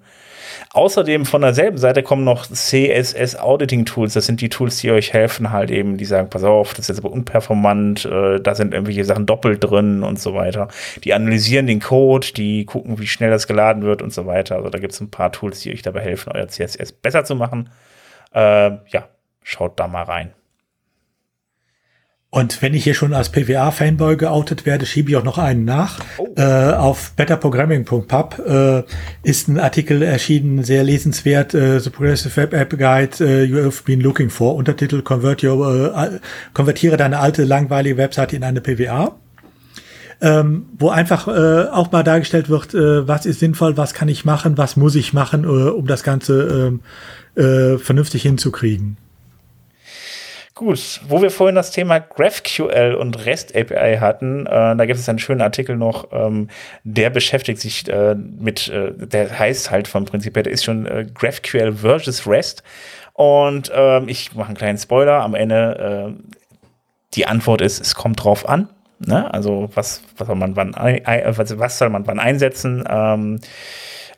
[0.73, 4.13] Außerdem von derselben Seite kommen noch CSS Auditing Tools.
[4.13, 6.89] Das sind die Tools, die euch helfen, halt eben, die sagen, pass auf, das ist
[6.89, 10.67] jetzt aber unperformant, äh, da sind irgendwelche Sachen doppelt drin und so weiter.
[11.03, 14.55] Die analysieren den Code, die gucken, wie schnell das geladen wird und so weiter.
[14.57, 17.35] Also da gibt es ein paar Tools, die euch dabei helfen, euer CSS besser zu
[17.35, 17.69] machen.
[18.33, 19.07] Äh, ja,
[19.43, 20.33] schaut da mal rein.
[22.29, 25.99] Und wenn ich hier schon als PWA-Fanboy geoutet werde, schiebe ich auch noch einen nach.
[26.17, 26.27] Oh.
[26.35, 28.83] Äh, auf betterprogramming.pub äh,
[29.23, 33.83] ist ein Artikel erschienen, sehr lesenswert, äh, The Progressive Web App Guide uh, You have
[33.83, 34.55] been looking for.
[34.55, 36.19] Untertitel Convert your, äh,
[36.53, 39.15] konvertiere deine alte langweilige Webseite in eine PWA.
[40.19, 44.25] Ähm, wo einfach äh, auch mal dargestellt wird, äh, was ist sinnvoll, was kann ich
[44.25, 46.79] machen, was muss ich machen, äh, um das Ganze
[47.37, 48.97] äh, äh, vernünftig hinzukriegen.
[50.57, 55.07] Gut, wo wir vorhin das Thema GraphQL und REST API hatten, äh, da gibt es
[55.07, 56.47] einen schönen Artikel noch, ähm,
[56.83, 60.87] der beschäftigt sich äh, mit, äh, der heißt halt vom Prinzip her, der ist schon
[60.87, 62.63] äh, GraphQL versus REST.
[63.13, 66.15] Und ähm, ich mache einen kleinen Spoiler am Ende.
[66.17, 66.23] Äh,
[67.13, 68.67] die Antwort ist, es kommt drauf an.
[68.97, 69.31] Ne?
[69.31, 72.83] Also was, was soll man wann, was, was soll man wann einsetzen?
[72.89, 73.41] Ähm,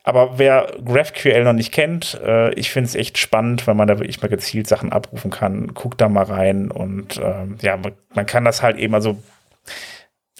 [0.10, 4.00] aber wer GraphQL noch nicht kennt, äh, ich finde es echt spannend, weil man da
[4.00, 5.74] wirklich mal gezielt Sachen abrufen kann.
[5.74, 9.18] Guckt da mal rein und ähm, ja, man, man, kann das halt eben, also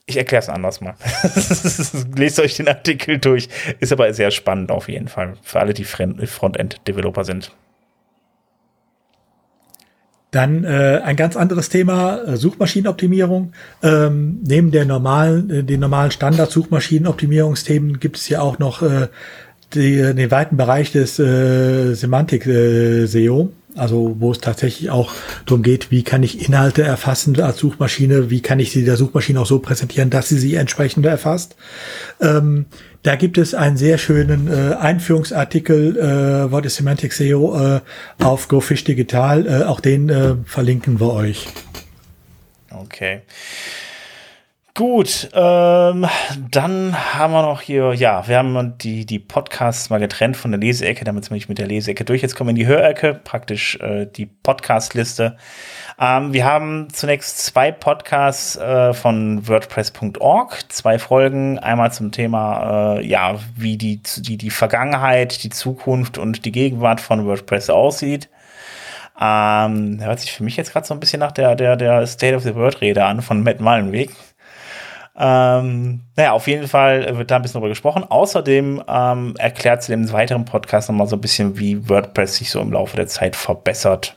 [0.06, 0.96] ich erkläre es anders mal.
[2.16, 3.48] Lest euch den Artikel durch.
[3.80, 5.36] Ist aber sehr spannend auf jeden Fall.
[5.44, 7.52] Für alle, die Frontend-Developer sind.
[10.32, 13.54] Dann äh, ein ganz anderes Thema, äh, Suchmaschinenoptimierung.
[13.82, 19.08] Ähm, neben der normalen, äh, den normalen Standard-Suchmaschinenoptimierungsthemen gibt es ja auch noch äh,
[19.74, 25.14] die, den weiten Bereich des äh, Semantik-SEO, äh, also wo es tatsächlich auch
[25.46, 29.40] darum geht, wie kann ich Inhalte erfassen als Suchmaschine, wie kann ich sie der Suchmaschine
[29.40, 31.56] auch so präsentieren, dass sie sie entsprechend erfasst.
[32.20, 32.66] Ähm,
[33.04, 37.82] da gibt es einen sehr schönen äh, Einführungsartikel, äh, What is Semantic SEO, äh,
[38.22, 39.48] auf GoFish Digital.
[39.48, 41.48] Äh, auch den äh, verlinken wir euch.
[42.72, 43.22] Okay.
[44.80, 46.08] Gut, ähm,
[46.52, 50.60] dann haben wir noch hier, ja, wir haben die, die Podcasts mal getrennt von der
[50.62, 52.22] Leseecke, damit sind wir mit der Leseecke durch.
[52.22, 55.36] Jetzt kommen wir in die Hörecke, praktisch äh, die Podcast-Liste.
[56.00, 63.06] Ähm, wir haben zunächst zwei Podcasts äh, von WordPress.org, zwei Folgen, einmal zum Thema, äh,
[63.06, 68.30] ja, wie die, die, die Vergangenheit, die Zukunft und die Gegenwart von WordPress aussieht.
[69.20, 72.38] Ähm, hört sich für mich jetzt gerade so ein bisschen nach der, der, der State
[72.38, 74.12] of the World Rede an von Matt Mullenweg.
[75.22, 78.06] Ähm, naja, auf jeden Fall wird da ein bisschen drüber gesprochen.
[78.08, 82.62] Außerdem ähm, erklärt sie im weiteren Podcast nochmal so ein bisschen, wie WordPress sich so
[82.62, 84.16] im Laufe der Zeit verbessert.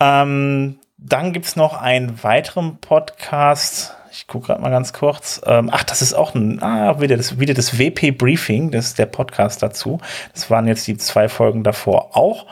[0.00, 3.94] Ähm, dann gibt es noch einen weiteren Podcast.
[4.10, 5.40] Ich gucke gerade mal ganz kurz.
[5.46, 8.98] Ähm, ach, das ist auch ein, ah, wieder das, wieder das WP Briefing, das ist
[8.98, 10.00] der Podcast dazu.
[10.32, 12.46] Das waren jetzt die zwei Folgen davor auch.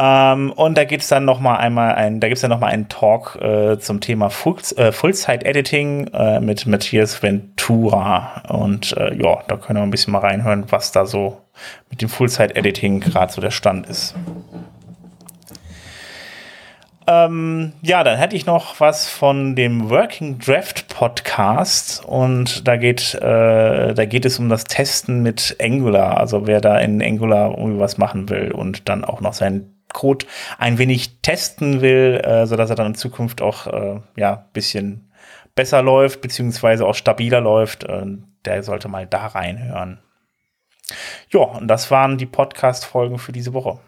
[0.00, 2.60] Ähm, und da geht es dann noch mal einmal ein, da gibt es dann noch
[2.60, 8.42] mal einen Talk äh, zum Thema äh, Full-Site-Editing äh, mit Matthias Ventura.
[8.48, 11.38] Und äh, ja, da können wir ein bisschen mal reinhören, was da so
[11.90, 14.14] mit dem Full-Site-Editing gerade so der Stand ist.
[17.08, 23.14] Ähm, ja, dann hätte ich noch was von dem Working Draft Podcast und da geht,
[23.14, 26.18] äh, da geht es um das Testen mit Angular.
[26.18, 30.26] Also wer da in Angular irgendwie was machen will und dann auch noch sein Code
[30.58, 35.10] ein wenig testen will, äh, sodass er dann in Zukunft auch äh, ja bisschen
[35.54, 37.84] besser läuft, beziehungsweise auch stabiler läuft.
[37.84, 38.06] Äh,
[38.44, 40.00] der sollte mal da reinhören.
[41.30, 43.80] Ja, und das waren die Podcast-Folgen für diese Woche.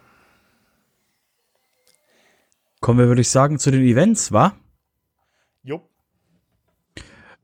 [2.80, 4.54] Kommen wir, würde ich sagen, zu den Events, wa?
[5.62, 5.88] Jo.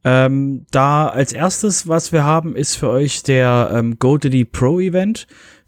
[0.04, 5.26] Ähm, da als erstes, was wir haben, ist für euch der ähm, GoDaddy Pro Event.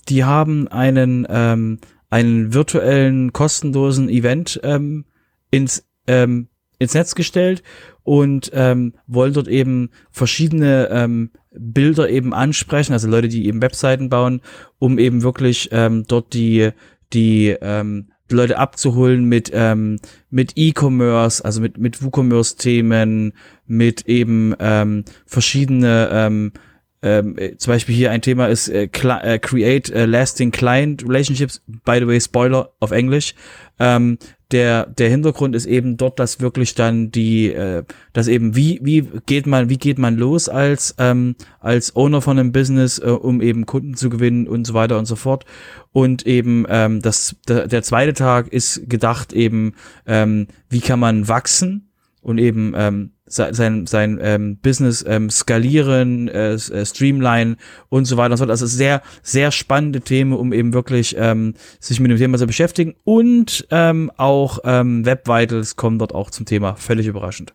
[0.08, 1.80] Die haben einen, ähm,
[2.10, 5.04] einen virtuellen, kostenlosen Event ähm,
[5.50, 6.48] ins, ähm,
[6.78, 7.62] ins Netz gestellt
[8.02, 14.08] und ähm, wollen dort eben verschiedene ähm, Bilder eben ansprechen, also Leute, die eben Webseiten
[14.08, 14.40] bauen,
[14.78, 16.70] um eben wirklich ähm, dort die
[17.12, 19.98] die ähm, Leute abzuholen mit ähm,
[20.30, 23.32] mit E-Commerce, also mit mit WooCommerce-Themen,
[23.66, 26.52] mit eben ähm, verschiedene ähm,
[27.00, 31.62] ähm, zum Beispiel hier ein Thema ist äh, äh, Create uh, Lasting Client Relationships.
[31.84, 33.34] By the way, Spoiler auf Englisch.
[33.78, 34.18] Ähm,
[34.50, 37.84] der der Hintergrund ist eben dort, dass wirklich dann die, äh,
[38.14, 42.38] dass eben wie wie geht man wie geht man los als ähm, als Owner von
[42.38, 45.44] einem Business, äh, um eben Kunden zu gewinnen und so weiter und so fort.
[45.92, 49.74] Und eben ähm, das der, der zweite Tag ist gedacht eben
[50.06, 51.90] ähm, wie kann man wachsen
[52.22, 57.56] und eben ähm, sein, sein ähm, Business ähm, skalieren, äh, äh, streamline
[57.88, 58.50] und so weiter und so fort.
[58.50, 62.94] Also sehr, sehr spannende Themen, um eben wirklich ähm, sich mit dem Thema zu beschäftigen.
[63.04, 66.76] Und ähm, auch ähm, Web Vitals kommen dort auch zum Thema.
[66.76, 67.54] Völlig überraschend.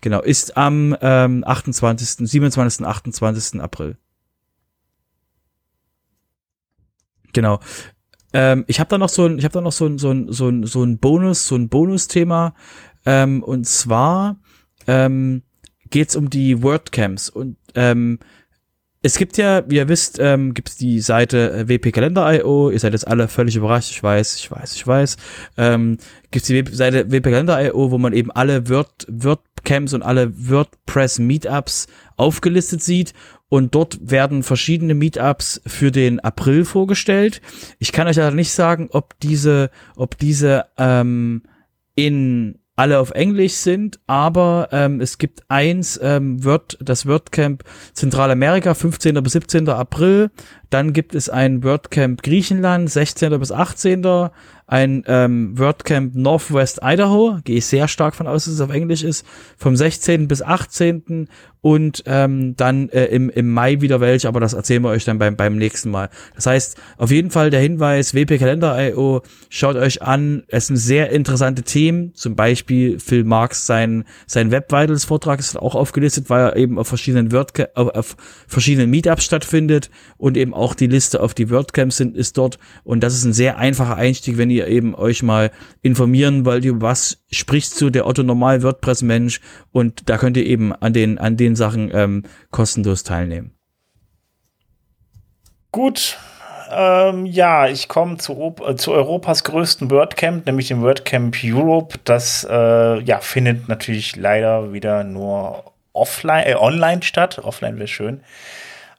[0.00, 3.60] Genau, ist am ähm, 28., 27., 28.
[3.60, 3.96] April.
[7.32, 7.60] Genau.
[8.32, 10.32] Ähm, ich habe da noch so ein, ich habe da noch so ein, so ein,
[10.32, 12.54] so ein, so ein Bonus, so ein Bonusthema.
[13.04, 14.36] Ähm, und zwar
[14.86, 15.42] ähm,
[15.90, 18.18] geht es um die WordCamps und ähm,
[19.04, 22.70] es gibt ja, wie ihr wisst, ähm, gibt es die Seite äh, wpkalender.io.
[22.70, 23.90] Ihr seid jetzt alle völlig überrascht.
[23.90, 25.16] Ich weiß, ich weiß, ich weiß.
[25.56, 25.98] Ähm,
[26.30, 31.88] gibt es die Seite wpkalender.io, wo man eben alle Word, WordCamps und alle WordPress Meetups
[32.16, 33.12] aufgelistet sieht.
[33.48, 37.42] Und dort werden verschiedene Meetups für den April vorgestellt.
[37.80, 41.42] Ich kann euch aber nicht sagen, ob diese, ob diese ähm,
[41.96, 48.74] in alle auf Englisch sind, aber ähm, es gibt eins, ähm, Word, das WordCamp Zentralamerika,
[48.74, 49.22] 15.
[49.22, 49.68] bis 17.
[49.68, 50.30] April.
[50.70, 53.38] Dann gibt es ein WordCamp Griechenland, 16.
[53.38, 54.02] bis 18
[54.72, 59.02] ein ähm, WordCamp Northwest Idaho, gehe ich sehr stark von aus, dass es auf Englisch
[59.02, 59.26] ist,
[59.58, 60.28] vom 16.
[60.28, 61.28] bis 18.
[61.62, 65.18] und ähm, dann äh, im, im Mai wieder welche, aber das erzählen wir euch dann
[65.18, 66.08] beim, beim nächsten Mal.
[66.34, 71.62] Das heißt, auf jeden Fall der Hinweis, wpkalender.io, schaut euch an, es sind sehr interessante
[71.62, 76.56] Themen, zum Beispiel Phil Marks sein, sein Web Vitals Vortrag ist auch aufgelistet, weil er
[76.56, 78.16] eben auf verschiedenen WordCamp, auf, auf
[78.46, 82.58] verschiedenen Meetups stattfindet und eben auch die Liste auf die WordCamps sind, ist dort.
[82.84, 85.50] Und das ist ein sehr einfacher Einstieg, wenn ihr ihr eben euch mal
[85.82, 89.40] informieren wollt, über was spricht so der Otto Normal WordPress Mensch
[89.72, 93.52] und da könnt ihr eben an den, an den Sachen ähm, kostenlos teilnehmen.
[95.70, 96.18] Gut,
[96.74, 101.98] ähm, ja, ich komme zu, äh, zu, Europas größten WordCamp, nämlich dem WordCamp Europe.
[102.04, 107.38] Das äh, ja, findet natürlich leider wieder nur offline, äh, online statt.
[107.38, 108.22] Offline wäre schön.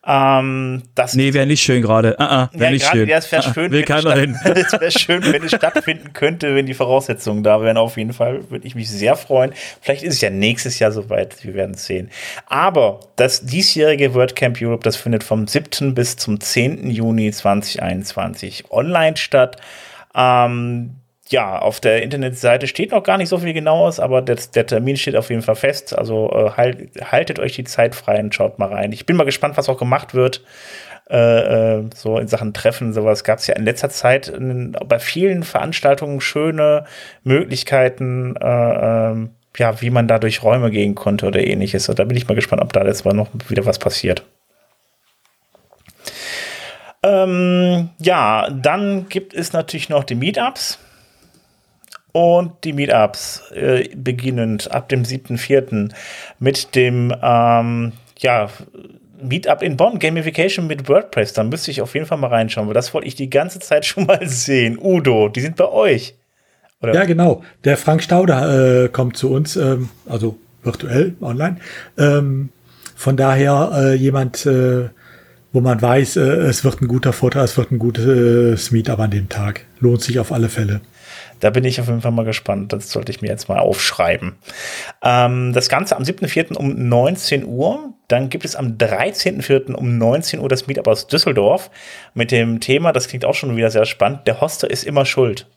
[0.05, 2.17] Ähm, das nee, wäre nicht schön gerade.
[2.19, 3.07] Uh -uh, wäre ja, nicht schön.
[3.07, 4.37] Ja, es wäre schön, will keiner hin.
[4.43, 7.77] es wäre schön, wenn es stattfinden könnte, wenn die Voraussetzungen da wären.
[7.77, 9.53] Auf jeden Fall würde ich mich sehr freuen.
[9.81, 11.43] Vielleicht ist es ja nächstes Jahr soweit.
[11.45, 12.09] Wir werden es sehen.
[12.47, 15.95] Aber das diesjährige WordCamp Europe, das findet vom 7.
[15.95, 16.89] bis zum 10.
[16.89, 19.55] Juni 2021 online statt.
[20.15, 20.95] Ähm,
[21.33, 24.97] ja, auf der Internetseite steht noch gar nicht so viel genaues, aber der, der Termin
[24.97, 25.97] steht auf jeden Fall fest.
[25.97, 28.91] Also äh, halt, haltet euch die Zeit frei und schaut mal rein.
[28.91, 30.43] Ich bin mal gespannt, was auch gemacht wird.
[31.09, 31.17] Äh,
[31.77, 35.41] äh so in Sachen Treffen, sowas gab es ja in letzter Zeit in, bei vielen
[35.41, 36.85] Veranstaltungen schöne
[37.23, 41.89] Möglichkeiten, äh, ähm, ja, wie man da durch Räume gehen konnte oder ähnliches.
[41.89, 44.23] Und da bin ich mal gespannt, ob da jetzt mal noch wieder was passiert.
[47.01, 50.77] Ähm, ja, dann gibt es natürlich noch die Meetups.
[52.13, 55.91] Und die Meetups äh, beginnend ab dem 7.4.
[56.39, 58.49] mit dem ähm, ja,
[59.21, 61.33] Meetup in Bonn, Gamification mit WordPress.
[61.33, 63.85] Da müsste ich auf jeden Fall mal reinschauen, weil das wollte ich die ganze Zeit
[63.87, 64.77] schon mal sehen.
[64.81, 66.15] Udo, die sind bei euch.
[66.81, 66.93] Oder?
[66.93, 67.43] Ja, genau.
[67.63, 71.57] Der Frank Stauder äh, kommt zu uns, ähm, also virtuell, online.
[71.97, 72.49] Ähm,
[72.95, 74.89] von daher äh, jemand, äh,
[75.51, 79.11] wo man weiß, äh, es wird ein guter Vortrag, es wird ein gutes Meetup an
[79.11, 79.65] dem Tag.
[79.79, 80.81] Lohnt sich auf alle Fälle.
[81.43, 82.71] Da bin ich auf jeden Fall mal gespannt.
[82.71, 84.37] Das sollte ich mir jetzt mal aufschreiben.
[85.03, 86.55] Ähm, das Ganze am 7.4.
[86.55, 87.93] um 19 Uhr.
[88.07, 89.73] Dann gibt es am 13.4.
[89.73, 91.69] um 19 Uhr das Meetup aus Düsseldorf
[92.13, 95.47] mit dem Thema, das klingt auch schon wieder sehr spannend, der Hoster ist immer schuld.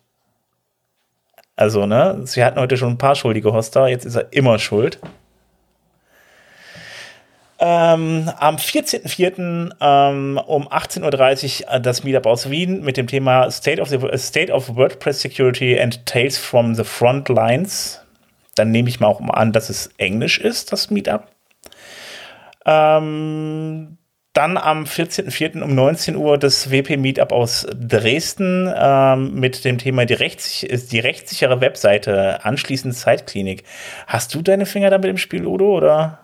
[1.55, 4.99] Also, ne, wir hatten heute schon ein paar schuldige Hoster, jetzt ist er immer schuld.
[7.59, 9.71] Ähm, am 14.04.
[9.81, 13.99] Ähm, um 18.30 Uhr äh, das Meetup aus Wien mit dem Thema State of, the,
[14.17, 18.01] State of WordPress Security and Tales from the Front Lines.
[18.57, 21.29] Dann nehme ich mal auch mal an, dass es Englisch ist, das Meetup.
[22.67, 23.97] Ähm,
[24.33, 25.63] dann am 14.04.
[25.63, 31.63] um 19 Uhr das WP-Meetup aus Dresden ähm, mit dem Thema die, rechtssich die rechtssichere
[31.63, 33.65] Webseite, anschließend Zeitklinik.
[34.07, 36.19] Hast du deine Finger da mit dem Spiel, Udo, oder?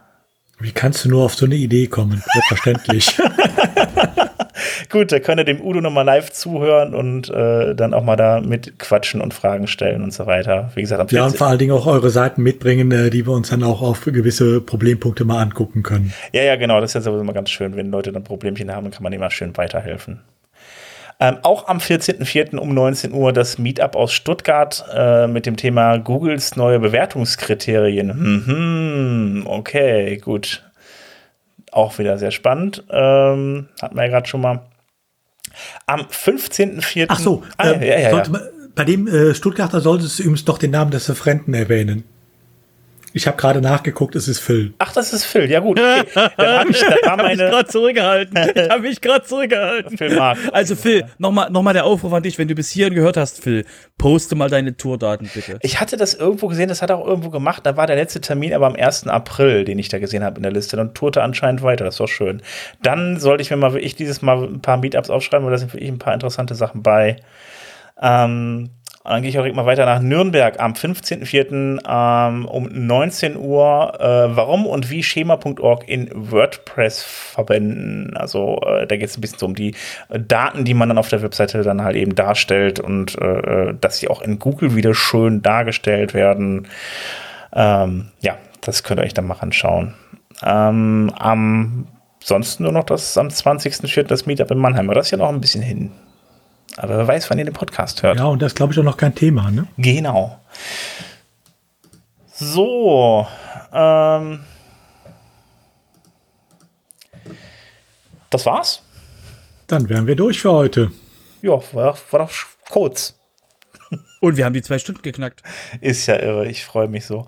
[0.62, 2.22] Wie kannst du nur auf so eine Idee kommen?
[2.32, 3.18] Selbstverständlich.
[4.90, 8.40] Gut, da könnt ihr dem Udo nochmal live zuhören und äh, dann auch mal da
[8.40, 10.70] mit quatschen und Fragen stellen und so weiter.
[10.74, 13.32] Wie gesagt, am Ja, und vor allen Dingen auch eure Seiten mitbringen, äh, die wir
[13.32, 16.12] uns dann auch auf gewisse Problempunkte mal angucken können.
[16.32, 16.80] Ja, ja, genau.
[16.80, 17.76] Das ist ja sowieso immer ganz schön.
[17.76, 20.20] Wenn Leute dann Problemchen haben, dann kann man immer schön weiterhelfen.
[21.22, 22.56] Ähm, auch am 14.04.
[22.56, 28.08] um 19 Uhr das Meetup aus Stuttgart äh, mit dem Thema Googles neue Bewertungskriterien.
[28.08, 30.64] Mhm, okay, gut.
[31.70, 32.82] Auch wieder sehr spannend.
[32.90, 34.62] Ähm, hatten wir ja gerade schon mal.
[35.86, 37.06] Am 15.04.
[37.08, 38.28] Ach so, ah, äh, ja, ja, ja.
[38.28, 38.40] Man,
[38.74, 42.02] bei dem äh, Stuttgarter solltest du übrigens doch den Namen des Referenten erwähnen.
[43.14, 44.72] Ich habe gerade nachgeguckt, es ist Phil.
[44.78, 45.50] Ach, das ist Phil.
[45.50, 45.78] Ja gut.
[45.78, 46.02] Okay.
[46.14, 47.36] Dann hab ich, dann war meine.
[47.36, 48.36] gerade zurückgehalten.
[48.54, 49.98] Ich habe mich gerade zurückgehalten.
[49.98, 50.18] Phil.
[50.18, 53.42] Also Phil, nochmal noch mal der Aufruf an dich, wenn du bis hierhin gehört hast,
[53.42, 53.64] Phil,
[53.98, 55.58] poste mal deine Tourdaten bitte.
[55.62, 57.64] Ich hatte das irgendwo gesehen, das hat er auch irgendwo gemacht.
[57.66, 59.06] Da war der letzte Termin aber am 1.
[59.08, 60.76] April, den ich da gesehen habe in der Liste.
[60.76, 61.84] Dann tourte anscheinend weiter.
[61.84, 62.42] Das war schön.
[62.82, 65.72] Dann sollte ich mir mal wirklich dieses Mal ein paar Meetups aufschreiben, weil da sind
[65.72, 67.16] wirklich ein paar interessante Sachen bei.
[68.00, 68.70] Ähm,
[69.04, 71.80] und dann gehe ich auch direkt mal weiter nach Nürnberg am 15.04.
[71.88, 73.94] Ähm, um 19 Uhr.
[73.98, 78.16] Äh, warum und wie Schema.org in WordPress verwenden.
[78.16, 79.74] Also äh, da geht es ein bisschen so um die
[80.08, 83.98] Daten, die man dann auf der Webseite dann halt eben darstellt und äh, äh dass
[83.98, 86.68] sie auch in Google wieder schön dargestellt werden.
[87.52, 89.94] Ähm, ja, das könnt ihr euch dann mal anschauen.
[90.44, 91.86] Ähm, am
[92.60, 94.04] nur noch das am 20.04.
[94.04, 94.88] das Meetup in Mannheim.
[94.88, 95.90] Aber das ist ja noch ein bisschen hin.
[96.76, 98.18] Aber wer weiß, wann ihr den Podcast hört.
[98.18, 99.66] Ja, und das glaube ich auch noch kein Thema, ne?
[99.76, 100.38] Genau.
[102.32, 103.26] So.
[103.72, 104.40] Ähm,
[108.30, 108.82] das war's.
[109.66, 110.90] Dann wären wir durch für heute.
[111.42, 112.32] Ja, war, war doch
[112.70, 113.14] kurz.
[114.20, 115.42] Und wir haben die zwei Stunden geknackt.
[115.80, 117.26] Ist ja irre, ich freue mich so.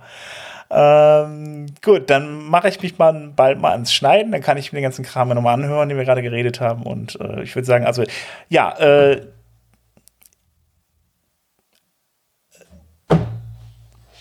[0.71, 4.79] Ähm, gut, dann mache ich mich mal bald mal ans Schneiden, dann kann ich mir
[4.79, 6.83] den ganzen Kram nochmal anhören, den wir gerade geredet haben.
[6.85, 8.03] Und äh, ich würde sagen, also
[8.49, 9.27] ja, äh,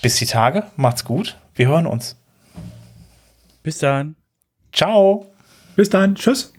[0.03, 1.37] Bis die Tage, macht's gut.
[1.55, 2.17] Wir hören uns.
[3.63, 4.17] Bis dann.
[4.73, 5.27] Ciao.
[5.77, 6.15] Bis dann.
[6.15, 6.51] Tschüss.